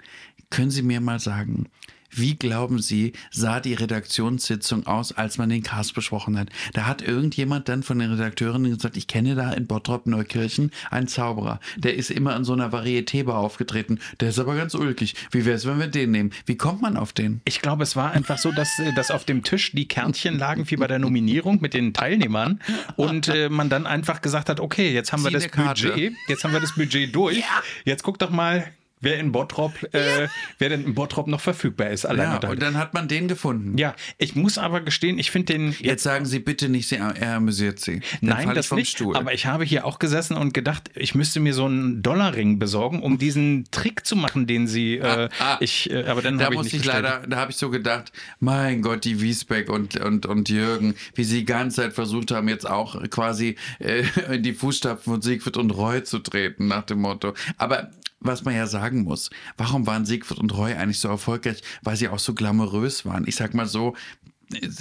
Können 0.51 0.71
Sie 0.71 0.83
mir 0.83 1.01
mal 1.01 1.19
sagen, 1.19 1.71
wie 2.17 2.37
glauben 2.37 2.81
Sie, 2.81 3.13
sah 3.31 3.61
die 3.61 3.75
Redaktionssitzung 3.75 4.87
aus, 4.87 5.13
als 5.13 5.39
man 5.39 5.49
den 5.49 5.63
Cast 5.63 5.95
besprochen 5.95 6.39
hat? 6.39 6.49
Da 6.73 6.87
hat 6.87 7.03
irgendjemand 7.03 7.69
dann 7.69 7.83
von 7.83 7.99
den 7.99 8.13
Redakteurinnen 8.13 8.75
gesagt, 8.75 8.97
ich 8.97 9.07
kenne 9.07 9.35
da 9.35 9.53
in 9.53 9.67
Bottrop 9.67 10.07
Neukirchen 10.07 10.71
einen 10.91 11.09
Zauberer. 11.09 11.61
Der 11.77 11.95
ist 11.95 12.11
immer 12.11 12.37
in 12.37 12.45
so 12.45 12.53
einer 12.53 12.73
Varieté-Bar 12.73 13.39
aufgetreten. 13.39 14.01
Der 14.21 14.31
ist 14.31 14.39
aber 14.39 14.57
ganz 14.57 14.75
ulkig. 14.75 15.15
Wie 15.31 15.45
wäre 15.45 15.57
es, 15.57 15.67
wenn 15.67 15.79
wir 15.79 15.89
den 15.89 16.11
nehmen? 16.11 16.31
Wie 16.47 16.57
kommt 16.57 16.83
man 16.83 16.97
auf 16.97 17.13
den? 17.13 17.41
Ich 17.45 17.61
glaube, 17.61 17.83
es 17.83 17.97
war 17.97 18.13
einfach 18.13 18.39
so, 18.39 18.53
dass, 18.53 18.79
äh, 18.79 18.93
dass 18.95 19.11
auf 19.11 19.25
dem 19.25 19.43
Tisch 19.43 19.73
die 19.73 19.89
Kärtchen 19.89 20.39
lagen 20.39 20.71
wie 20.71 20.77
bei 20.77 20.87
der 20.87 20.99
Nominierung 20.99 21.61
mit 21.61 21.75
den 21.75 21.93
Teilnehmern 21.93 22.61
und 22.97 23.29
äh, 23.29 23.49
man 23.49 23.69
dann 23.69 23.87
einfach 23.87 24.23
gesagt 24.23 24.49
hat, 24.49 24.61
okay, 24.61 24.93
jetzt 24.93 25.13
haben 25.13 25.23
wir 25.23 25.29
Zieh 25.29 25.35
das 25.35 25.43
eine 25.45 25.53
Karte. 25.53 25.89
Budget, 25.89 26.13
jetzt 26.29 26.45
haben 26.45 26.53
wir 26.53 26.61
das 26.61 26.75
Budget 26.75 27.15
durch. 27.15 27.43
Jetzt 27.85 28.03
guck 28.03 28.19
doch 28.19 28.31
mal, 28.31 28.67
wer 29.01 29.19
in 29.19 29.31
Bottrop, 29.33 29.73
äh, 29.93 30.29
wer 30.59 30.69
denn 30.69 30.85
in 30.85 30.95
Bottrop 30.95 31.27
noch 31.27 31.41
verfügbar 31.41 31.91
ist. 31.91 32.07
Allein 32.07 32.41
Ja, 32.43 32.49
und 32.49 32.63
dann 32.63 32.77
hat 32.77 32.95
man 32.95 33.09
den 33.09 33.29
gefunden. 33.29 33.77
ja, 33.79 33.95
ich 34.19 34.35
muss 34.35 34.59
aber 34.59 34.81
gestehen, 34.81 35.19
ich 35.19 35.31
finde 35.31 35.53
den 35.53 35.75
Jetzt 35.81 36.03
sagen 36.03 36.25
Sie 36.25 36.39
bitte 36.39 36.69
nicht, 36.69 36.89
Sie- 36.89 36.97
er 36.97 37.37
amüsiert 37.37 37.79
Sie. 37.79 38.01
Dann 38.21 38.31
Nein, 38.47 38.55
das 38.55 38.67
ich 38.67 38.69
vom 38.71 38.79
nicht. 38.79 38.91
Stuhl. 38.91 39.17
Aber 39.17 39.35
ich 39.35 39.47
habe 39.47 39.65
hier 39.65 39.85
auch 39.85 39.99
gesessen 39.99 40.37
und 40.37 40.55
gedacht, 40.55 40.91
ich 40.95 41.15
müsste 41.15 41.41
mir 41.41 41.53
so 41.55 41.67
einen 41.67 42.03
Dollarring 42.03 42.59
besorgen, 42.59 43.03
um 43.03 43.19
diesen 43.19 43.67
Trick 43.71 44.07
zu 44.07 44.17
machen, 44.17 44.47
den 44.47 44.67
sie. 44.67 44.97
Äh, 44.97 45.29
ah. 45.41 45.59
ich, 45.61 45.91
äh, 45.91 46.05
aber 46.07 46.23
dann 46.23 46.39
da 46.39 46.47
habe 46.47 46.55
ich 46.55 46.59
muss 46.59 46.67
ich 46.69 46.79
bestellt. 46.79 47.03
leider, 47.05 47.27
da 47.27 47.37
habe 47.37 47.51
ich 47.51 47.57
so 47.59 47.71
gedacht, 47.71 48.13
mein 48.41 48.83
Gott, 48.83 49.05
die 49.05 49.21
Wiesbeck 49.21 49.69
und, 49.69 49.97
und, 50.01 50.27
und 50.27 50.49
Jürgen, 50.49 50.95
wie 51.15 51.25
sie 51.25 51.39
die 51.41 51.45
ganze 51.45 51.83
Zeit 51.83 51.93
versucht 51.93 52.31
haben, 52.31 52.49
jetzt 52.49 52.69
auch 52.69 53.03
quasi 53.11 53.57
äh, 53.79 54.05
in 54.35 54.43
die 54.43 54.55
Fußstapfen 54.55 55.13
von 55.13 55.23
Siegfried 55.23 55.57
und 55.57 55.71
Roy 55.71 56.03
zu 56.03 56.19
treten, 56.19 56.67
nach 56.69 56.83
dem 56.85 57.01
Motto. 57.01 57.35
Aber 57.59 57.91
was 58.21 58.45
man 58.45 58.55
ja 58.55 58.67
sagen 58.67 59.03
muss, 59.03 59.31
warum 59.57 59.87
waren 59.87 60.07
Siegfried 60.07 60.39
und 60.39 60.57
Roy 60.57 60.75
eigentlich 60.75 61.01
so 61.01 61.09
erfolgreich? 61.09 61.63
Weil 61.83 61.97
sie 61.97 62.09
auch 62.09 62.19
so 62.19 62.35
glamourös 62.35 63.05
waren. 63.05 63.27
Ich 63.27 63.37
sag 63.37 63.55
mal 63.55 63.67
so, 63.67 63.95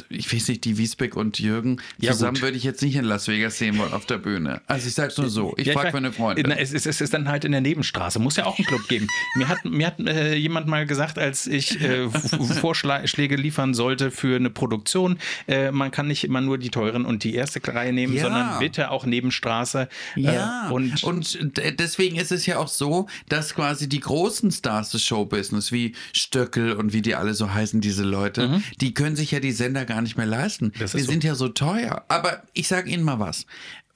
ich 0.10 0.32
weiß 0.34 0.49
nicht, 0.49 0.63
die 0.65 0.78
Wiesbeck 0.78 1.15
und 1.15 1.39
Jürgen 1.39 1.82
Ja, 1.99 2.12
zusammen 2.12 2.36
gut. 2.36 2.43
würde 2.43 2.58
ich 2.58 2.63
jetzt 2.63 2.82
nicht 2.84 2.95
in 2.95 3.06
Las 3.06 3.28
Vegas 3.28 3.58
sehen 3.58 3.78
wollen 3.78 3.93
auf 3.93 4.06
der 4.06 4.17
Bühne. 4.19 4.62
Also 4.67 4.88
ich 4.88 4.93
sag's 4.93 5.17
nur 5.17 5.30
so. 5.30 5.54
Ich 5.58 5.67
Ja, 5.67 5.73
frage 5.73 5.91
meine 5.93 6.12
Freunde. 6.12 6.43
Na, 6.47 6.56
es, 6.58 6.71
ist, 6.71 6.86
es 6.86 7.01
ist 7.01 7.13
dann 7.13 7.28
halt 7.28 7.45
in 7.45 7.51
der 7.51 7.62
Nebenstraße. 7.62 8.19
Muss 8.19 8.36
ja 8.36 8.45
auch 8.45 8.58
einen 8.58 8.67
Club 8.67 8.88
geben. 8.88 9.08
Mir 9.36 9.47
hat, 9.47 9.65
mir 9.65 9.88
hat 9.88 9.99
äh, 9.99 10.36
jemand 10.36 10.67
mal 10.67 10.86
gesagt, 10.86 11.17
als 11.17 11.47
ich 11.47 11.82
äh, 11.82 12.10
Vorschläge 12.62 13.36
liefern 13.36 13.73
sollte 13.73 14.12
für 14.12 14.36
eine 14.36 14.49
Produktion, 14.49 15.17
äh, 15.47 15.71
man 15.71 15.91
kann 15.91 16.08
nicht 16.08 16.23
immer 16.23 16.41
nur 16.41 16.58
die 16.58 16.69
teuren 16.69 17.06
und 17.06 17.23
die 17.23 17.34
erste 17.36 17.62
Reihe 17.65 17.93
nehmen, 17.93 18.13
Ja. 18.13 18.23
sondern 18.23 18.60
bitte 18.60 18.91
auch 18.91 19.06
Nebenstraße. 19.06 19.89
Ja, 20.15 20.69
Äh, 20.69 20.71
und, 20.73 21.04
und, 21.04 21.58
d- 21.58 21.71
deswegen 21.71 22.15
ist 22.17 22.32
es 22.32 22.45
ja 22.45 22.58
auch 22.60 22.67
so, 22.67 23.08
dass 23.30 23.56
quasi 23.56 23.89
die 23.89 23.99
großen 23.99 24.51
Stars 24.51 24.91
des 24.91 25.04
Showbusiness, 25.04 25.71
wie 25.71 25.93
Stöckel 26.13 26.73
und 26.73 26.93
wie 26.93 27.01
die 27.01 27.15
alle 27.15 27.34
so 27.34 27.54
heißen, 27.54 27.82
diese 27.82 28.04
Leute, 28.04 28.62
die 28.82 28.93
können 28.93 29.15
sich 29.15 29.32
ja 29.32 29.39
die 29.39 29.51
Sender 29.55 29.85
gar 29.85 30.01
nicht 30.01 30.17
mehr 30.17 30.25
leisten. 30.25 30.71
Wir 30.77 30.87
so. 30.87 30.97
sind 30.99 31.23
ja 31.23 31.35
so 31.35 31.47
teuer. 31.49 32.05
Aber 32.07 32.43
ich 32.53 32.67
sage 32.67 32.89
Ihnen 32.89 33.03
mal 33.03 33.19
was. 33.19 33.45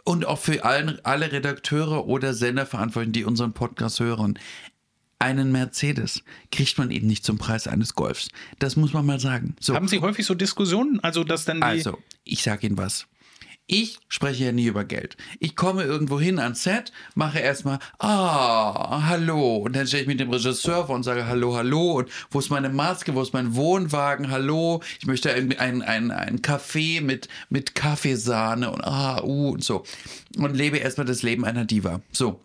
Und 0.03 0.25
auch 0.25 0.39
für 0.39 0.65
allen, 0.65 1.03
alle 1.03 1.31
Redakteure 1.31 2.07
oder 2.07 2.33
Senderverantwortlichen, 2.33 3.13
die 3.13 3.25
unseren 3.25 3.53
Podcast 3.53 3.99
hören. 3.99 4.39
Einen 5.19 5.51
Mercedes 5.51 6.23
kriegt 6.51 6.77
man 6.77 6.91
eben 6.91 7.05
nicht 7.05 7.25
zum 7.25 7.37
Preis 7.37 7.67
eines 7.67 7.93
Golfs. 7.93 8.29
Das 8.57 8.77
muss 8.77 8.93
man 8.93 9.05
mal 9.05 9.19
sagen. 9.19 9.55
So. 9.59 9.75
haben 9.75 9.89
Sie 9.89 9.99
häufig 9.99 10.25
so 10.25 10.33
Diskussionen? 10.33 11.01
Also, 11.01 11.23
dass 11.25 11.45
dann 11.45 11.57
die. 11.57 11.63
Also, 11.63 11.99
ich 12.23 12.41
sage 12.41 12.65
Ihnen 12.65 12.77
was. 12.77 13.05
Ich 13.71 13.99
spreche 14.07 14.45
ja 14.45 14.51
nie 14.51 14.65
über 14.65 14.83
Geld. 14.83 15.15
Ich 15.39 15.55
komme 15.55 15.83
irgendwo 15.83 16.19
hin 16.19 16.39
ans 16.39 16.63
Set, 16.63 16.91
mache 17.13 17.37
erstmal, 17.37 17.77
ah, 17.99 19.07
hallo. 19.07 19.57
Und 19.57 19.75
dann 19.75 19.85
stelle 19.85 20.01
ich 20.01 20.07
mit 20.07 20.19
dem 20.19 20.31
Regisseur 20.31 20.87
vor 20.87 20.95
und 20.95 21.03
sage, 21.03 21.27
hallo, 21.27 21.55
hallo. 21.55 21.99
Und 21.99 22.09
wo 22.31 22.39
ist 22.39 22.49
meine 22.49 22.69
Maske? 22.69 23.13
Wo 23.13 23.21
ist 23.21 23.31
mein 23.31 23.53
Wohnwagen? 23.53 24.31
Hallo. 24.31 24.81
Ich 24.99 25.05
möchte 25.05 25.31
ein, 25.31 25.55
ein, 25.59 25.83
ein, 25.83 26.09
ein 26.09 26.41
Kaffee 26.41 26.99
mit, 26.99 27.27
mit 27.51 27.75
Kaffeesahne 27.75 28.71
und 28.71 28.83
ah, 28.83 29.21
uh 29.21 29.51
und 29.51 29.63
so. 29.63 29.83
Und 30.35 30.57
lebe 30.57 30.77
erstmal 30.77 31.05
das 31.05 31.21
Leben 31.21 31.45
einer 31.45 31.65
Diva. 31.65 32.01
So 32.11 32.39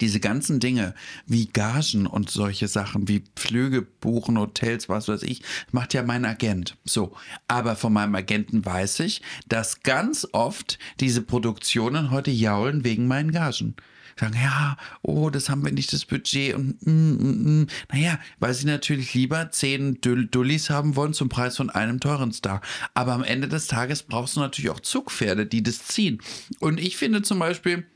diese 0.00 0.20
ganzen 0.20 0.60
Dinge 0.60 0.94
wie 1.26 1.46
Gagen 1.46 2.06
und 2.06 2.30
solche 2.30 2.68
Sachen 2.68 3.08
wie 3.08 3.24
Flüge 3.36 3.82
buchen, 3.82 4.38
Hotels, 4.38 4.88
was 4.88 5.08
weiß 5.08 5.22
ich, 5.22 5.42
macht 5.72 5.94
ja 5.94 6.02
mein 6.02 6.24
Agent. 6.24 6.76
So. 6.84 7.14
Aber 7.48 7.76
von 7.76 7.92
meinem 7.92 8.14
Agenten 8.14 8.64
weiß 8.64 9.00
ich, 9.00 9.22
dass 9.48 9.82
ganz 9.82 10.26
oft 10.32 10.78
diese 11.00 11.22
Produktionen 11.22 12.10
heute 12.10 12.30
jaulen 12.30 12.84
wegen 12.84 13.06
meinen 13.06 13.32
Gagen. 13.32 13.74
Sagen, 14.20 14.36
ja, 14.42 14.76
oh, 15.00 15.30
das 15.30 15.48
haben 15.48 15.64
wir 15.64 15.72
nicht 15.72 15.94
das 15.94 16.04
Budget 16.04 16.54
und 16.54 16.86
mm, 16.86 16.90
mm, 16.90 17.60
mm. 17.62 17.66
naja, 17.90 18.18
weil 18.38 18.52
sie 18.52 18.66
natürlich 18.66 19.14
lieber 19.14 19.50
zehn 19.50 19.98
Dull 20.02 20.26
Dullis 20.26 20.68
haben 20.68 20.94
wollen 20.94 21.14
zum 21.14 21.30
Preis 21.30 21.56
von 21.56 21.70
einem 21.70 22.00
teuren 22.00 22.32
Star. 22.32 22.60
Aber 22.92 23.12
am 23.14 23.24
Ende 23.24 23.48
des 23.48 23.66
Tages 23.66 24.02
brauchst 24.02 24.36
du 24.36 24.40
natürlich 24.40 24.70
auch 24.70 24.80
Zugpferde, 24.80 25.46
die 25.46 25.62
das 25.62 25.86
ziehen. 25.86 26.20
Und 26.58 26.80
ich 26.80 26.98
finde 26.98 27.22
zum 27.22 27.38
Beispiel, 27.38 27.86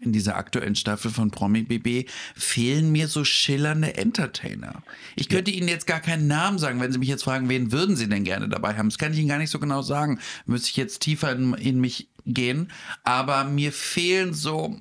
in 0.00 0.12
dieser 0.12 0.36
aktuellen 0.36 0.76
Staffel 0.76 1.10
von 1.10 1.30
Promi 1.30 1.62
BB 1.62 2.08
fehlen 2.36 2.92
mir 2.92 3.08
so 3.08 3.24
schillernde 3.24 3.96
Entertainer. 3.96 4.82
Ich 5.16 5.28
könnte 5.28 5.50
Ihnen 5.50 5.68
jetzt 5.68 5.86
gar 5.86 6.00
keinen 6.00 6.28
Namen 6.28 6.58
sagen, 6.58 6.80
wenn 6.80 6.92
Sie 6.92 6.98
mich 6.98 7.08
jetzt 7.08 7.24
fragen, 7.24 7.48
wen 7.48 7.72
würden 7.72 7.96
Sie 7.96 8.08
denn 8.08 8.24
gerne 8.24 8.48
dabei 8.48 8.74
haben? 8.76 8.88
Das 8.88 8.98
kann 8.98 9.12
ich 9.12 9.18
Ihnen 9.18 9.28
gar 9.28 9.38
nicht 9.38 9.50
so 9.50 9.58
genau 9.58 9.82
sagen. 9.82 10.20
Müsste 10.46 10.68
ich 10.70 10.76
jetzt 10.76 11.00
tiefer 11.00 11.32
in, 11.32 11.54
in 11.54 11.80
mich 11.80 12.08
gehen. 12.26 12.70
Aber 13.02 13.44
mir 13.44 13.72
fehlen 13.72 14.34
so, 14.34 14.78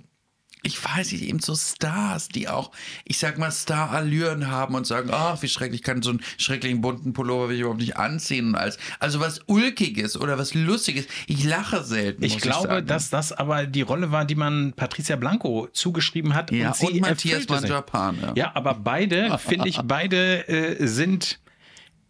ich 0.64 0.84
weiß 0.84 1.12
nicht, 1.12 1.24
eben 1.24 1.40
so 1.40 1.56
Stars, 1.56 2.30
die 2.30 2.48
auch, 2.48 2.72
ich 3.06 3.20
sag 3.20 3.38
mal, 3.38 3.52
Star-Allüren 3.52 4.48
haben 4.48 4.76
und 4.76 4.88
sagen, 4.88 5.10
ach, 5.12 5.42
wie 5.42 5.48
schrecklich 5.48 5.84
kann 5.84 6.02
so 6.02 6.10
einen 6.10 6.22
schrecklichen 6.38 6.82
bunten 6.82 7.14
Pullover 7.14 7.50
will 7.50 7.56
ich 7.56 7.62
überhaupt 7.62 7.80
nicht 7.80 7.98
anziehen. 7.98 8.50
Und 8.50 8.56
alles. 8.56 8.78
Also 9.00 9.20
was 9.20 9.42
Ulkiges 9.46 10.20
oder 10.20 10.38
was 10.38 10.54
Lustiges. 10.54 11.08
Ich 11.28 11.44
lache 11.44 11.84
selten. 11.84 12.24
Ich 12.24 12.40
glaube, 12.40 12.68
sagen. 12.68 12.88
dass 12.88 13.10
das 13.10 13.32
aber 13.32 13.68
die 13.68 13.82
Rolle 13.82 14.12
war, 14.12 14.26
die 14.26 14.36
man 14.36 14.74
Patricia 14.74 15.16
Blanco 15.16 15.68
zugeschrieben 15.74 16.34
hat. 16.34 16.52
Ja, 16.52 16.70
und, 16.70 16.76
sie 16.76 16.86
und 16.88 17.02
Matthias 17.02 17.44
sie. 17.44 17.50
Manjapane. 17.50 18.34
Ja, 18.36 18.52
aber 18.56 18.74
beide, 18.74 19.38
finde 19.38 19.70
ich, 19.70 19.80
beide 19.84 20.48
äh, 20.48 20.88
sind, 20.88 21.40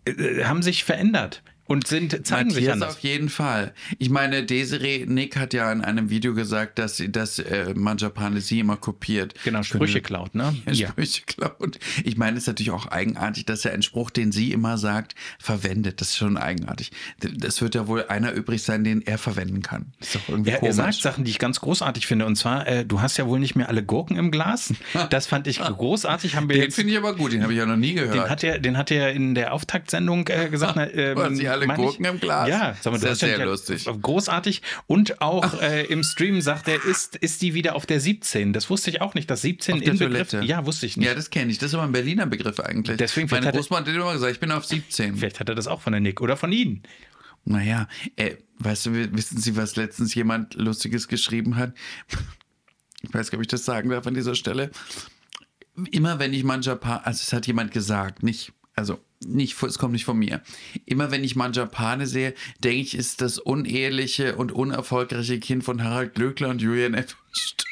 äh, 0.05 0.43
haben 0.45 0.62
sich 0.62 0.83
verändert 0.83 1.43
und 1.67 1.88
sind, 1.88 2.25
zeigen 2.25 2.49
sich 2.49 2.60
Matthias 2.65 2.73
anders. 2.73 2.95
auf 2.95 2.99
jeden 3.01 3.30
Fall. 3.30 3.73
Ich 3.99 4.10
meine, 4.10 4.43
Desiree 4.43 5.06
Nick 5.06 5.36
hat 5.38 5.53
ja 5.53 5.71
in 5.71 5.82
einem 5.82 6.10
Video 6.10 6.34
gesagt, 6.34 6.80
dass, 6.80 7.01
dass 7.10 7.39
äh, 7.39 7.73
Manjapane 7.75 8.41
sie 8.41 8.60
immer 8.60 8.77
kopiert. 8.77 9.34
Genau, 9.43 9.63
Sprüche 9.63 10.01
klaut, 10.01 10.34
ne? 10.36 10.56
Ja. 10.71 10.89
Sprüche 10.89 11.23
klaut. 11.25 11.77
Ich 12.03 12.17
meine, 12.17 12.38
es 12.38 12.43
ist 12.43 12.47
natürlich 12.47 12.71
auch 12.71 12.88
eigenartig, 12.88 13.45
dass 13.45 13.65
er 13.65 13.73
einen 13.73 13.82
Spruch, 13.84 14.10
den 14.10 14.32
sie 14.32 14.51
immer 14.51 14.77
sagt, 14.77 15.15
verwendet. 15.39 16.01
Das 16.01 16.10
ist 16.10 16.17
schon 16.17 16.38
eigenartig. 16.38 16.91
Das 17.19 17.62
wird 17.62 17.75
ja 17.75 17.88
wohl 17.88 18.06
einer 18.08 18.32
übrig 18.32 18.63
sein, 18.63 18.84
den 18.84 19.01
er 19.01 19.17
verwenden 19.17 19.62
kann. 19.62 19.93
ist 19.99 20.15
doch 20.15 20.30
irgendwie 20.30 20.51
Er, 20.51 20.56
er 20.56 20.60
komisch. 20.62 20.75
sagt 20.75 20.95
Sachen, 21.01 21.23
die 21.25 21.32
ich 21.32 21.39
ganz 21.39 21.60
großartig 21.60 22.08
finde. 22.08 22.25
Und 22.25 22.36
zwar, 22.38 22.67
äh, 22.67 22.86
du 22.86 23.01
hast 23.01 23.17
ja 23.17 23.27
wohl 23.27 23.39
nicht 23.39 23.56
mehr 23.56 23.69
alle 23.69 23.84
Gurken 23.84 24.17
im 24.17 24.32
Glas. 24.32 24.73
Das 25.10 25.27
fand 25.27 25.47
ich 25.47 25.60
großartig. 25.60 26.36
Haben 26.36 26.49
wir 26.49 26.56
den 26.60 26.71
finde 26.71 26.91
ich 26.91 26.97
aber 26.97 27.15
gut, 27.15 27.32
den 27.32 27.43
habe 27.43 27.53
ich 27.53 27.60
ja 27.60 27.65
noch 27.65 27.75
nie 27.77 27.93
gehört. 27.93 28.13
den 28.15 28.30
hat 28.30 28.43
er, 28.43 28.60
den 28.60 28.77
hat 28.77 28.91
er 28.91 29.12
in 29.12 29.36
der 29.36 29.53
Auftaktsendung 29.53 30.27
äh, 30.27 30.49
gesagt. 30.49 30.73
na, 30.75 30.89
ähm, 30.91 31.17
alle 31.57 31.73
Gurken 31.75 32.05
im 32.05 32.19
Glas? 32.19 32.49
Ja, 32.49 32.75
sag 32.81 32.93
mal, 32.93 32.99
Sehr, 32.99 33.15
sehr 33.15 33.39
ja, 33.39 33.45
lustig. 33.45 33.85
Großartig. 34.01 34.61
Und 34.87 35.21
auch 35.21 35.61
äh, 35.61 35.85
im 35.85 36.03
Stream 36.03 36.41
sagt 36.41 36.67
er, 36.67 36.83
ist, 36.85 37.15
ist 37.17 37.41
die 37.41 37.53
wieder 37.53 37.75
auf 37.75 37.85
der 37.85 37.99
17. 37.99 38.53
Das 38.53 38.69
wusste 38.69 38.89
ich 38.89 39.01
auch 39.01 39.13
nicht, 39.13 39.29
dass 39.29 39.41
17 39.41 39.75
Auf 39.75 39.79
der 39.81 39.91
Inbegriff. 39.93 40.29
Toilette. 40.29 40.47
Ja, 40.47 40.65
wusste 40.65 40.85
ich 40.85 40.97
nicht. 40.97 41.05
ja, 41.07 41.13
das 41.15 41.29
kenne 41.29 41.51
ich. 41.51 41.57
Das 41.57 41.69
ist 41.69 41.73
aber 41.75 41.83
ein 41.83 41.91
Berliner 41.91 42.25
Begriff 42.25 42.59
eigentlich. 42.59 42.97
Deswegen 42.97 43.27
Meine 43.31 43.47
er- 43.47 43.51
Großmutter 43.51 43.85
hat 43.85 43.95
immer 43.95 44.13
gesagt, 44.13 44.33
ich 44.33 44.39
bin 44.39 44.51
auf 44.51 44.65
17. 44.65 45.17
Vielleicht 45.17 45.39
hat 45.39 45.49
er 45.49 45.55
das 45.55 45.67
auch 45.67 45.81
von 45.81 45.93
der 45.93 45.99
Nick 45.99 46.21
oder 46.21 46.37
von 46.37 46.51
Ihnen. 46.51 46.83
Naja, 47.45 47.87
äh, 48.17 48.35
weißt 48.59 48.87
du, 48.87 49.13
wissen 49.15 49.37
Sie, 49.39 49.55
was 49.55 49.75
letztens 49.77 50.13
jemand 50.15 50.55
Lustiges 50.55 51.07
geschrieben 51.07 51.55
hat? 51.55 51.73
Ich 53.03 53.13
weiß 53.13 53.31
gar 53.31 53.37
nicht, 53.37 53.39
ob 53.39 53.41
ich 53.41 53.47
das 53.47 53.63
sagen 53.63 53.89
darf 53.89 54.05
an 54.07 54.15
dieser 54.15 54.35
Stelle. 54.35 54.71
Immer 55.91 56.17
wenn 56.19 56.33
ich 56.33 56.43
Manjapane, 56.43 57.05
also 57.05 57.21
es 57.21 57.31
hat 57.31 57.45
jemand 57.47 57.71
gesagt, 57.71 58.23
nicht, 58.23 58.51
also 58.77 58.99
nicht, 59.25 59.61
es 59.63 59.79
kommt 59.79 59.93
nicht 59.93 60.05
von 60.05 60.17
mir. 60.17 60.41
Immer 60.85 61.09
wenn 61.11 61.23
ich 61.23 61.35
Manjapane 61.35 62.05
sehe, 62.05 62.35
denke 62.63 62.81
ich, 62.81 62.95
ist 62.95 63.21
das 63.21 63.39
uneheliche 63.39 64.35
und 64.35 64.51
unerfolgreiche 64.51 65.39
Kind 65.39 65.63
von 65.63 65.83
Harald 65.83 66.13
Glöckler 66.13 66.49
und 66.49 66.61
Julian 66.61 66.93
F. 66.93 67.17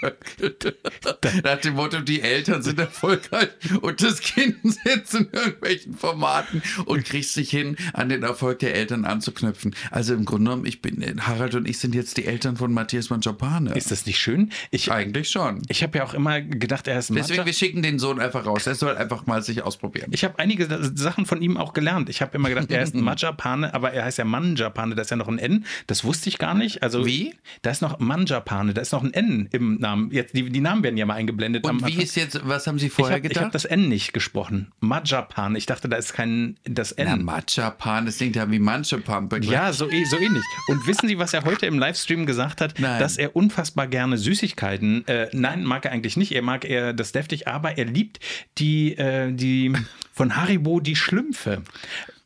Nach 1.44 1.58
dem 1.58 1.76
Motto, 1.76 2.00
die 2.02 2.22
Eltern 2.22 2.62
sind 2.62 2.80
erfolgreich 2.80 3.50
und 3.82 4.02
das 4.02 4.22
Kind 4.22 4.58
sitzt 4.64 5.16
in 5.16 5.30
irgendwelchen 5.32 5.96
Formaten 5.96 6.62
und 6.86 7.06
kriegt 7.06 7.30
sich 7.30 7.50
hin, 7.50 7.76
an 7.94 8.10
den 8.10 8.24
Erfolg 8.24 8.60
der 8.60 8.76
Eltern 8.76 9.06
anzuknüpfen. 9.06 9.76
Also 9.92 10.14
im 10.14 10.26
Grunde 10.26 10.46
genommen, 10.46 10.66
ich 10.66 10.82
bin, 10.82 11.04
Harald 11.26 11.56
und 11.56 11.68
ich 11.68 11.80
sind 11.80 11.96
jetzt 11.96 12.18
die 12.18 12.26
Eltern 12.26 12.58
von 12.58 12.74
Matthias 12.74 13.10
Mangiapane. 13.10 13.74
Ist 13.74 13.92
das 13.92 14.06
nicht 14.06 14.20
schön? 14.20 14.52
Ich, 14.72 14.92
Eigentlich 14.92 15.30
schon. 15.30 15.62
ich 15.70 15.84
habe 15.84 15.98
ja 15.98 16.04
auch 16.04 16.14
immer 16.14 16.42
gedacht, 16.42 16.88
er 16.88 17.00
ist 17.00 17.10
ein 17.10 17.16
Deswegen, 17.16 17.46
wir 17.46 17.54
schicken 17.54 17.82
den 17.82 18.00
Sohn 18.00 18.20
einfach 18.20 18.46
raus. 18.46 18.68
Er 18.68 18.76
soll 18.76 18.96
einfach 18.98 19.26
mal 19.26 19.42
sich 19.42 19.64
ausprobieren. 19.64 20.10
Ich 20.12 20.24
habe 20.24 20.40
einige 20.40 20.68
Sachen 20.96 21.26
von 21.26 21.42
ihm 21.42 21.58
auch 21.58 21.74
gelernt. 21.74 22.10
Ich 22.10 22.22
habe 22.22 22.36
immer 22.36 22.50
gedacht, 22.50 22.72
er 22.72 22.82
ist 22.82 22.96
ein 22.96 23.02
Manjapane, 23.02 23.74
aber 23.74 23.92
er 23.92 24.06
heißt 24.06 24.18
ja 24.18 24.26
Manjapane, 24.26 24.96
da 24.96 25.02
ist 25.02 25.12
ja 25.12 25.18
noch 25.18 25.28
ein 25.28 25.40
N. 25.40 25.66
Das 25.88 26.04
wusste 26.04 26.30
ich 26.30 26.38
gar 26.38 26.54
nicht. 26.54 26.84
Also 26.84 27.06
Wie? 27.06 27.36
Da 27.62 27.72
ist 27.72 27.82
noch 27.82 28.00
Manjapane, 28.00 28.74
da 28.74 28.82
ist 28.82 28.92
noch 28.92 29.04
ein 29.04 29.14
N 29.14 29.48
im 29.56 29.76
Namen. 29.80 30.12
Jetzt, 30.12 30.36
die, 30.36 30.50
die 30.50 30.62
Namen 30.62 30.84
werden 30.84 30.98
ja 30.98 31.06
mal 31.06 31.16
eingeblendet. 31.16 31.64
und 31.66 31.86
wie 31.88 32.02
ist 32.02 32.16
jetzt, 32.16 32.40
was 32.48 32.68
haben 32.68 32.80
Sie 32.80 32.88
ich 32.88 32.94
vorher 32.94 33.18
habe 33.18 33.28
hab 33.28 33.34
gedacht? 33.34 33.56
das 33.56 33.66
N 33.66 33.90
nicht 33.90 34.14
gesprochen. 34.14 34.72
Majapane. 34.80 35.58
Ich 35.58 35.66
dachte, 35.66 35.90
da 35.90 35.98
ist 35.98 36.14
kein 36.14 36.58
das 36.64 36.92
N. 36.92 37.08
Na, 37.10 37.16
Matcha-Pan, 37.18 38.06
das 38.06 38.18
klingt 38.18 38.36
ja 38.36 38.50
wie 38.52 38.60
manche 38.60 38.98
Pampe. 39.00 39.40
Ja, 39.42 39.74
so, 39.74 39.90
eh- 39.90 40.06
so 40.06 40.18
ähnlich. 40.18 40.44
Und 40.68 40.86
wissen 40.88 41.08
Sie, 41.08 41.18
was 41.18 41.34
er 41.34 41.44
heute 41.44 41.66
im 41.66 41.80
Livestream 41.80 42.26
gesagt 42.26 42.62
hat? 42.62 42.80
Nein. 42.80 43.00
Dass 43.00 43.18
er 43.18 43.36
unfassbar 43.36 43.88
gerne 43.88 44.18
Süßigkeiten, 44.18 45.08
äh, 45.08 45.30
nein, 45.34 45.64
mag 45.64 45.86
er 45.86 45.92
eigentlich 45.92 46.18
nicht, 46.18 46.32
er 46.34 46.42
mag 46.42 46.66
eher 46.66 46.94
das 46.94 47.12
deftig, 47.12 47.48
aber 47.48 47.78
er 47.78 47.86
liebt 47.86 48.20
die, 48.58 48.98
äh, 48.98 49.32
die 49.32 49.74
von 50.14 50.36
Haribo, 50.36 50.80
die 50.80 50.96
Schlümpfe. 50.96 51.62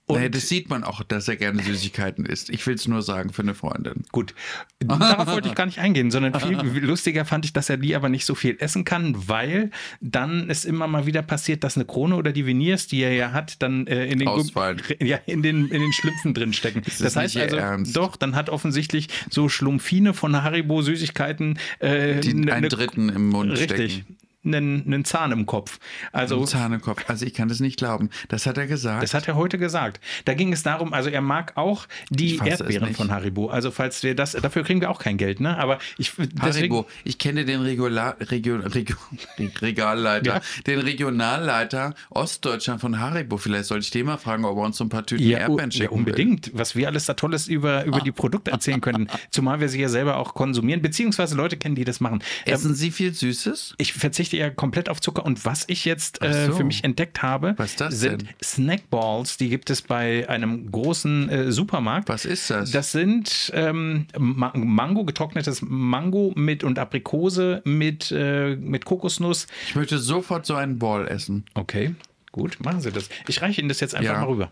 Und 0.10 0.16
naja, 0.18 0.30
das 0.30 0.49
sieht 0.49 0.70
man 0.72 0.84
auch, 0.84 1.03
dass 1.03 1.28
er 1.28 1.36
gerne 1.36 1.62
Süßigkeiten 1.62 2.26
isst. 2.26 2.49
Ich 2.49 2.66
will 2.66 2.74
es 2.74 2.88
nur 2.88 3.03
sagen 3.03 3.32
für 3.32 3.43
eine 3.43 3.53
Freundin. 3.53 4.05
Gut, 4.12 4.34
darauf 4.80 5.28
wollte 5.28 5.49
ich 5.49 5.53
gar 5.53 5.68
nicht 5.68 5.78
eingehen, 5.78 6.10
sondern 6.10 6.34
viel 6.39 6.57
lustiger 6.84 7.26
fand 7.26 7.45
ich, 7.45 7.53
dass 7.53 7.70
er 7.70 7.78
die 7.78 7.95
aber 7.95 8.10
nicht 8.10 8.26
so 8.26 8.34
viel 8.34 8.57
essen 8.60 8.86
kann, 8.86 9.28
weil 9.28 9.70
dann 10.01 10.49
es 10.49 10.66
immer 10.66 10.88
mal 10.88 11.05
wieder 11.05 11.22
passiert, 11.22 11.64
dass 11.64 11.76
eine 11.76 11.86
Krone 11.86 12.16
oder 12.16 12.32
die 12.32 12.47
Veneers, 12.47 12.88
die 12.88 13.01
er 13.01 13.14
ja 13.14 13.34
hat, 13.34 13.62
dann 13.62 13.86
äh, 13.86 14.07
in, 14.07 14.18
den 14.18 14.28
Ausfallen. 14.28 14.82
ja, 14.99 15.18
in, 15.28 15.43
den, 15.43 15.68
in 15.68 15.80
den 15.80 15.93
Schlümpfen 15.93 16.34
drin 16.34 16.53
stecken. 16.53 16.82
das 16.84 16.97
Das 16.97 17.16
heißt 17.16 17.38
also, 17.38 17.57
Ernst? 17.57 17.95
doch, 17.95 18.16
dann 18.16 18.36
hat 18.36 18.49
offensichtlich 18.49 19.10
so 19.30 19.47
Schlumpfine 19.47 20.16
von 20.16 20.41
Haribo 20.41 20.82
Süßigkeiten 20.82 21.60
äh, 21.78 22.20
Die 22.20 22.34
ne- 22.34 22.51
einen 22.53 22.64
ne- 22.64 22.70
Dritten 22.70 23.10
im 23.10 23.30
Mund 23.30 23.51
Richtig. 23.51 23.93
stecken. 23.93 24.18
Einen, 24.54 24.84
einen 24.86 25.06
Zahn 25.06 25.32
im 25.32 25.45
Kopf. 25.45 25.80
Also, 26.12 26.39
Ein 26.39 26.47
Zahn 26.47 26.74
im 26.74 26.82
Kopf. 26.82 27.04
Also 27.08 27.26
ich 27.26 27.34
kann 27.34 27.47
das 27.47 27.60
nicht 27.60 27.78
glauben. 27.78 28.10
Das 28.28 28.45
hat 28.45 28.58
er 28.58 28.68
gesagt. 28.68 29.04
das 29.04 29.14
hat 29.14 29.28
er 29.28 29.36
heute 29.36 29.58
gesagt. 29.58 30.00
Da 30.26 30.34
ging 30.34 30.52
es 30.54 30.64
darum, 30.64 30.93
also 30.93 31.10
er 31.10 31.22
mag 31.22 31.54
auch 31.56 31.88
die 32.10 32.38
Erdbeeren 32.43 32.93
von 32.93 33.12
Haribo. 33.12 33.47
Also 33.50 33.72
falls 33.72 34.04
wir 34.04 34.16
das, 34.16 34.34
dafür 34.34 34.64
kriegen 34.64 34.82
wir 34.82 34.89
auch 34.89 35.00
kein 35.00 35.18
Geld, 35.18 35.39
ne? 35.39 35.58
Aber 35.58 35.80
ich 35.97 36.12
deswegen, 36.18 36.74
Haribo, 36.74 36.88
ich 37.04 37.18
kenne 37.18 37.45
den 37.45 37.62
Regula 37.62 38.16
Regio 38.20 38.58
Regio 38.58 38.95
Regalleiter, 39.62 40.36
Ja. 40.36 40.41
den 40.68 40.80
Regionalleiter 40.80 41.93
Ostdeutschland 42.10 42.82
von 42.82 43.00
Haribo. 43.00 43.38
Vielleicht 43.38 43.66
sollte 43.66 43.84
ich 43.84 43.91
den 43.91 44.06
mal 44.06 44.18
fragen, 44.18 44.45
ob 44.45 44.58
er 44.58 44.64
uns 44.64 44.78
so 44.78 44.84
ein 44.84 44.89
paar 44.89 45.06
Tüten 45.06 45.24
Ja, 45.28 45.39
Erdbeeren 45.39 45.70
ja, 45.72 45.78
schicken 45.78 45.91
will. 45.91 45.97
unbedingt. 46.00 46.52
Was 46.54 46.76
wir 46.76 46.88
alles 46.88 47.06
da 47.06 47.14
Tolles 47.14 47.47
über, 47.47 47.86
über 47.86 48.02
die 48.02 48.12
Produkte 48.12 48.52
erzählen 48.52 48.82
können. 48.82 49.10
Zumal 49.32 49.60
wir 49.60 49.70
sie 49.70 49.80
ja 49.82 49.89
selber 49.89 50.18
auch 50.18 50.34
konsumieren, 50.34 50.82
beziehungsweise 50.82 51.36
Leute 51.36 51.58
kennen, 51.58 51.76
die 51.76 51.86
das 51.86 52.00
machen. 52.00 52.22
Ähm, 52.45 52.54
Essen 52.54 52.76
Sie 52.76 52.91
viel 52.91 53.14
Süßes? 53.14 53.76
ich 53.78 53.93
verzichte 53.93 54.38
ja 54.40 54.50
komplett 54.50 54.90
auf 54.90 55.00
Zucker 55.02 55.26
und 55.26 55.46
was 55.46 55.66
ich 55.68 55.86
jetzt 55.86 56.22
äh, 56.24 56.48
so. 56.48 56.54
für 56.54 56.64
mich 56.64 56.84
entdeckt 56.84 57.22
habe, 57.22 57.54
Was 57.58 57.76
das 57.76 58.00
sind 58.00 58.22
denn? 58.24 58.30
Snackballs. 58.44 59.38
Die 59.38 59.50
gibt 59.50 59.70
es 59.70 59.82
bei 59.82 60.28
einem 60.30 60.72
großen 60.72 61.30
äh, 61.30 61.52
Supermarkt. 61.52 62.10
Was 62.10 62.26
ist 62.26 62.50
das? 62.50 62.72
Das 62.72 62.92
sind 62.92 63.52
ähm, 63.54 64.08
Ma 64.18 64.52
Mango, 64.56 65.04
getrocknetes 65.06 65.62
Mango 65.62 66.34
mit 66.36 66.64
und 66.64 66.80
Aprikose 66.80 67.62
mit, 67.66 68.12
äh, 68.12 68.56
mit 68.56 68.86
Kokosnuss. 68.86 69.48
Ich 69.68 69.76
möchte 69.76 69.98
sofort 70.00 70.46
so 70.46 70.56
einen 70.56 70.80
Ball 70.80 71.08
essen. 71.08 71.46
Okay, 71.54 71.94
gut, 72.32 72.58
machen 72.64 72.82
Sie 72.82 72.92
das. 72.92 73.10
Ich 73.28 73.42
reiche 73.42 73.62
Ihnen 73.62 73.70
das 73.70 73.80
jetzt 73.80 73.96
einfach 73.96 74.14
Ja. 74.14 74.20
mal 74.20 74.28
rüber. 74.28 74.52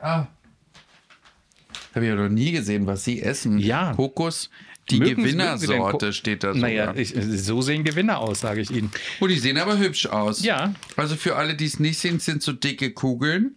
Ah. 0.00 0.26
Habe 1.94 2.04
ich 2.04 2.10
ja 2.10 2.16
noch 2.16 2.28
nie 2.28 2.52
gesehen, 2.52 2.86
was 2.86 3.04
Sie 3.04 3.22
essen. 3.22 3.58
Ja. 3.58 3.92
Kokos, 3.94 4.50
die 4.90 4.98
Mögen 4.98 5.22
Gewinnersorte 5.22 6.12
steht 6.12 6.44
da 6.44 6.54
so. 6.54 6.60
Naja, 6.60 6.94
ich, 6.94 7.14
so 7.14 7.60
sehen 7.62 7.84
Gewinner 7.84 8.18
aus, 8.18 8.40
sage 8.40 8.60
ich 8.60 8.70
Ihnen. 8.70 8.90
Oh, 9.20 9.26
die 9.26 9.38
sehen 9.38 9.58
aber 9.58 9.78
hübsch 9.78 10.06
aus. 10.06 10.42
Ja. 10.42 10.74
Also 10.96 11.16
für 11.16 11.36
alle, 11.36 11.54
die 11.54 11.66
es 11.66 11.78
nicht 11.80 11.98
sehen, 11.98 12.20
sind 12.20 12.42
so 12.42 12.52
dicke 12.52 12.92
Kugeln. 12.92 13.56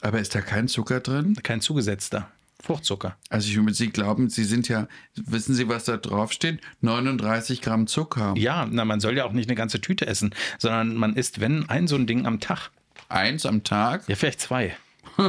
Aber 0.00 0.20
ist 0.20 0.34
da 0.34 0.40
kein 0.40 0.68
Zucker 0.68 1.00
drin? 1.00 1.36
Kein 1.42 1.60
zugesetzter. 1.60 2.30
Fruchtzucker. 2.60 3.16
Also 3.30 3.48
ich, 3.48 3.76
Sie 3.76 3.90
glauben, 3.90 4.30
Sie 4.30 4.44
sind 4.44 4.68
ja, 4.68 4.88
wissen 5.14 5.54
Sie, 5.54 5.68
was 5.68 5.84
da 5.84 5.96
drauf 5.96 6.32
steht? 6.32 6.60
39 6.80 7.62
Gramm 7.62 7.86
Zucker. 7.86 8.34
Ja, 8.36 8.66
na, 8.70 8.84
man 8.84 9.00
soll 9.00 9.16
ja 9.16 9.24
auch 9.24 9.32
nicht 9.32 9.48
eine 9.48 9.56
ganze 9.56 9.80
Tüte 9.80 10.06
essen, 10.06 10.34
sondern 10.58 10.96
man 10.96 11.14
isst, 11.14 11.40
wenn, 11.40 11.68
ein 11.68 11.86
so 11.86 11.94
ein 11.94 12.06
Ding 12.06 12.26
am 12.26 12.40
Tag. 12.40 12.70
Eins 13.08 13.46
am 13.46 13.62
Tag. 13.62 14.08
Ja, 14.08 14.16
vielleicht 14.16 14.40
zwei. 14.40 14.76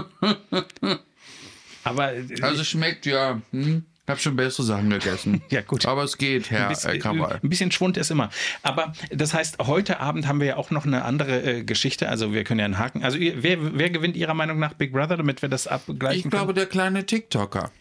Aber 1.83 2.13
äh, 2.13 2.41
Also 2.41 2.63
schmeckt 2.63 3.05
ja, 3.05 3.41
hm, 3.51 3.85
habe 4.09 4.19
schon 4.19 4.35
bessere 4.35 4.63
Sachen 4.65 4.89
gegessen. 4.89 5.41
Ja, 5.49 5.61
gut. 5.61 5.85
Aber 5.85 6.03
es 6.03 6.17
geht, 6.17 6.51
Herr 6.51 6.61
ein 6.61 6.65
äh, 6.65 6.69
bisschen, 6.69 6.99
Krawall. 6.99 7.39
ein 7.41 7.49
bisschen 7.49 7.71
Schwund 7.71 7.97
ist 7.97 8.11
immer. 8.11 8.29
Aber 8.61 8.93
das 9.11 9.33
heißt, 9.33 9.57
heute 9.59 9.99
Abend 9.99 10.27
haben 10.27 10.39
wir 10.39 10.47
ja 10.47 10.57
auch 10.57 10.71
noch 10.71 10.85
eine 10.85 11.03
andere 11.05 11.41
äh, 11.41 11.63
Geschichte. 11.63 12.09
Also 12.09 12.33
wir 12.33 12.43
können 12.43 12.59
ja 12.59 12.65
einen 12.65 12.77
Haken. 12.77 13.03
Also 13.03 13.17
wer, 13.19 13.77
wer 13.77 13.89
gewinnt 13.89 14.15
Ihrer 14.15 14.33
Meinung 14.33 14.59
nach 14.59 14.73
Big 14.73 14.91
Brother, 14.91 15.17
damit 15.17 15.41
wir 15.41 15.49
das 15.49 15.67
abgleichen 15.67 16.25
Ich 16.25 16.29
glaube, 16.29 16.47
können? 16.47 16.55
der 16.55 16.65
kleine 16.67 17.05
TikToker. 17.05 17.71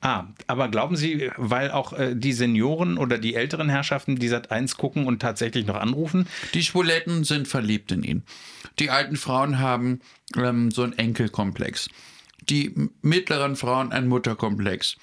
Ah, 0.00 0.26
aber 0.46 0.68
glauben 0.68 0.96
Sie, 0.96 1.28
weil 1.36 1.72
auch 1.72 1.92
äh, 1.92 2.14
die 2.14 2.32
Senioren 2.32 2.98
oder 2.98 3.18
die 3.18 3.34
älteren 3.34 3.68
Herrschaften, 3.68 4.14
die 4.16 4.28
Sat 4.28 4.52
1 4.52 4.76
gucken 4.76 5.06
und 5.06 5.20
tatsächlich 5.20 5.66
noch 5.66 5.74
anrufen, 5.74 6.28
Die 6.54 6.62
Schwuletten 6.62 7.24
sind 7.24 7.48
verliebt 7.48 7.90
in 7.90 8.04
ihn. 8.04 8.22
Die 8.78 8.90
alten 8.90 9.16
Frauen 9.16 9.58
haben 9.58 10.00
ähm, 10.36 10.70
so 10.70 10.84
einen 10.84 10.96
Enkelkomplex. 10.96 11.88
Die 12.48 12.74
mittleren 13.02 13.56
Frauen 13.56 13.90
einen 13.90 14.06
Mutterkomplex. 14.08 14.96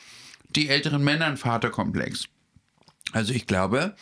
Die 0.56 0.70
älteren 0.70 1.04
Männer 1.04 1.26
einen 1.26 1.38
Vaterkomplex. 1.38 2.26
Also 3.12 3.34
ich 3.34 3.48
glaube, 3.48 3.96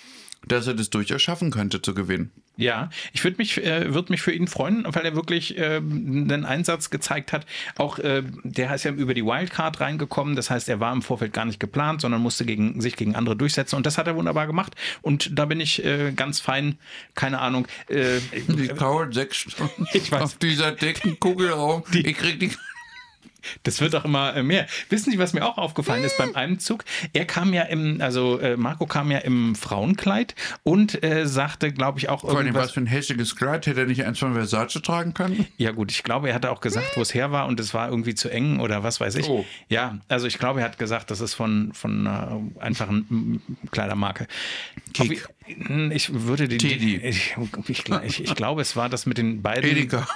dass 0.47 0.67
er 0.67 0.73
das 0.73 0.89
durchaus 0.89 1.21
schaffen 1.21 1.51
könnte 1.51 1.81
zu 1.81 1.93
gewinnen. 1.93 2.31
Ja, 2.55 2.91
ich 3.13 3.23
würde 3.23 3.37
mich, 3.37 3.63
äh, 3.65 3.95
würd 3.95 4.11
mich 4.11 4.21
für 4.21 4.31
ihn 4.31 4.47
freuen, 4.47 4.85
weil 4.87 5.03
er 5.05 5.15
wirklich 5.15 5.57
äh, 5.57 5.77
einen 5.77 6.45
Einsatz 6.45 6.91
gezeigt 6.91 7.33
hat. 7.33 7.47
Auch 7.77 7.97
äh, 7.97 8.21
der 8.43 8.75
ist 8.75 8.83
ja 8.83 8.91
über 8.91 9.15
die 9.15 9.25
Wildcard 9.25 9.79
reingekommen. 9.79 10.35
Das 10.35 10.51
heißt, 10.51 10.69
er 10.69 10.79
war 10.79 10.93
im 10.93 11.01
Vorfeld 11.01 11.33
gar 11.33 11.45
nicht 11.45 11.59
geplant, 11.59 12.01
sondern 12.01 12.21
musste 12.21 12.45
gegen, 12.45 12.79
sich 12.79 12.95
gegen 12.95 13.15
andere 13.15 13.35
durchsetzen. 13.35 13.75
Und 13.75 13.87
das 13.87 13.97
hat 13.97 14.05
er 14.05 14.15
wunderbar 14.15 14.45
gemacht. 14.45 14.75
Und 15.01 15.31
da 15.39 15.45
bin 15.45 15.59
ich 15.59 15.83
äh, 15.83 16.11
ganz 16.11 16.41
fein, 16.41 16.77
keine 17.15 17.39
Ahnung. 17.39 17.67
Äh, 17.87 18.19
Die 18.49 18.67
kauert 18.67 19.15
sechs 19.15 19.37
Stunden 19.37 19.87
Ich 19.93 20.11
weiß. 20.11 20.21
auf 20.21 20.37
dieser 20.37 20.73
dicken 20.73 21.19
Kugel 21.19 21.49
rum. 21.49 21.83
Ich 21.91 22.15
krieg 22.15 22.39
die. 22.39 22.51
Das 23.63 23.81
wird 23.81 23.95
auch 23.95 24.05
immer 24.05 24.35
äh, 24.35 24.43
mehr. 24.43 24.67
Wissen 24.89 25.11
Sie, 25.11 25.19
was 25.19 25.33
mir 25.33 25.45
auch 25.45 25.57
aufgefallen 25.57 26.03
ist 26.03 26.17
beim 26.17 26.35
Einzug? 26.35 26.83
Er 27.13 27.25
kam 27.25 27.53
ja 27.53 27.63
im, 27.63 28.01
also 28.01 28.39
äh, 28.39 28.57
Marco 28.57 28.85
kam 28.85 29.11
ja 29.11 29.19
im 29.19 29.55
Frauenkleid 29.55 30.35
und 30.63 31.03
äh, 31.03 31.27
sagte, 31.27 31.71
glaube 31.71 31.99
ich, 31.99 32.09
auch 32.09 32.21
Vor 32.21 32.37
allem, 32.37 32.53
was 32.53 32.71
für 32.71 32.81
ein 32.81 32.87
hässliches 32.87 33.35
Kleid 33.35 33.65
hätte 33.67 33.81
er 33.81 33.85
nicht 33.87 34.05
eins 34.05 34.19
von 34.19 34.33
Versace 34.33 34.81
tragen 34.81 35.13
können? 35.13 35.45
Ja 35.57 35.71
gut, 35.71 35.91
ich 35.91 36.03
glaube, 36.03 36.29
er 36.29 36.35
hatte 36.35 36.51
auch 36.51 36.61
gesagt, 36.61 36.95
wo 36.95 37.01
es 37.01 37.13
her 37.13 37.31
war 37.31 37.47
und 37.47 37.59
es 37.59 37.73
war 37.73 37.89
irgendwie 37.89 38.15
zu 38.15 38.29
eng 38.29 38.59
oder 38.59 38.83
was 38.83 38.99
weiß 38.99 39.15
ich. 39.15 39.27
Oh. 39.27 39.45
Ja, 39.69 39.99
also 40.07 40.27
ich 40.27 40.39
glaube, 40.39 40.59
er 40.59 40.65
hat 40.65 40.77
gesagt, 40.77 41.11
das 41.11 41.21
ist 41.21 41.33
von, 41.33 41.71
von 41.73 42.07
einer 42.07 42.41
einfachen 42.59 43.05
mm, 43.09 43.67
Kleidermarke. 43.71 44.27
Kick. 44.93 45.27
Ich 45.91 46.13
würde 46.13 46.47
die. 46.47 46.57
Teddy. 46.57 47.01
Ich, 47.13 47.35
ich, 47.67 47.83
ich, 48.05 48.23
ich 48.23 48.35
glaube, 48.35 48.61
es 48.61 48.75
war 48.75 48.89
das 48.89 49.05
mit 49.05 49.17
den 49.17 49.41
beiden. 49.41 49.69
Edeka. 49.69 50.07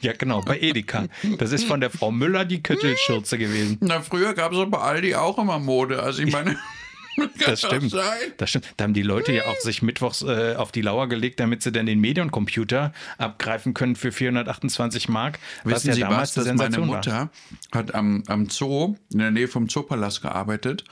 Ja, 0.00 0.12
genau, 0.12 0.40
bei 0.40 0.58
Edeka. 0.60 1.06
Das 1.38 1.52
ist 1.52 1.64
von 1.64 1.80
der 1.80 1.90
Frau 1.90 2.10
Müller 2.10 2.44
die 2.44 2.62
Köttelschürze 2.62 3.38
gewesen. 3.38 3.78
Na, 3.80 4.00
früher 4.00 4.34
gab 4.34 4.52
es 4.52 4.58
aber 4.58 4.70
bei 4.70 4.78
Aldi 4.78 5.14
auch 5.14 5.38
immer 5.38 5.58
Mode. 5.58 6.02
Also 6.02 6.22
ich 6.22 6.32
meine, 6.32 6.56
Das 7.44 7.60
stimmt. 7.60 7.90
sein? 7.90 8.32
Das 8.36 8.50
stimmt. 8.50 8.72
Da 8.76 8.84
haben 8.84 8.94
die 8.94 9.02
Leute 9.02 9.32
ja 9.32 9.46
auch 9.46 9.56
sich 9.60 9.82
mittwochs 9.82 10.22
äh, 10.22 10.54
auf 10.56 10.72
die 10.72 10.80
Lauer 10.82 11.08
gelegt, 11.08 11.40
damit 11.40 11.62
sie 11.62 11.72
dann 11.72 11.86
den 11.86 12.00
Medion-Computer 12.00 12.92
abgreifen 13.18 13.74
können 13.74 13.96
für 13.96 14.12
428 14.12 15.08
Mark. 15.08 15.38
Wissen 15.64 15.88
ja 15.88 15.94
Sie 15.94 16.00
damals 16.00 16.36
was, 16.36 16.44
dass 16.44 16.46
meine 16.46 16.58
Sensation 16.58 16.88
war. 16.88 16.96
Mutter 16.96 17.30
hat 17.72 17.94
am, 17.94 18.22
am 18.26 18.48
Zoo, 18.48 18.96
in 19.12 19.18
der 19.18 19.30
Nähe 19.30 19.48
vom 19.48 19.68
Zoopalast 19.68 20.22
gearbeitet, 20.22 20.84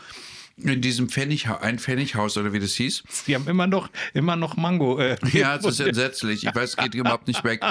in 0.63 0.81
diesem 0.81 1.09
Pfennighaus, 1.09 1.63
ein 1.63 1.79
Pfennighaus 1.79 2.37
oder 2.37 2.53
wie 2.53 2.59
das 2.59 2.75
hieß. 2.75 3.03
Die 3.27 3.35
haben 3.35 3.47
immer 3.47 3.67
noch, 3.67 3.89
immer 4.15 4.37
noch 4.37 4.57
Mango. 4.57 4.99
Äh, 4.99 5.17
Ja, 5.33 5.57
es 5.57 5.65
ist 5.65 5.81
entsetzlich. 5.81 6.45
Ich 6.45 6.55
weiß, 6.55 6.71
es 6.71 6.77
geht 6.77 6.95
überhaupt 6.95 7.29
nicht 7.29 7.45
weg. 7.45 7.63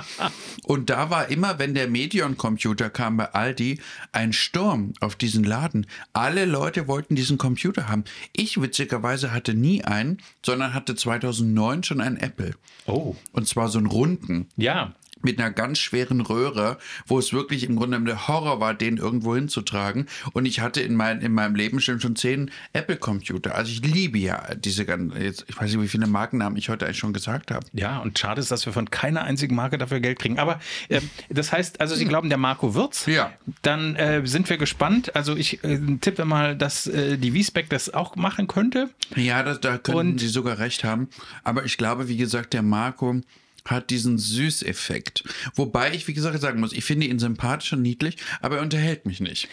Und 0.64 0.90
da 0.90 1.10
war 1.10 1.30
immer, 1.30 1.60
wenn 1.60 1.74
der 1.74 1.88
Medion-Computer 1.88 2.90
kam 2.90 3.18
bei 3.18 3.34
Aldi, 3.34 3.80
ein 4.12 4.32
Sturm 4.34 4.94
auf 5.02 5.16
diesen 5.16 5.44
Laden. 5.44 5.86
Alle 6.14 6.46
Leute 6.46 6.88
wollten 6.88 7.16
diesen 7.16 7.38
Computer 7.38 7.90
haben. 7.90 8.04
Ich 8.34 8.62
witzigerweise 8.62 9.32
hatte 9.34 9.54
nie 9.54 9.84
einen, 9.84 10.22
sondern 10.46 10.74
hatte 10.74 10.96
2009 10.96 11.84
schon 11.84 12.02
einen 12.02 12.18
Apple. 12.18 12.56
Oh. 12.86 13.16
Und 13.32 13.48
zwar 13.48 13.70
so 13.70 13.80
einen 13.80 13.88
runden. 13.88 14.48
Ja. 14.56 14.94
Mit 15.28 15.40
einer 15.40 15.52
ganz 15.52 15.80
schweren 15.80 16.22
Röhre, 16.22 16.78
wo 17.06 17.20
es 17.20 17.34
wirklich 17.34 17.66
im 17.66 17.76
Grunde 17.76 18.00
der 18.00 18.30
Horror 18.30 18.62
war, 18.62 18.74
den 18.74 18.96
irgendwo 18.96 19.36
hinzutragen. 19.36 20.06
Und 20.32 20.46
ich 20.46 20.62
hatte 20.62 20.80
in, 20.80 20.96
mein, 20.96 21.20
in 21.20 21.34
meinem 21.34 21.56
Leben 21.56 21.82
schon, 21.82 22.00
schon 22.00 22.16
zehn 22.16 22.50
Apple-Computer. 22.72 23.54
Also 23.54 23.70
ich 23.72 23.82
liebe 23.86 24.18
ja 24.20 24.56
diese 24.56 24.86
ganzen, 24.86 25.22
jetzt, 25.22 25.44
ich 25.50 25.60
weiß 25.60 25.70
nicht, 25.72 25.82
wie 25.82 25.90
viele 25.90 26.08
Markennamen 26.08 26.58
ich 26.58 26.70
heute 26.70 26.86
eigentlich 26.86 26.98
schon 27.00 27.12
gesagt 27.12 27.52
habe. 27.52 27.66
Ja, 27.74 28.00
und 28.00 28.18
schade 28.18 28.40
ist, 28.40 28.52
dass 28.52 28.66
wir 28.66 28.72
von 28.72 28.90
keiner 28.90 29.24
einzigen 29.24 29.54
Marke 29.54 29.78
dafür 29.78 30.00
Geld 30.00 30.18
kriegen. 30.20 30.40
Aber 30.40 30.62
äh, 30.88 31.02
das 31.30 31.52
heißt, 31.52 31.82
also 31.82 31.94
Sie 31.96 32.06
glauben, 32.06 32.30
der 32.30 32.38
Marco 32.38 32.74
wird's. 32.74 33.06
Ja. 33.06 33.34
Dann 33.64 33.98
äh, 33.98 34.22
sind 34.26 34.50
wir 34.50 34.58
gespannt. 34.58 35.14
Also 35.14 35.36
ich 35.36 35.62
äh, 35.66 35.78
tippe 36.00 36.24
mal, 36.24 36.56
dass 36.56 36.88
äh, 36.88 37.18
die 37.18 37.34
Wiesbeck 37.34 37.70
das 37.70 37.94
auch 37.94 38.16
machen 38.16 38.48
könnte. 38.48 38.90
Ja, 39.18 39.44
das, 39.44 39.60
da 39.60 39.78
könnten 39.78 40.12
Und- 40.14 40.20
Sie 40.22 40.30
sogar 40.30 40.58
recht 40.60 40.86
haben. 40.86 41.10
Aber 41.44 41.66
ich 41.66 41.78
glaube, 41.78 42.08
wie 42.08 42.16
gesagt, 42.16 42.54
der 42.54 42.62
Marco 42.62 43.20
hat 43.68 43.90
diesen 43.92 44.18
Süßeffekt. 44.18 45.24
Wobei 45.56 45.94
ich, 45.94 46.08
wie 46.08 46.14
gesagt, 46.14 46.40
sagen 46.42 46.60
muss, 46.60 46.74
ich 46.74 46.84
finde 46.84 47.06
ihn 47.08 47.20
sympathisch 47.20 47.74
und 47.74 47.82
niedlich, 47.82 48.18
aber 48.42 48.58
er 48.58 48.62
unterhält 48.64 49.06
mich 49.06 49.20
nicht. 49.20 49.48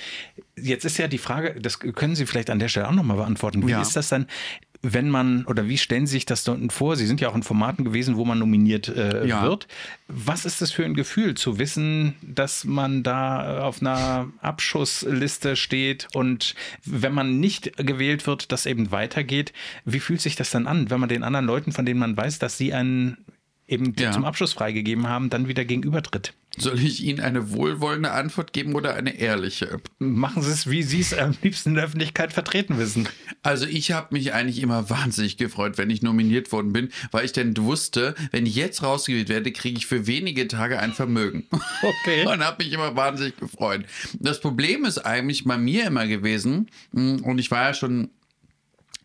Jetzt 0.57 0.85
ist 0.85 0.99
ja 0.99 1.09
die 1.09 1.19
Frage, 1.19 1.61
das 1.61 1.79
können 1.79 2.15
Sie 2.17 2.27
vielleicht 2.27 2.51
an 2.51 2.59
der 2.59 2.69
Stelle 2.69 2.89
auch 2.89 2.93
nochmal 2.93 3.17
beantworten. 3.19 3.67
Wie 3.67 3.71
Ja. 3.73 3.83
ist 3.83 3.97
das 3.97 4.09
dann, 4.09 4.27
wenn 4.87 5.09
man, 5.09 5.47
oder 5.47 5.67
wie 5.69 5.79
stellen 5.79 6.07
Sie 6.07 6.13
sich 6.13 6.27
das 6.27 6.45
dort 6.45 6.71
vor? 6.73 6.97
Sie 6.97 7.07
sind 7.07 7.19
ja 7.21 7.29
auch 7.31 7.35
in 7.35 7.43
Formaten 7.43 7.85
gewesen, 7.87 8.17
wo 8.17 8.25
man 8.27 8.39
nominiert 8.39 8.89
äh, 8.89 9.27
Ja. 9.27 9.43
wird. 9.43 9.67
Was 10.09 10.45
ist 10.45 10.61
das 10.61 10.71
für 10.73 10.85
ein 10.85 10.93
Gefühl, 10.95 11.35
zu 11.35 11.59
wissen, 11.59 12.15
dass 12.21 12.65
man 12.65 13.03
da 13.03 13.63
auf 13.65 13.81
einer 13.81 14.29
Abschussliste 14.43 15.57
steht 15.57 16.09
und 16.13 16.55
wenn 16.85 17.15
man 17.15 17.41
nicht 17.41 17.77
gewählt 17.79 18.27
wird, 18.27 18.53
das 18.53 18.67
eben 18.67 18.91
weitergeht? 18.91 19.53
Wie 19.87 20.01
fühlt 20.01 20.21
sich 20.21 20.37
das 20.37 20.51
dann 20.51 20.67
an, 20.67 20.91
wenn 20.91 21.01
man 21.01 21.09
den 21.09 21.23
anderen 21.23 21.47
Leuten, 21.47 21.73
von 21.73 21.87
denen 21.87 22.01
man 22.01 22.17
weiß, 22.17 22.39
dass 22.39 22.59
sie 22.59 22.75
einen 22.75 23.17
eben 23.67 23.95
Ja. 23.99 24.13
zum 24.13 24.25
Abschluss 24.25 24.53
freigegeben 24.53 25.09
haben, 25.09 25.31
dann 25.31 25.49
wieder 25.49 25.65
gegenübertritt? 25.65 26.35
Soll 26.57 26.79
ich 26.79 27.03
Ihnen 27.03 27.19
eine 27.19 27.51
wohlwollende 27.51 28.13
Antwort 28.13 28.53
geben 28.53 28.77
oder 28.77 28.95
eine 28.95 29.19
ehrliche? 29.19 29.79
Machen 29.99 30.41
Sie 30.41 30.53
es, 30.53 30.71
wie 30.71 30.85
Sie 30.85 31.01
es 31.01 31.13
am 31.13 31.35
liebsten 31.43 31.71
in 31.71 31.75
der 31.75 31.85
Öffentlichkeit 31.87 32.33
vertreten 32.33 32.79
wissen. 32.79 33.09
Also 33.43 33.67
ich 33.67 33.91
habe 33.91 34.15
mich 34.15 34.33
eigentlich 34.35 34.61
immer 34.63 34.89
wahnsinnig 34.89 35.37
gefreut, 35.37 35.79
wenn 35.79 35.91
ich 35.91 36.03
nominiert 36.03 36.53
worden 36.53 36.73
bin, 36.73 36.91
weil 37.11 37.25
ich 37.25 37.33
denn 37.33 37.57
wusste, 37.57 38.15
wenn 38.31 38.47
ich 38.47 38.55
jetzt 38.55 38.85
rausgewählt 38.85 39.29
werde, 39.31 39.51
kriege 39.51 39.79
ich 39.79 39.87
für 39.87 40.07
wenige 40.07 40.47
Tage 40.47 40.79
ein 40.79 40.93
Vermögen. 40.93 41.45
Okay. 41.83 42.25
und 42.33 42.45
habe 42.45 42.63
mich 42.63 42.73
immer 42.73 42.95
wahnsinnig 42.95 43.37
gefreut. 43.37 43.85
Das 44.21 44.41
Problem 44.41 44.85
ist 44.85 44.99
eigentlich 44.99 45.43
bei 45.45 45.59
mir 45.59 45.87
immer 45.87 46.07
gewesen, 46.07 46.69
mh, 46.93 47.23
und 47.25 47.39
ich 47.41 47.51
war 47.51 47.65
ja 47.65 47.75
schon 47.75 48.11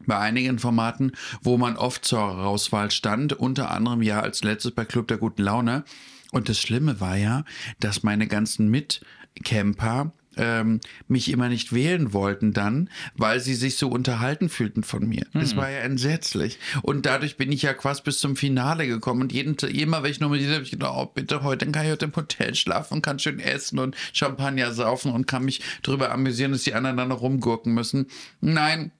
bei 0.05 0.17
einigen 0.17 0.59
Formaten, 0.59 1.11
wo 1.41 1.57
man 1.57 1.77
oft 1.77 2.05
zur 2.05 2.21
Auswahl 2.21 2.91
stand, 2.91 3.33
unter 3.33 3.71
anderem 3.71 4.01
ja 4.01 4.21
als 4.21 4.43
letztes 4.43 4.71
bei 4.71 4.85
Club 4.85 5.07
der 5.07 5.17
guten 5.17 5.43
Laune. 5.43 5.83
Und 6.31 6.49
das 6.49 6.59
Schlimme 6.59 6.99
war 6.99 7.17
ja, 7.17 7.43
dass 7.79 8.03
meine 8.03 8.27
ganzen 8.27 8.69
Mitcamper 8.69 10.13
ähm, 10.39 10.79
mich 11.07 11.31
immer 11.31 11.49
nicht 11.49 11.73
wählen 11.73 12.13
wollten 12.13 12.53
dann, 12.53 12.89
weil 13.15 13.39
sie 13.39 13.55
sich 13.55 13.77
so 13.77 13.89
unterhalten 13.89 14.49
fühlten 14.49 14.83
von 14.83 15.07
mir. 15.07 15.25
Das 15.33 15.55
war 15.55 15.69
ja 15.69 15.79
entsetzlich. 15.79 16.59
Und 16.81 17.05
dadurch 17.05 17.37
bin 17.37 17.51
ich 17.51 17.63
ja 17.63 17.73
quasi 17.73 18.01
bis 18.03 18.19
zum 18.19 18.35
Finale 18.35 18.87
gekommen. 18.87 19.21
Und 19.21 19.33
jeden, 19.33 19.55
immer, 19.69 20.03
wenn 20.03 20.11
ich 20.11 20.19
nominiert 20.19 20.53
habe, 20.53 20.63
ich 20.63 20.71
gedacht, 20.71 20.93
oh, 20.95 21.05
bitte 21.07 21.43
heute, 21.43 21.65
dann 21.65 21.73
kann 21.73 21.85
ich 21.85 21.91
heute 21.91 22.05
im 22.05 22.15
Hotel 22.15 22.55
schlafen 22.55 22.95
und 22.95 23.01
kann 23.01 23.19
schön 23.19 23.39
essen 23.39 23.79
und 23.79 23.95
Champagner 24.13 24.71
saufen 24.71 25.11
und 25.11 25.27
kann 25.27 25.43
mich 25.43 25.61
darüber 25.83 26.11
amüsieren, 26.11 26.51
dass 26.53 26.63
die 26.63 26.73
anderen 26.73 26.97
dann 26.97 27.09
noch 27.09 27.21
rumgurken 27.21 27.73
müssen. 27.73 28.07
Nein, 28.39 28.91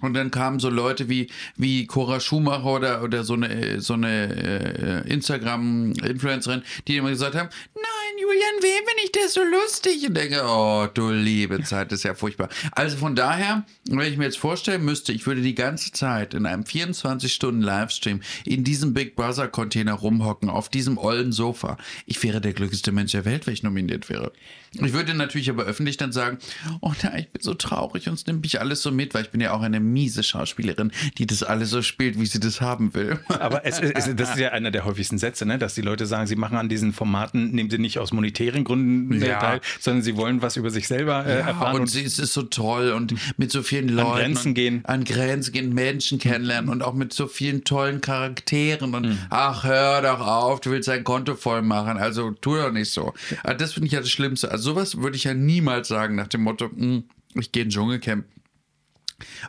und 0.00 0.14
dann 0.14 0.30
kamen 0.30 0.58
so 0.58 0.68
Leute 0.68 1.08
wie, 1.08 1.28
wie 1.56 1.86
Cora 1.86 2.20
Schumacher 2.20 2.66
oder, 2.66 3.02
oder 3.02 3.24
so 3.24 3.34
eine, 3.34 3.80
so 3.80 3.94
eine 3.94 5.04
äh, 5.06 5.12
Instagram-Influencerin, 5.12 6.62
die 6.86 6.96
immer 6.96 7.10
gesagt 7.10 7.34
haben, 7.34 7.48
nein, 7.74 7.95
Julian, 8.18 8.62
wen 8.62 8.84
bin 8.84 9.04
ich 9.04 9.12
der 9.12 9.28
so 9.28 9.42
lustig? 9.42 10.06
Und 10.06 10.14
denke, 10.14 10.42
oh, 10.44 10.86
du 10.92 11.10
liebe 11.10 11.62
Zeit, 11.62 11.90
das 11.92 12.00
ist 12.00 12.04
ja 12.04 12.14
furchtbar. 12.14 12.48
Also 12.72 12.96
von 12.96 13.16
daher, 13.16 13.64
wenn 13.88 14.10
ich 14.10 14.16
mir 14.16 14.24
jetzt 14.24 14.38
vorstellen 14.38 14.84
müsste, 14.84 15.12
ich 15.12 15.26
würde 15.26 15.42
die 15.42 15.54
ganze 15.54 15.92
Zeit 15.92 16.34
in 16.34 16.46
einem 16.46 16.62
24-Stunden-Livestream 16.62 18.20
in 18.44 18.64
diesem 18.64 18.94
Big 18.94 19.16
Brother-Container 19.16 19.92
rumhocken, 19.92 20.48
auf 20.48 20.68
diesem 20.68 20.98
ollen 20.98 21.32
Sofa. 21.32 21.76
Ich 22.06 22.22
wäre 22.22 22.40
der 22.40 22.52
glücklichste 22.52 22.92
Mensch 22.92 23.12
der 23.12 23.24
Welt, 23.24 23.46
wenn 23.46 23.54
ich 23.54 23.62
nominiert 23.62 24.08
wäre. 24.08 24.32
Ich 24.72 24.92
würde 24.92 25.14
natürlich 25.14 25.48
aber 25.48 25.64
öffentlich 25.64 25.96
dann 25.96 26.12
sagen, 26.12 26.38
oh 26.80 26.92
nein, 27.02 27.20
ich 27.20 27.28
bin 27.30 27.42
so 27.42 27.54
traurig 27.54 28.08
und 28.08 28.14
es 28.14 28.26
nimmt 28.26 28.42
mich 28.42 28.60
alles 28.60 28.82
so 28.82 28.90
mit, 28.90 29.14
weil 29.14 29.22
ich 29.22 29.30
bin 29.30 29.40
ja 29.40 29.52
auch 29.52 29.62
eine 29.62 29.80
miese 29.80 30.22
Schauspielerin, 30.22 30.92
die 31.18 31.26
das 31.26 31.42
alles 31.42 31.70
so 31.70 31.82
spielt, 31.82 32.18
wie 32.20 32.26
sie 32.26 32.40
das 32.40 32.60
haben 32.60 32.94
will. 32.94 33.18
Aber 33.28 33.64
es, 33.64 33.80
es, 33.80 34.14
das 34.14 34.30
ist 34.30 34.38
ja 34.38 34.50
einer 34.50 34.70
der 34.70 34.84
häufigsten 34.84 35.18
Sätze, 35.18 35.46
ne? 35.46 35.58
dass 35.58 35.74
die 35.74 35.82
Leute 35.82 36.06
sagen, 36.06 36.26
sie 36.26 36.36
machen 36.36 36.58
an 36.58 36.68
diesen 36.68 36.92
Formaten, 36.92 37.52
nehmen 37.52 37.70
sie 37.70 37.78
nicht 37.78 37.95
aus 37.98 38.12
monetären 38.12 38.64
Gründen 38.64 39.20
Ja. 39.22 39.38
teil, 39.38 39.60
sondern 39.80 40.02
sie 40.02 40.16
wollen 40.16 40.42
was 40.42 40.56
über 40.56 40.70
sich 40.70 40.88
selber 40.88 41.24
äh, 41.26 41.40
Ja, 41.40 41.46
erfahren. 41.48 41.80
und, 41.80 41.86
sie, 41.88 42.02
es 42.04 42.18
ist 42.18 42.32
so 42.32 42.42
toll 42.42 42.90
und 42.92 43.14
mit 43.38 43.50
so 43.50 43.62
vielen 43.62 43.88
Leuten. 43.88 44.16
Grenzen 44.18 44.48
und 44.48 44.54
gehen. 44.54 44.80
An 44.84 45.04
Grenzen 45.04 45.52
gehen, 45.52 45.72
Menschen 45.74 46.18
kennenlernen 46.18 46.70
und 46.70 46.82
auch 46.82 46.94
mit 46.94 47.12
so 47.12 47.26
vielen 47.26 47.64
tollen 47.64 48.00
Charakteren 48.00 48.94
und 48.94 49.18
ach, 49.30 49.64
hör 49.64 50.02
doch 50.02 50.20
auf, 50.26 50.60
du 50.60 50.70
willst 50.70 50.88
dein 50.88 51.04
Konto 51.04 51.34
voll 51.34 51.62
machen, 51.62 51.98
also 51.98 52.30
tu 52.32 52.56
doch 52.56 52.72
nicht 52.72 52.90
so. 52.90 53.12
Also 53.42 53.58
Das 53.58 53.72
finde 53.74 53.86
ich 53.86 53.92
ja 53.92 54.00
das 54.00 54.10
Schlimmste. 54.10 54.50
Also 54.50 54.70
sowas 54.72 54.98
würde 54.98 55.16
ich 55.16 55.24
ja 55.24 55.34
niemals 55.34 55.88
sagen 55.88 56.14
nach 56.16 56.26
dem 56.28 56.42
Motto, 56.42 56.70
"Hm, 56.74 57.04
ich 57.34 57.52
gehe 57.52 57.62
in 57.64 57.70
Dschungelcamp. 57.70 58.24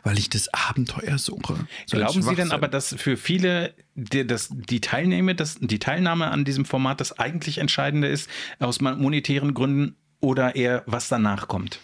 Weil 0.02 0.18
ich 0.18 0.30
das 0.30 0.52
Abenteuer 0.54 1.18
suche. 1.18 1.66
So 1.86 1.96
Glauben 1.98 2.22
Sie 2.22 2.34
denn 2.34 2.52
aber, 2.52 2.68
dass 2.68 2.94
für 2.96 3.16
viele 3.16 3.74
die, 3.94 4.26
das, 4.26 4.48
die, 4.50 4.80
Teilnahme, 4.80 5.34
das, 5.34 5.58
die 5.60 5.78
Teilnahme 5.78 6.30
an 6.30 6.44
diesem 6.44 6.64
Format 6.64 7.00
das 7.00 7.18
eigentlich 7.18 7.58
Entscheidende 7.58 8.08
ist, 8.08 8.30
aus 8.58 8.80
monetären 8.80 9.54
Gründen 9.54 9.96
oder 10.20 10.56
eher 10.56 10.82
was 10.86 11.08
danach 11.08 11.48
kommt? 11.48 11.80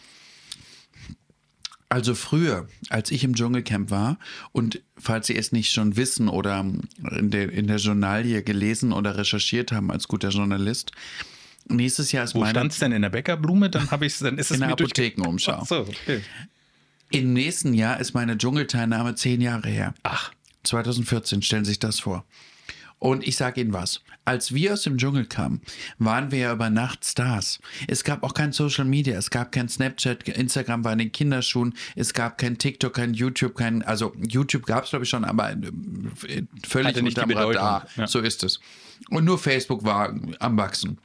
Also 1.89 2.15
früher, 2.15 2.67
als 2.89 3.11
ich 3.13 3.23
im 3.23 3.35
Dschungelcamp 3.35 3.91
war 3.91 4.19
und 4.53 4.83
falls 4.97 5.29
Sie 5.29 5.37
es 5.37 5.53
nicht 5.53 5.71
schon 5.71 5.97
wissen 5.97 6.29
oder 6.29 6.67
in 7.11 7.31
der, 7.31 7.53
in 7.53 7.69
der 7.69 7.77
Journalie 7.77 8.43
gelesen 8.43 8.93
oder 8.93 9.17
recherchiert 9.17 9.71
haben 9.71 9.93
als 9.93 10.09
guter 10.09 10.31
Journalist, 10.31 10.91
nächstes 11.69 12.11
Jahr 12.11 12.25
ist 12.25 12.35
Wo 12.35 12.41
meine 12.41 12.51
stand 12.51 12.73
es 12.73 12.79
denn 12.79 12.91
in 12.91 13.03
der 13.03 13.11
Bäckerblume? 13.11 13.71
Dann 13.71 13.91
habe 13.93 14.07
ich 14.07 14.19
dann 14.19 14.39
ist 14.39 14.51
es 14.51 14.57
in 14.57 14.63
der 14.63 14.71
Apothekenumschau. 14.71 15.65
So, 15.67 15.81
okay. 15.81 16.23
Im 17.15 17.33
nächsten 17.33 17.75
Jahr 17.75 18.01
ist 18.01 18.13
meine 18.13 18.37
Dschungelteilnahme 18.37 19.15
zehn 19.15 19.41
Jahre 19.41 19.69
her. 19.69 19.95
Ach, 20.03 20.33
2014, 20.65 21.43
stellen 21.43 21.65
Sie 21.65 21.71
sich 21.71 21.79
das 21.79 22.01
vor. 22.01 22.25
Und 22.99 23.25
ich 23.25 23.37
sage 23.37 23.61
Ihnen 23.61 23.73
was. 23.73 24.01
Als 24.25 24.53
wir 24.53 24.73
aus 24.73 24.83
dem 24.83 24.99
Dschungel 24.99 25.27
kamen, 25.27 25.61
waren 25.99 26.33
wir 26.33 26.39
ja 26.39 26.53
über 26.53 26.71
Nacht 26.71 27.05
Stars. 27.05 27.61
Es 27.87 28.03
gab 28.03 28.25
auch 28.25 28.35
kein 28.35 28.51
Social 28.51 28.85
Media, 28.85 29.17
es 29.17 29.31
gab 29.31 29.53
kein 29.53 29.69
Snapchat, 29.69 30.29
Instagram 30.29 30.83
war 30.83 30.95
in 30.95 30.99
den 30.99 31.13
Kinderschuhen, 31.13 31.75
es 31.95 32.15
gab 32.15 32.37
kein 32.37 32.59
TikTok, 32.59 32.95
kein 32.95 33.15
YouTube, 33.15 33.55
kein, 33.55 33.83
also 33.83 34.13
YouTube 34.19 34.67
gab 34.67 34.85
es 34.85 34.91
glaube 34.91 35.05
ich 35.05 35.11
schon, 35.11 35.25
aber 35.25 35.53
äh, 35.53 35.57
völlig 36.67 36.89
Hatte 36.89 37.03
nicht 37.03 37.17
die 37.17 37.21
unterm 37.21 37.29
Bedeutung, 37.29 37.63
Radar. 37.63 37.87
ja. 37.97 38.07
So 38.09 38.19
ist 38.19 38.43
es. 38.43 38.59
Und 39.11 39.25
nur 39.25 39.39
Facebook 39.39 39.85
war 39.85 40.13
am 40.41 40.57
Wachsen. 40.57 40.99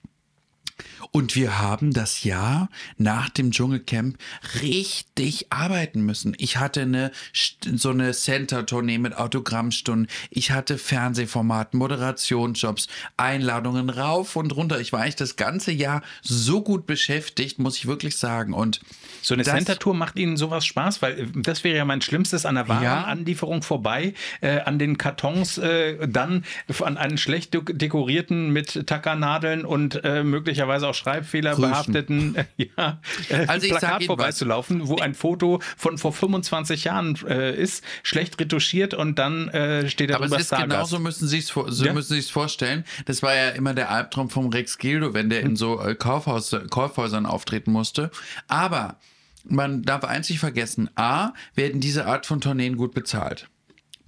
Und 1.12 1.36
wir 1.36 1.58
haben 1.60 1.92
das 1.92 2.24
Jahr 2.24 2.70
nach 2.98 3.30
dem 3.30 3.50
Dschungelcamp 3.52 4.18
richtig 4.62 5.48
arbeiten 5.52 6.02
müssen. 6.02 6.36
Ich 6.38 6.58
hatte 6.58 6.82
eine 6.82 7.12
so 7.34 7.90
eine 7.90 8.12
Center-Tournee 8.12 9.00
mit 9.00 9.18
Autogrammstunden. 9.18 10.08
Ich 10.30 10.52
hatte 10.52 10.78
Fernsehformaten, 10.78 11.80
Moderationsjobs, 11.80 12.88
Einladungen 13.18 13.90
rauf 13.90 14.36
und 14.36 14.56
runter. 14.56 14.80
Ich 14.80 14.94
war 14.94 15.02
eigentlich 15.02 15.16
das 15.16 15.36
ganze 15.36 15.72
Jahr 15.72 16.04
so 16.22 16.62
gut 16.62 16.86
beschäftigt, 16.86 17.58
muss 17.58 17.78
ich 17.78 17.88
wirklich 17.88 18.18
sagen. 18.18 18.54
Und 18.54 18.80
so 19.22 19.34
eine 19.34 19.44
Center-Tour 19.44 19.96
macht 19.96 20.18
Ihnen 20.18 20.38
sowas 20.38 20.66
Spaß? 20.66 21.02
Weil 21.02 21.20
äh, 21.20 21.26
das 21.36 21.64
wäre 21.64 21.78
ja 21.78 21.86
mein 21.86 22.02
Schlimmstes 22.02 22.46
an 22.46 22.56
der 22.56 22.68
Warenanlieferung 22.68 23.64
vorbei, 23.64 24.14
äh, 24.42 24.60
an 24.60 24.78
den 24.78 24.98
Kartons, 24.98 25.58
äh, 25.58 26.08
dann 26.08 26.46
an 26.84 26.98
einen 26.98 27.18
schlecht 27.18 27.56
dek- 27.56 27.74
dekorierten 27.74 28.52
mit 28.52 28.86
Tackernadeln 28.88 29.66
und 29.66 30.04
äh, 30.04 30.24
möglicherweise 30.24 30.88
auch 30.88 30.99
Schreibfehler 31.00 31.52
Krüschen. 31.56 31.70
behafteten 31.72 32.36
äh, 32.36 32.46
ja, 32.78 33.02
äh, 33.30 33.46
Also 33.48 33.68
Plakat 33.68 34.04
vorbeizulaufen, 34.06 34.88
wo 34.88 34.98
ein 34.98 35.16
Foto 35.16 35.60
von 35.78 35.98
vor 35.98 36.14
25 36.14 36.84
Jahren 36.84 37.16
äh, 37.28 37.56
ist, 37.56 37.84
schlecht 38.04 38.40
retuschiert 38.40 38.94
und 38.94 39.18
dann 39.18 39.48
äh, 39.50 39.90
steht 39.90 40.10
da 40.12 40.16
Aber 40.16 40.26
es 40.26 40.32
ist 40.34 40.48
Stargast. 40.48 40.70
genauso 40.70 41.00
müssen 41.00 41.28
Sie 41.28 41.40
es 41.40 41.48
so 41.48 41.66
Ja. 41.86 41.94
müssen 41.94 42.14
vorstellen. 42.30 42.84
Das 43.06 43.24
war 43.24 43.34
ja 43.36 43.50
immer 43.50 43.74
der 43.74 43.90
Albtraum 43.90 44.30
vom 44.30 44.50
Rex 44.50 44.78
Gildo, 44.78 45.14
wenn 45.14 45.30
der 45.30 45.42
in 45.42 45.56
so 45.56 45.80
äh, 45.82 45.96
Kaufhaus, 45.96 46.56
Kaufhäusern 46.70 47.26
auftreten 47.26 47.72
musste. 47.72 48.12
Aber 48.48 48.98
man 49.46 49.84
darf 49.84 50.04
nicht 50.30 50.40
vergessen: 50.40 50.90
A, 50.96 51.32
werden 51.56 51.80
diese 51.80 52.06
Art 52.06 52.26
von 52.26 52.42
Tourneen 52.42 52.78
gut 52.78 52.94
bezahlt. 52.94 53.48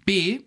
B, 0.05 0.41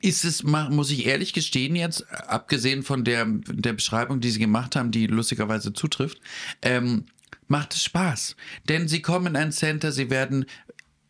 ist 0.00 0.24
es, 0.24 0.42
muss 0.42 0.90
ich 0.90 1.06
ehrlich 1.06 1.32
gestehen 1.32 1.76
jetzt, 1.76 2.10
abgesehen 2.10 2.82
von 2.82 3.04
der, 3.04 3.26
der 3.26 3.72
Beschreibung, 3.72 4.20
die 4.20 4.30
Sie 4.30 4.40
gemacht 4.40 4.76
haben, 4.76 4.90
die 4.90 5.06
lustigerweise 5.06 5.72
zutrifft, 5.72 6.20
ähm, 6.62 7.06
macht 7.48 7.74
es 7.74 7.84
Spaß. 7.84 8.36
Denn 8.68 8.88
Sie 8.88 9.02
kommen 9.02 9.28
in 9.28 9.36
ein 9.36 9.52
Center, 9.52 9.92
Sie 9.92 10.10
werden 10.10 10.46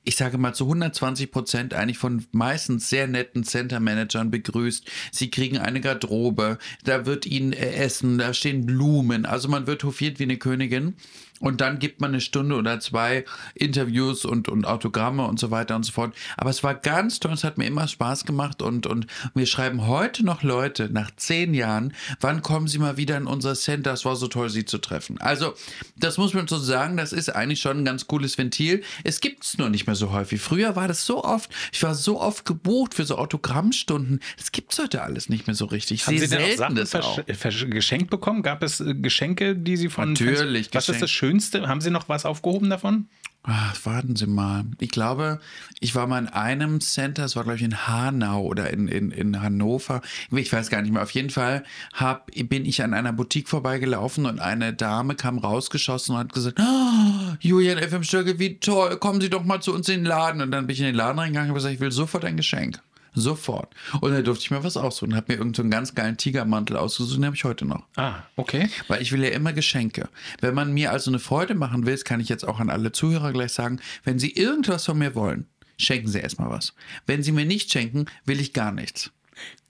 ich 0.06 0.14
sage 0.14 0.38
mal, 0.38 0.54
zu 0.54 0.64
120 0.64 1.32
Prozent 1.32 1.74
eigentlich 1.74 1.98
von 1.98 2.24
meistens 2.30 2.88
sehr 2.88 3.08
netten 3.08 3.42
Center-Managern 3.42 4.30
begrüßt. 4.30 4.88
Sie 5.10 5.30
kriegen 5.30 5.58
eine 5.58 5.80
Garderobe, 5.80 6.58
da 6.84 7.06
wird 7.06 7.26
ihnen 7.26 7.52
äh, 7.52 7.72
Essen, 7.72 8.18
da 8.18 8.32
stehen 8.32 8.66
Blumen. 8.66 9.26
Also 9.26 9.48
man 9.48 9.66
wird 9.66 9.82
hofiert 9.82 10.20
wie 10.20 10.22
eine 10.22 10.38
Königin. 10.38 10.94
Und 11.40 11.60
dann 11.60 11.78
gibt 11.78 12.00
man 12.00 12.10
eine 12.10 12.20
Stunde 12.20 12.56
oder 12.56 12.80
zwei 12.80 13.24
Interviews 13.54 14.24
und, 14.24 14.48
und 14.48 14.66
Autogramme 14.66 15.26
und 15.26 15.38
so 15.38 15.50
weiter 15.50 15.76
und 15.76 15.84
so 15.84 15.92
fort. 15.92 16.14
Aber 16.36 16.50
es 16.50 16.62
war 16.62 16.74
ganz 16.74 17.20
toll, 17.20 17.32
es 17.32 17.44
hat 17.44 17.58
mir 17.58 17.66
immer 17.66 17.88
Spaß 17.88 18.24
gemacht 18.24 18.62
und, 18.62 18.86
und 18.86 19.06
wir 19.34 19.46
schreiben 19.46 19.86
heute 19.86 20.24
noch 20.24 20.42
Leute 20.42 20.88
nach 20.90 21.10
zehn 21.16 21.52
Jahren, 21.52 21.92
wann 22.20 22.42
kommen 22.42 22.68
sie 22.68 22.78
mal 22.78 22.96
wieder 22.96 23.16
in 23.16 23.26
unser 23.26 23.54
Center? 23.54 23.92
Es 23.92 24.04
war 24.04 24.16
so 24.16 24.28
toll, 24.28 24.48
sie 24.48 24.64
zu 24.64 24.78
treffen. 24.78 25.20
Also, 25.20 25.54
das 25.96 26.16
muss 26.16 26.32
man 26.32 26.48
so 26.48 26.58
sagen, 26.58 26.96
das 26.96 27.12
ist 27.12 27.28
eigentlich 27.28 27.60
schon 27.60 27.78
ein 27.78 27.84
ganz 27.84 28.06
cooles 28.06 28.38
Ventil. 28.38 28.82
Es 29.04 29.20
gibt 29.20 29.44
es 29.44 29.58
nur 29.58 29.68
nicht 29.68 29.86
mehr 29.86 29.96
so 29.96 30.12
häufig. 30.12 30.40
Früher 30.40 30.74
war 30.74 30.88
das 30.88 31.04
so 31.04 31.22
oft, 31.22 31.50
ich 31.72 31.82
war 31.82 31.94
so 31.94 32.20
oft 32.20 32.46
gebucht 32.46 32.94
für 32.94 33.04
so 33.04 33.18
Autogrammstunden. 33.18 34.20
Das 34.38 34.52
gibt 34.52 34.72
es 34.72 34.78
heute 34.78 35.02
alles 35.02 35.28
nicht 35.28 35.46
mehr 35.46 35.54
so 35.54 35.66
richtig. 35.66 36.06
Haben 36.06 36.18
Sie 36.18 36.28
denn 36.28 36.42
auch 36.42 36.56
Sachen 36.56 36.76
das 36.76 36.94
auch. 36.94 37.20
geschenkt 37.26 38.08
bekommen? 38.10 38.42
Gab 38.42 38.62
es 38.62 38.80
äh, 38.80 38.94
Geschenke, 38.94 39.54
die 39.54 39.76
Sie 39.76 39.90
von 39.90 40.12
Natürlich. 40.12 40.70
Was 40.72 40.88
ist 40.88 41.02
das 41.02 41.10
Schöne? 41.10 41.25
Schönste? 41.26 41.66
Haben 41.66 41.80
Sie 41.80 41.90
noch 41.90 42.08
was 42.08 42.24
aufgehoben 42.24 42.70
davon? 42.70 43.08
Ach, 43.42 43.76
warten 43.84 44.14
Sie 44.14 44.26
mal. 44.26 44.64
Ich 44.78 44.90
glaube, 44.90 45.40
ich 45.80 45.94
war 45.96 46.06
mal 46.06 46.20
in 46.20 46.28
einem 46.28 46.80
Center, 46.80 47.24
es 47.24 47.34
war, 47.34 47.42
glaube 47.42 47.56
ich, 47.56 47.64
in 47.64 47.86
Hanau 47.88 48.42
oder 48.42 48.70
in, 48.72 48.86
in, 48.86 49.10
in 49.10 49.40
Hannover. 49.40 50.02
Ich 50.30 50.52
weiß 50.52 50.70
gar 50.70 50.82
nicht 50.82 50.92
mehr. 50.92 51.02
Auf 51.02 51.10
jeden 51.12 51.30
Fall 51.30 51.64
hab, 51.94 52.30
bin 52.32 52.64
ich 52.64 52.82
an 52.82 52.94
einer 52.94 53.12
Boutique 53.12 53.48
vorbeigelaufen 53.48 54.26
und 54.26 54.38
eine 54.38 54.72
Dame 54.72 55.16
kam 55.16 55.38
rausgeschossen 55.38 56.14
und 56.14 56.20
hat 56.20 56.32
gesagt: 56.32 56.60
oh, 56.60 57.34
Julian 57.40 57.78
FM 57.78 58.04
Stöcke, 58.04 58.38
wie 58.38 58.58
toll, 58.60 58.96
kommen 58.98 59.20
Sie 59.20 59.30
doch 59.30 59.44
mal 59.44 59.60
zu 59.60 59.74
uns 59.74 59.88
in 59.88 60.00
den 60.00 60.06
Laden. 60.06 60.42
Und 60.42 60.52
dann 60.52 60.68
bin 60.68 60.74
ich 60.74 60.80
in 60.80 60.86
den 60.86 60.94
Laden 60.94 61.18
reingegangen 61.18 61.50
und 61.50 61.56
habe 61.56 61.58
gesagt: 61.58 61.74
Ich 61.74 61.80
will 61.80 61.92
sofort 61.92 62.24
ein 62.24 62.36
Geschenk. 62.36 62.80
Sofort. 63.16 63.74
Und 64.00 64.12
dann 64.12 64.22
durfte 64.22 64.44
ich 64.44 64.50
mir 64.50 64.62
was 64.62 64.76
aussuchen. 64.76 65.16
Habe 65.16 65.32
mir 65.32 65.38
irgendeinen 65.38 65.70
so 65.70 65.76
ganz 65.76 65.94
geilen 65.94 66.18
Tigermantel 66.18 66.76
ausgesucht, 66.76 67.16
den 67.16 67.24
habe 67.24 67.34
ich 67.34 67.44
heute 67.44 67.64
noch. 67.64 67.84
Ah, 67.96 68.22
okay. 68.36 68.68
Weil 68.88 69.00
ich 69.00 69.10
will 69.10 69.24
ja 69.24 69.30
immer 69.30 69.54
Geschenke. 69.54 70.08
Wenn 70.40 70.54
man 70.54 70.72
mir 70.72 70.92
also 70.92 71.10
eine 71.10 71.18
Freude 71.18 71.54
machen 71.54 71.86
will, 71.86 71.96
kann 72.04 72.20
ich 72.20 72.28
jetzt 72.28 72.46
auch 72.46 72.60
an 72.60 72.68
alle 72.68 72.92
Zuhörer 72.92 73.32
gleich 73.32 73.52
sagen, 73.52 73.80
wenn 74.04 74.18
Sie 74.18 74.32
irgendwas 74.32 74.84
von 74.84 74.98
mir 74.98 75.14
wollen, 75.14 75.46
schenken 75.78 76.08
Sie 76.08 76.18
erstmal 76.18 76.50
was. 76.50 76.74
Wenn 77.06 77.22
Sie 77.22 77.32
mir 77.32 77.46
nicht 77.46 77.72
schenken, 77.72 78.04
will 78.26 78.38
ich 78.38 78.52
gar 78.52 78.70
nichts 78.70 79.10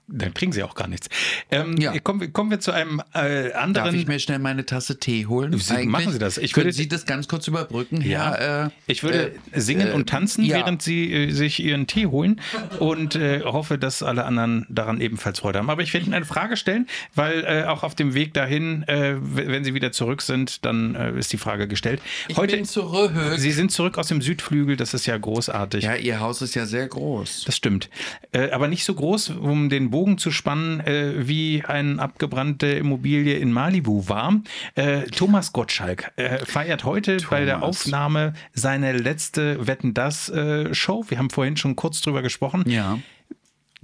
dann 0.09 0.33
kriegen 0.33 0.53
sie 0.53 0.63
auch 0.63 0.75
gar 0.75 0.87
nichts. 0.87 1.09
Ähm, 1.51 1.75
ja. 1.77 1.97
kommen, 1.99 2.31
kommen, 2.31 2.49
wir 2.49 2.61
zu 2.61 2.71
einem 2.71 3.01
äh, 3.13 3.51
anderen. 3.51 3.73
Darf 3.73 3.93
ich 3.93 4.07
mir 4.07 4.19
schnell 4.19 4.39
meine 4.39 4.65
Tasse 4.65 4.99
Tee 4.99 5.25
holen? 5.25 5.57
Sie, 5.57 5.85
machen 5.85 6.13
Sie 6.13 6.19
das. 6.19 6.37
Ich 6.37 6.53
Können 6.53 6.67
würde, 6.67 6.77
Sie 6.77 6.87
das 6.87 7.05
ganz 7.05 7.27
kurz 7.27 7.47
überbrücken? 7.47 8.01
Ja. 8.01 8.33
Herr, 8.33 8.65
äh, 8.67 8.69
ich 8.87 9.03
würde 9.03 9.33
äh, 9.51 9.59
singen 9.59 9.91
und 9.91 10.07
tanzen, 10.07 10.45
ja. 10.45 10.57
während 10.57 10.81
Sie 10.81 11.11
äh, 11.11 11.31
sich 11.31 11.61
Ihren 11.61 11.87
Tee 11.87 12.07
holen 12.07 12.39
und 12.79 13.15
äh, 13.15 13.41
hoffe, 13.41 13.77
dass 13.77 14.01
alle 14.01 14.23
anderen 14.23 14.65
daran 14.69 15.01
ebenfalls 15.01 15.39
Freude 15.39 15.59
haben. 15.59 15.69
Aber 15.69 15.81
ich 15.81 15.93
werde 15.93 16.05
Ihnen 16.05 16.15
eine 16.15 16.25
Frage 16.25 16.55
stellen, 16.55 16.87
weil 17.13 17.43
äh, 17.43 17.65
auch 17.65 17.83
auf 17.83 17.93
dem 17.93 18.13
Weg 18.13 18.33
dahin, 18.33 18.85
wenn 18.87 19.63
Sie 19.63 19.73
wieder 19.73 19.91
zurück 19.91 20.21
sind, 20.21 20.65
dann 20.65 20.95
ist 21.17 21.33
die 21.33 21.37
Frage 21.37 21.67
gestellt. 21.67 22.01
Ich 22.27 22.37
Heute, 22.37 22.55
bin 22.55 22.65
zurück. 22.65 23.11
Sie 23.37 23.51
sind 23.51 23.71
zurück 23.71 23.97
aus 23.97 24.07
dem 24.07 24.21
Südflügel, 24.21 24.77
das 24.77 24.93
ist 24.93 25.05
ja 25.05 25.17
großartig. 25.17 25.83
Ja, 25.83 25.95
Ihr 25.95 26.19
Haus 26.19 26.41
ist 26.41 26.55
ja 26.55 26.65
sehr 26.65 26.87
groß. 26.87 27.43
Das 27.45 27.55
stimmt. 27.55 27.89
aber 28.31 28.67
nicht 28.67 28.85
so 28.85 28.93
groß, 28.93 29.31
um 29.31 29.69
den 29.69 29.89
Boden 29.89 29.96
Bogen 29.97 30.19
zu 30.19 30.29
spannen, 30.29 30.79
äh, 30.81 31.27
wie 31.27 31.63
eine 31.65 31.99
abgebrannte 31.99 32.67
Immobilie 32.67 33.35
in 33.37 33.51
Malibu 33.51 34.07
war. 34.07 34.41
Äh, 34.75 35.05
Thomas 35.05 35.53
Gottschalk 35.53 36.11
äh, 36.17 36.45
feiert 36.45 36.83
heute 36.83 37.17
Thomas. 37.17 37.29
bei 37.31 37.45
der 37.45 37.63
Aufnahme 37.63 38.33
seine 38.53 38.91
letzte 38.91 39.65
Wetten 39.65 39.95
das 39.95 40.29
äh, 40.29 40.71
Show. 40.75 41.05
Wir 41.07 41.17
haben 41.17 41.31
vorhin 41.31 41.57
schon 41.57 41.75
kurz 41.75 42.01
drüber 42.01 42.21
gesprochen. 42.21 42.63
Ja. 42.67 42.99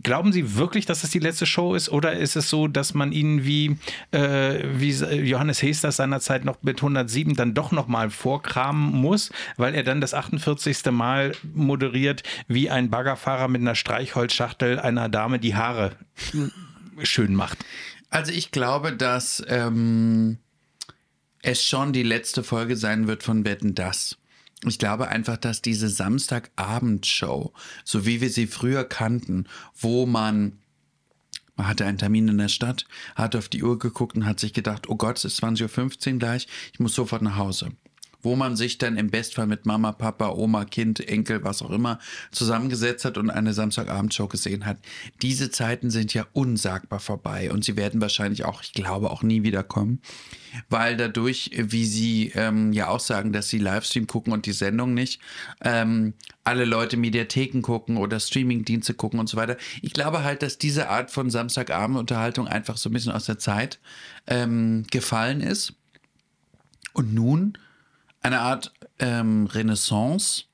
Glauben 0.02 0.34
Sie 0.34 0.56
wirklich, 0.56 0.88
dass 0.88 1.04
es 1.04 1.12
die 1.12 1.20
letzte 1.20 1.46
Show 1.46 1.76
ist? 1.76 1.90
Oder 1.90 2.14
ist 2.14 2.36
es 2.36 2.50
so, 2.50 2.68
dass 2.68 2.96
man 2.96 3.12
ihn 3.12 3.46
wie, 3.46 3.78
äh, 4.12 4.64
wie 4.74 4.90
Johannes 4.90 5.62
Hester 5.62 5.92
seinerzeit 5.92 6.46
noch 6.46 6.64
mit 6.64 6.78
107 6.78 7.36
dann 7.36 7.54
doch 7.54 7.72
nochmal 7.72 8.10
vorkramen 8.10 8.92
muss, 8.92 9.32
weil 9.56 9.76
er 9.76 9.84
dann 9.84 10.02
das 10.02 10.16
48. 10.16 10.92
Mal 10.92 11.34
moderiert, 11.54 12.24
wie 12.48 12.72
ein 12.72 12.90
Baggerfahrer 12.90 13.48
mit 13.48 13.62
einer 13.62 13.76
Streichholzschachtel 13.76 14.80
einer 14.80 15.10
Dame 15.10 15.38
die 15.38 15.56
Haare 15.56 15.96
schön 17.04 17.36
macht? 17.36 17.60
Also 18.10 18.32
ich 18.32 18.52
glaube, 18.52 18.94
dass 18.94 19.44
ähm, 19.48 20.40
es 21.44 21.64
schon 21.64 21.94
die 21.94 22.04
letzte 22.04 22.44
Folge 22.44 22.78
sein 22.78 23.08
wird 23.08 23.22
von 23.22 23.46
Wetten 23.46 23.76
Das. 23.76 24.18
Ich 24.66 24.80
glaube 24.80 25.10
einfach, 25.10 25.38
dass 25.38 25.62
diese 25.62 25.90
Samstagabendshow, 25.90 27.54
so 27.84 28.06
wie 28.06 28.22
wir 28.22 28.30
sie 28.30 28.48
früher 28.48 28.84
kannten, 28.84 29.48
wo 29.80 30.06
man 30.06 30.60
man 31.56 31.68
hatte 31.68 31.86
einen 31.86 32.00
Termin 32.00 32.28
in 32.28 32.40
der 32.40 32.48
Stadt, 32.48 32.86
hat 33.16 33.36
auf 33.36 33.48
die 33.48 33.62
Uhr 33.62 33.78
geguckt 33.78 34.16
und 34.16 34.26
hat 34.26 34.40
sich 34.40 34.54
gedacht, 34.54 34.90
oh 34.90 34.96
Gott, 34.96 35.18
es 35.18 35.26
ist 35.26 35.44
20.15 35.44 36.14
Uhr 36.14 36.20
gleich, 36.20 36.48
ich 36.74 36.80
muss 36.80 36.96
sofort 36.96 37.22
nach 37.22 37.38
Hause 37.38 37.74
wo 38.24 38.36
man 38.36 38.56
sich 38.56 38.78
dann 38.78 38.98
im 38.98 39.12
Bestfall 39.12 39.46
mit 39.46 39.66
Mama, 39.66 39.92
Papa, 39.92 40.30
Oma, 40.30 40.66
Kind, 40.66 41.08
Enkel, 41.08 41.44
was 41.44 41.62
auch 41.62 41.70
immer 41.70 42.00
zusammengesetzt 42.32 43.06
hat 43.06 43.18
und 43.18 43.30
eine 43.30 43.54
Samstagabendshow 43.54 44.28
gesehen 44.28 44.66
hat. 44.66 44.78
Diese 45.22 45.52
Zeiten 45.52 45.92
sind 45.92 46.14
ja 46.14 46.26
unsagbar 46.34 47.00
vorbei 47.00 47.52
und 47.52 47.64
sie 47.64 47.76
werden 47.76 48.02
wahrscheinlich 48.02 48.46
auch, 48.46 48.64
ich 48.64 48.74
glaube, 48.74 49.12
auch 49.12 49.22
nie 49.22 49.44
wieder 49.44 49.64
kommen, 49.64 50.02
weil 50.70 50.98
dadurch, 50.98 51.52
wie 51.56 51.86
sie 51.86 52.32
ähm, 52.36 52.74
ja 52.74 52.88
auch 52.88 53.00
sagen, 53.00 53.34
dass 53.34 53.50
sie 53.50 53.58
Livestream 53.58 54.08
gucken 54.08 54.34
und 54.34 54.46
die 54.46 54.54
Sendung 54.54 54.94
nicht, 54.94 55.20
ähm, 55.62 56.14
alle 56.44 56.66
Leute 56.66 56.98
Mediatheken 56.98 57.62
gucken 57.62 57.98
oder 57.98 58.20
Streamingdienste 58.20 58.94
gucken 58.94 59.20
und 59.20 59.28
so 59.28 59.38
weiter. 59.38 59.58
Ich 59.82 59.94
glaube 59.94 60.24
halt, 60.24 60.42
dass 60.42 60.58
diese 60.58 60.90
Art 60.90 61.12
von 61.12 61.30
Samstagabendunterhaltung 61.30 62.48
einfach 62.48 62.78
so 62.78 62.90
ein 62.90 62.94
bisschen 62.94 63.14
aus 63.14 63.26
der 63.26 63.40
Zeit 63.40 63.80
ähm, 64.28 64.86
gefallen 64.92 65.42
ist. 65.42 65.74
Und 66.94 67.14
nun 67.14 67.58
eine 68.24 68.40
Art 68.40 68.74
ähm, 69.00 69.46
Renaissance 69.48 70.46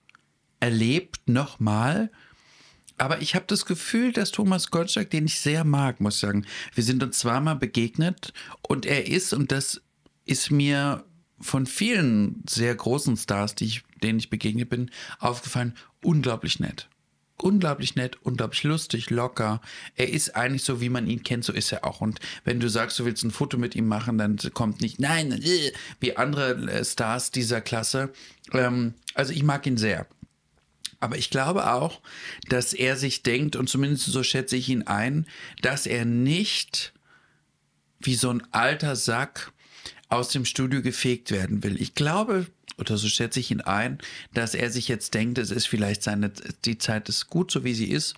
erlebt 0.60 1.28
nochmal. 1.28 2.12
Aber 2.98 3.22
ich 3.22 3.36
habe 3.36 3.46
das 3.48 3.66
Gefühl, 3.66 4.12
dass 4.12 4.32
Thomas 4.32 4.72
Gottschalk, 4.72 5.10
den 5.10 5.26
ich 5.26 5.40
sehr 5.40 5.64
mag, 5.64 6.02
muss 6.02 6.16
ich 6.16 6.22
sagen, 6.22 6.46
wir 6.76 6.84
sind 6.84 7.02
uns 7.02 7.20
zweimal 7.20 7.56
begegnet 7.56 8.34
und 8.62 8.86
er 8.86 9.08
ist, 9.08 9.32
und 9.34 9.54
das 9.54 9.82
ist 10.26 10.52
mir 10.52 11.06
von 11.40 11.66
vielen 11.66 12.44
sehr 12.50 12.76
großen 12.76 13.16
Stars, 13.16 13.56
ich, 13.62 13.84
denen 14.04 14.20
ich 14.20 14.30
begegnet 14.30 14.70
bin, 14.70 14.92
aufgefallen, 15.20 15.76
unglaublich 16.04 16.60
nett 16.60 16.90
unglaublich 17.44 17.96
nett, 17.96 18.18
unglaublich 18.24 18.64
lustig, 18.64 19.10
locker. 19.10 19.62
Er 19.96 20.10
ist 20.10 20.36
eigentlich 20.36 20.64
so, 20.64 20.82
wie 20.82 20.90
man 20.90 21.08
ihn 21.08 21.24
kennt, 21.24 21.46
so 21.46 21.54
ist 21.54 21.72
er 21.72 21.86
auch. 21.86 22.02
Und 22.02 22.20
wenn 22.44 22.60
du 22.60 22.70
sagst, 22.70 23.00
du 23.00 23.06
willst 23.06 23.24
ein 23.24 23.32
Foto 23.32 23.58
mit 23.58 23.76
ihm 23.76 23.88
machen, 23.88 24.18
dann 24.18 24.38
kommt 24.54 24.82
nicht, 24.82 25.00
nein, 25.00 25.32
äh, 25.32 25.72
wie 26.00 26.18
andere 26.18 26.52
äh, 26.72 26.86
Stars 26.86 27.32
dieser 27.32 27.62
Klasse. 27.62 28.12
Ähm, 28.54 28.94
also 29.14 29.34
ich 29.34 29.44
mag 29.44 29.66
ihn 29.66 29.78
sehr. 29.78 30.08
Aber 31.00 31.18
ich 31.18 31.30
glaube 31.30 31.72
auch, 31.72 32.02
dass 32.50 32.74
er 32.74 32.98
sich 32.98 33.24
denkt, 33.24 33.56
und 33.56 33.70
zumindest 33.70 34.06
so 34.06 34.24
schätze 34.24 34.58
ich 34.58 34.70
ihn 34.70 34.84
ein, 34.84 35.26
dass 35.62 35.86
er 35.86 36.06
nicht 36.06 36.94
wie 38.00 38.16
so 38.16 38.30
ein 38.30 38.44
alter 38.52 38.96
Sack 38.96 39.52
aus 40.10 40.30
dem 40.30 40.44
Studio 40.46 40.82
gefegt 40.82 41.32
werden 41.32 41.64
will. 41.64 41.80
Ich 41.82 41.94
glaube, 41.96 42.48
oder 42.80 42.98
so 42.98 43.08
schätze 43.08 43.40
ich 43.40 43.52
ihn 43.52 43.62
ein, 43.62 44.00
dass 44.34 44.56
er 44.56 44.70
sich 44.70 44.88
jetzt 44.88 45.14
denkt, 45.14 45.38
es 45.38 45.52
ist 45.52 45.68
vielleicht 45.68 46.04
seine, 46.04 46.32
die 46.66 46.78
Zeit 46.78 47.10
ist 47.10 47.28
gut, 47.28 47.52
so 47.52 47.64
wie 47.64 47.74
sie 47.74 47.90
ist. 47.90 48.16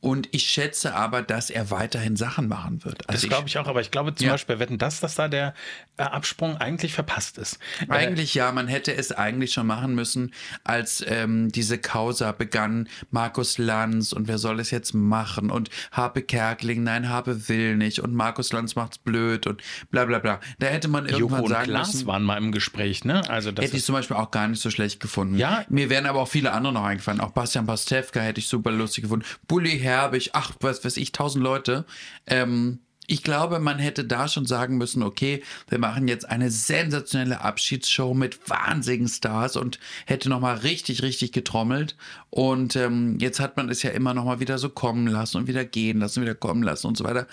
Und 0.00 0.28
ich 0.30 0.48
schätze 0.48 0.94
aber, 0.94 1.22
dass 1.22 1.50
er 1.50 1.72
weiterhin 1.72 2.14
Sachen 2.14 2.46
machen 2.46 2.84
wird. 2.84 3.08
Also 3.08 3.22
das 3.22 3.28
glaube 3.28 3.48
ich 3.48 3.58
auch, 3.58 3.66
aber 3.66 3.80
ich 3.80 3.90
glaube 3.90 4.14
zum 4.14 4.26
ja. 4.26 4.32
Beispiel 4.32 4.54
bei 4.54 4.60
Wetten, 4.60 4.78
dass, 4.78 5.00
dass 5.00 5.16
da 5.16 5.26
der 5.26 5.54
äh, 5.96 6.04
Absprung 6.04 6.56
eigentlich 6.56 6.92
verpasst 6.92 7.36
ist. 7.36 7.58
Äh, 7.80 7.92
eigentlich 7.92 8.32
ja, 8.34 8.52
man 8.52 8.68
hätte 8.68 8.94
es 8.94 9.10
eigentlich 9.10 9.52
schon 9.52 9.66
machen 9.66 9.96
müssen, 9.96 10.32
als 10.62 11.04
ähm, 11.08 11.50
diese 11.50 11.78
Causa 11.78 12.30
begann, 12.30 12.88
Markus 13.10 13.58
Lanz 13.58 14.12
und 14.12 14.28
wer 14.28 14.38
soll 14.38 14.60
es 14.60 14.70
jetzt 14.70 14.94
machen 14.94 15.50
und 15.50 15.68
Habe 15.90 16.22
Kerkling, 16.22 16.84
nein, 16.84 17.08
Habe 17.08 17.48
will 17.48 17.76
nicht 17.76 17.98
und 17.98 18.14
Markus 18.14 18.52
Lanz 18.52 18.76
macht's 18.76 18.98
blöd 18.98 19.48
und 19.48 19.62
bla 19.90 20.04
bla 20.04 20.20
bla. 20.20 20.38
Da 20.60 20.68
hätte 20.68 20.86
man 20.86 21.06
irgendwann 21.06 21.40
Joko 21.40 21.48
sagen 21.48 21.70
und 21.70 21.74
Klaas 21.74 21.94
müssen. 21.94 22.06
waren 22.06 22.22
mal 22.22 22.38
im 22.38 22.52
Gespräch, 22.52 23.04
ne? 23.04 23.28
Also 23.28 23.50
das 23.50 23.64
hätte 23.64 23.76
ich 23.76 23.84
zum 23.84 23.96
Beispiel 23.98 24.16
auch 24.16 24.30
gar 24.30 24.48
nicht 24.48 24.60
so 24.60 24.70
schlecht 24.70 25.00
gefunden. 25.00 25.36
Ja. 25.36 25.64
Mir 25.68 25.90
wären 25.90 26.06
aber 26.06 26.20
auch 26.20 26.28
viele 26.28 26.52
andere 26.52 26.72
noch 26.72 26.84
eingefallen. 26.84 27.20
Auch 27.20 27.30
Bastian 27.30 27.66
Pastewka 27.66 28.20
hätte 28.20 28.40
ich 28.40 28.48
super 28.48 28.70
lustig 28.70 29.02
gefunden. 29.02 29.26
Bully 29.46 29.78
Herbig, 29.78 30.30
ach, 30.32 30.52
was 30.60 30.84
weiß 30.84 30.96
ich, 30.96 31.12
tausend 31.12 31.44
Leute. 31.44 31.84
Ähm, 32.26 32.80
ich 33.10 33.22
glaube, 33.22 33.58
man 33.58 33.78
hätte 33.78 34.04
da 34.04 34.28
schon 34.28 34.44
sagen 34.44 34.76
müssen, 34.76 35.02
okay, 35.02 35.42
wir 35.70 35.78
machen 35.78 36.08
jetzt 36.08 36.28
eine 36.28 36.50
sensationelle 36.50 37.40
Abschiedsshow 37.40 38.12
mit 38.12 38.50
wahnsinnigen 38.50 39.08
Stars 39.08 39.56
und 39.56 39.80
hätte 40.04 40.28
nochmal 40.28 40.58
richtig, 40.58 41.02
richtig 41.02 41.32
getrommelt. 41.32 41.96
Und 42.28 42.76
ähm, 42.76 43.16
jetzt 43.18 43.40
hat 43.40 43.56
man 43.56 43.70
es 43.70 43.82
ja 43.82 43.90
immer 43.90 44.12
nochmal 44.12 44.40
wieder 44.40 44.58
so 44.58 44.68
kommen 44.68 45.06
lassen 45.06 45.38
und 45.38 45.46
wieder 45.46 45.64
gehen 45.64 46.00
lassen, 46.00 46.20
wieder 46.20 46.34
kommen 46.34 46.62
lassen 46.62 46.86
und 46.86 46.98
so 46.98 47.04
weiter. 47.04 47.26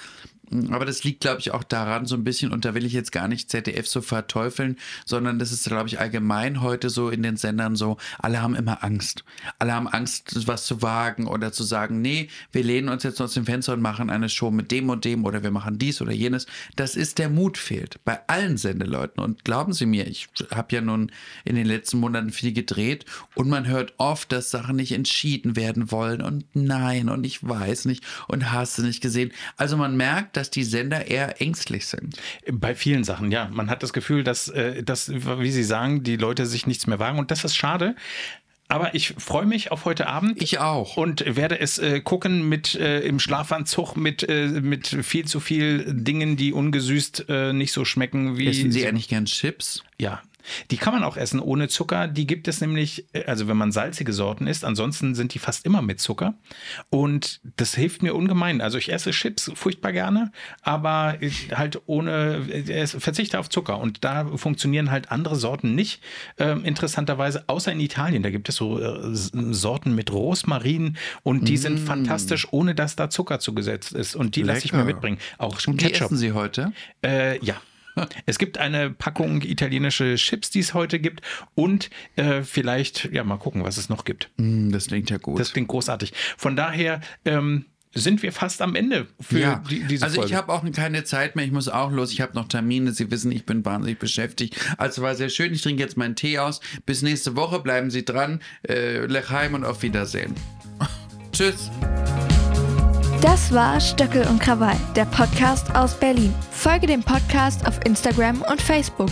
Aber 0.71 0.85
das 0.85 1.03
liegt, 1.03 1.21
glaube 1.21 1.39
ich, 1.39 1.51
auch 1.51 1.63
daran 1.63 2.05
so 2.05 2.15
ein 2.15 2.23
bisschen, 2.23 2.51
und 2.51 2.65
da 2.65 2.73
will 2.73 2.85
ich 2.85 2.93
jetzt 2.93 3.11
gar 3.11 3.27
nicht 3.27 3.49
ZDF 3.49 3.87
so 3.87 4.01
verteufeln, 4.01 4.77
sondern 5.05 5.39
das 5.39 5.51
ist, 5.51 5.65
glaube 5.65 5.87
ich, 5.87 5.99
allgemein 5.99 6.61
heute 6.61 6.89
so 6.89 7.09
in 7.09 7.23
den 7.23 7.37
Sendern 7.37 7.75
so, 7.75 7.97
alle 8.19 8.41
haben 8.41 8.55
immer 8.55 8.83
Angst. 8.83 9.23
Alle 9.59 9.73
haben 9.73 9.87
Angst, 9.87 10.47
was 10.47 10.65
zu 10.65 10.81
wagen 10.81 11.27
oder 11.27 11.51
zu 11.51 11.63
sagen, 11.63 12.01
nee, 12.01 12.29
wir 12.51 12.63
lehnen 12.63 12.89
uns 12.89 13.03
jetzt 13.03 13.21
aus 13.21 13.33
dem 13.33 13.45
Fenster 13.45 13.73
und 13.73 13.81
machen 13.81 14.09
eine 14.09 14.29
Show 14.29 14.51
mit 14.51 14.71
dem 14.71 14.89
und 14.89 15.05
dem 15.05 15.25
oder 15.25 15.43
wir 15.43 15.51
machen 15.51 15.77
dies 15.77 16.01
oder 16.01 16.11
jenes. 16.11 16.45
Das 16.75 16.95
ist 16.95 17.17
der 17.17 17.29
Mut 17.29 17.57
fehlt 17.57 18.03
bei 18.05 18.19
allen 18.27 18.57
Sendeleuten. 18.57 19.23
Und 19.23 19.43
glauben 19.45 19.73
Sie 19.73 19.85
mir, 19.85 20.07
ich 20.07 20.27
habe 20.53 20.75
ja 20.75 20.81
nun 20.81 21.11
in 21.43 21.55
den 21.55 21.65
letzten 21.65 21.99
Monaten 21.99 22.31
viel 22.31 22.53
gedreht 22.53 23.05
und 23.35 23.49
man 23.49 23.67
hört 23.67 23.93
oft, 23.97 24.31
dass 24.31 24.51
Sachen 24.51 24.75
nicht 24.75 24.91
entschieden 24.91 25.55
werden 25.55 25.91
wollen 25.91 26.21
und 26.21 26.45
nein 26.53 27.09
und 27.09 27.25
ich 27.25 27.47
weiß 27.47 27.85
nicht 27.85 28.03
und 28.27 28.51
hast 28.51 28.77
du 28.77 28.83
nicht 28.83 29.01
gesehen. 29.01 29.31
Also 29.57 29.77
man 29.77 29.97
merkt, 29.97 30.34
dass 30.35 30.49
die 30.49 30.63
Sender 30.63 31.07
eher 31.07 31.41
ängstlich 31.41 31.85
sind. 31.87 32.17
Bei 32.51 32.75
vielen 32.75 33.03
Sachen, 33.03 33.31
ja. 33.31 33.49
Man 33.51 33.69
hat 33.69 33.83
das 33.83 33.93
Gefühl, 33.93 34.23
dass, 34.23 34.47
äh, 34.49 34.83
dass, 34.83 35.11
wie 35.11 35.51
Sie 35.51 35.63
sagen, 35.63 36.03
die 36.03 36.17
Leute 36.17 36.45
sich 36.45 36.67
nichts 36.67 36.87
mehr 36.87 36.99
wagen 36.99 37.19
und 37.19 37.31
das 37.31 37.43
ist 37.43 37.55
schade. 37.55 37.95
Aber 38.67 38.95
ich 38.95 39.13
freue 39.17 39.45
mich 39.45 39.71
auf 39.71 39.85
heute 39.85 40.07
Abend. 40.07 40.41
Ich 40.41 40.57
auch. 40.59 40.97
Und 40.97 41.23
werde 41.35 41.59
es 41.59 41.77
äh, 41.77 42.01
gucken 42.01 42.49
mit 42.49 42.73
äh, 42.73 43.01
im 43.01 43.19
Schlafanzug 43.19 43.95
mit, 43.95 44.27
äh, 44.27 44.47
mit 44.47 44.87
viel 44.87 45.25
zu 45.25 45.39
viel 45.39 45.85
Dingen, 45.87 46.35
die 46.35 46.51
ungesüßt 46.51 47.25
äh, 47.29 47.53
nicht 47.53 47.71
so 47.71 47.85
schmecken 47.85 48.37
wie. 48.37 48.47
Essen 48.47 48.71
Sie 48.71 48.87
eigentlich 48.87 49.07
gern 49.07 49.25
Chips? 49.25 49.83
Ja, 49.99 50.21
die 50.71 50.77
kann 50.77 50.93
man 50.93 51.03
auch 51.03 51.17
essen 51.17 51.39
ohne 51.39 51.67
Zucker. 51.67 52.07
Die 52.07 52.27
gibt 52.27 52.47
es 52.47 52.61
nämlich, 52.61 53.05
äh, 53.13 53.25
also 53.25 53.47
wenn 53.47 53.57
man 53.57 53.71
salzige 53.71 54.13
Sorten 54.13 54.47
isst, 54.47 54.65
ansonsten 54.65 55.15
sind 55.15 55.33
die 55.33 55.39
fast 55.39 55.65
immer 55.65 55.81
mit 55.81 55.99
Zucker. 55.99 56.35
Und 56.89 57.41
das 57.57 57.75
hilft 57.75 58.03
mir 58.03 58.15
ungemein. 58.15 58.61
Also 58.61 58.77
ich 58.77 58.91
esse 58.91 59.11
Chips 59.11 59.51
furchtbar 59.55 59.91
gerne, 59.91 60.31
aber 60.61 61.17
halt 61.53 61.81
ohne, 61.85 62.47
äh, 62.49 62.87
verzichte 62.87 63.39
auf 63.39 63.49
Zucker. 63.49 63.79
Und 63.79 64.03
da 64.03 64.25
funktionieren 64.37 64.91
halt 64.91 65.11
andere 65.11 65.35
Sorten 65.35 65.75
nicht. 65.75 66.01
Ähm, 66.37 66.63
interessanterweise, 66.63 67.45
außer 67.47 67.71
in 67.71 67.79
Italien, 67.79 68.23
da 68.23 68.29
gibt 68.29 68.49
es 68.49 68.55
so 68.55 68.79
äh, 68.79 69.13
Sorten 69.13 69.95
mit 69.95 70.11
Rosmarin 70.11 70.97
und 71.23 71.47
die 71.47 71.53
mm. 71.53 71.57
sind 71.57 71.79
fantastisch, 71.79 72.47
ohne 72.51 72.75
dass 72.75 72.95
da 72.95 73.09
Zucker 73.09 73.39
zugesetzt 73.39 73.93
ist. 73.93 74.15
Und 74.15 74.35
die 74.35 74.43
lasse 74.43 74.65
ich 74.65 74.73
mir 74.73 74.83
mitbringen. 74.83 75.17
Auch 75.37 75.55
und 75.67 75.77
Ketchup. 75.77 75.97
Die 75.97 76.03
essen 76.03 76.17
Sie 76.17 76.31
heute? 76.33 76.73
Äh, 77.03 77.43
ja. 77.43 77.55
Es 78.25 78.37
gibt 78.37 78.57
eine 78.57 78.89
Packung 78.89 79.41
italienische 79.41 80.15
Chips, 80.15 80.49
die 80.49 80.59
es 80.59 80.73
heute 80.73 80.99
gibt. 80.99 81.21
Und 81.53 81.89
äh, 82.15 82.43
vielleicht, 82.43 83.09
ja, 83.11 83.23
mal 83.23 83.37
gucken, 83.37 83.63
was 83.63 83.77
es 83.77 83.89
noch 83.89 84.05
gibt. 84.05 84.29
Mm, 84.37 84.71
das 84.71 84.87
klingt 84.87 85.09
ja 85.09 85.17
gut. 85.17 85.39
Das 85.39 85.53
klingt 85.53 85.67
großartig. 85.67 86.13
Von 86.37 86.55
daher, 86.55 87.01
ähm, 87.25 87.65
sind 87.95 88.21
wir 88.21 88.33
fast 88.33 88.61
am 88.61 88.75
Ende 88.75 89.07
für 89.21 89.39
ja. 89.39 89.63
die, 89.69 89.83
diese 89.85 90.03
Also 90.03 90.17
Folge. 90.17 90.29
ich 90.29 90.35
habe 90.35 90.51
auch 90.51 90.69
keine 90.73 91.05
Zeit 91.05 91.35
mehr, 91.35 91.45
ich 91.45 91.51
muss 91.51 91.69
auch 91.69 91.91
los, 91.91 92.11
ich 92.11 92.19
habe 92.19 92.33
noch 92.35 92.47
Termine, 92.49 92.91
Sie 92.91 93.09
wissen, 93.09 93.31
ich 93.31 93.45
bin 93.45 93.63
wahnsinnig 93.63 93.99
beschäftigt. 93.99 94.57
Also 94.77 95.01
war 95.01 95.15
sehr 95.15 95.29
schön, 95.29 95.53
ich 95.53 95.61
trinke 95.61 95.81
jetzt 95.81 95.95
meinen 95.95 96.15
Tee 96.15 96.37
aus. 96.37 96.59
Bis 96.85 97.01
nächste 97.01 97.35
Woche, 97.37 97.59
bleiben 97.59 97.89
Sie 97.89 98.03
dran. 98.03 98.41
Äh, 98.67 99.05
Lechheim 99.05 99.53
und 99.53 99.63
auf 99.63 99.81
Wiedersehen. 99.81 100.35
Tschüss. 101.31 101.71
Das 103.25 103.51
war 103.51 103.79
Stöckel 103.79 104.27
und 104.27 104.39
Krawall, 104.39 104.77
der 104.95 105.05
Podcast 105.05 105.75
aus 105.75 105.95
Berlin. 105.95 106.31
Folge 106.51 106.85
dem 106.85 107.01
Podcast 107.01 107.67
auf 107.67 107.79
Instagram 107.83 108.43
und 108.43 108.61
Facebook. 108.61 109.09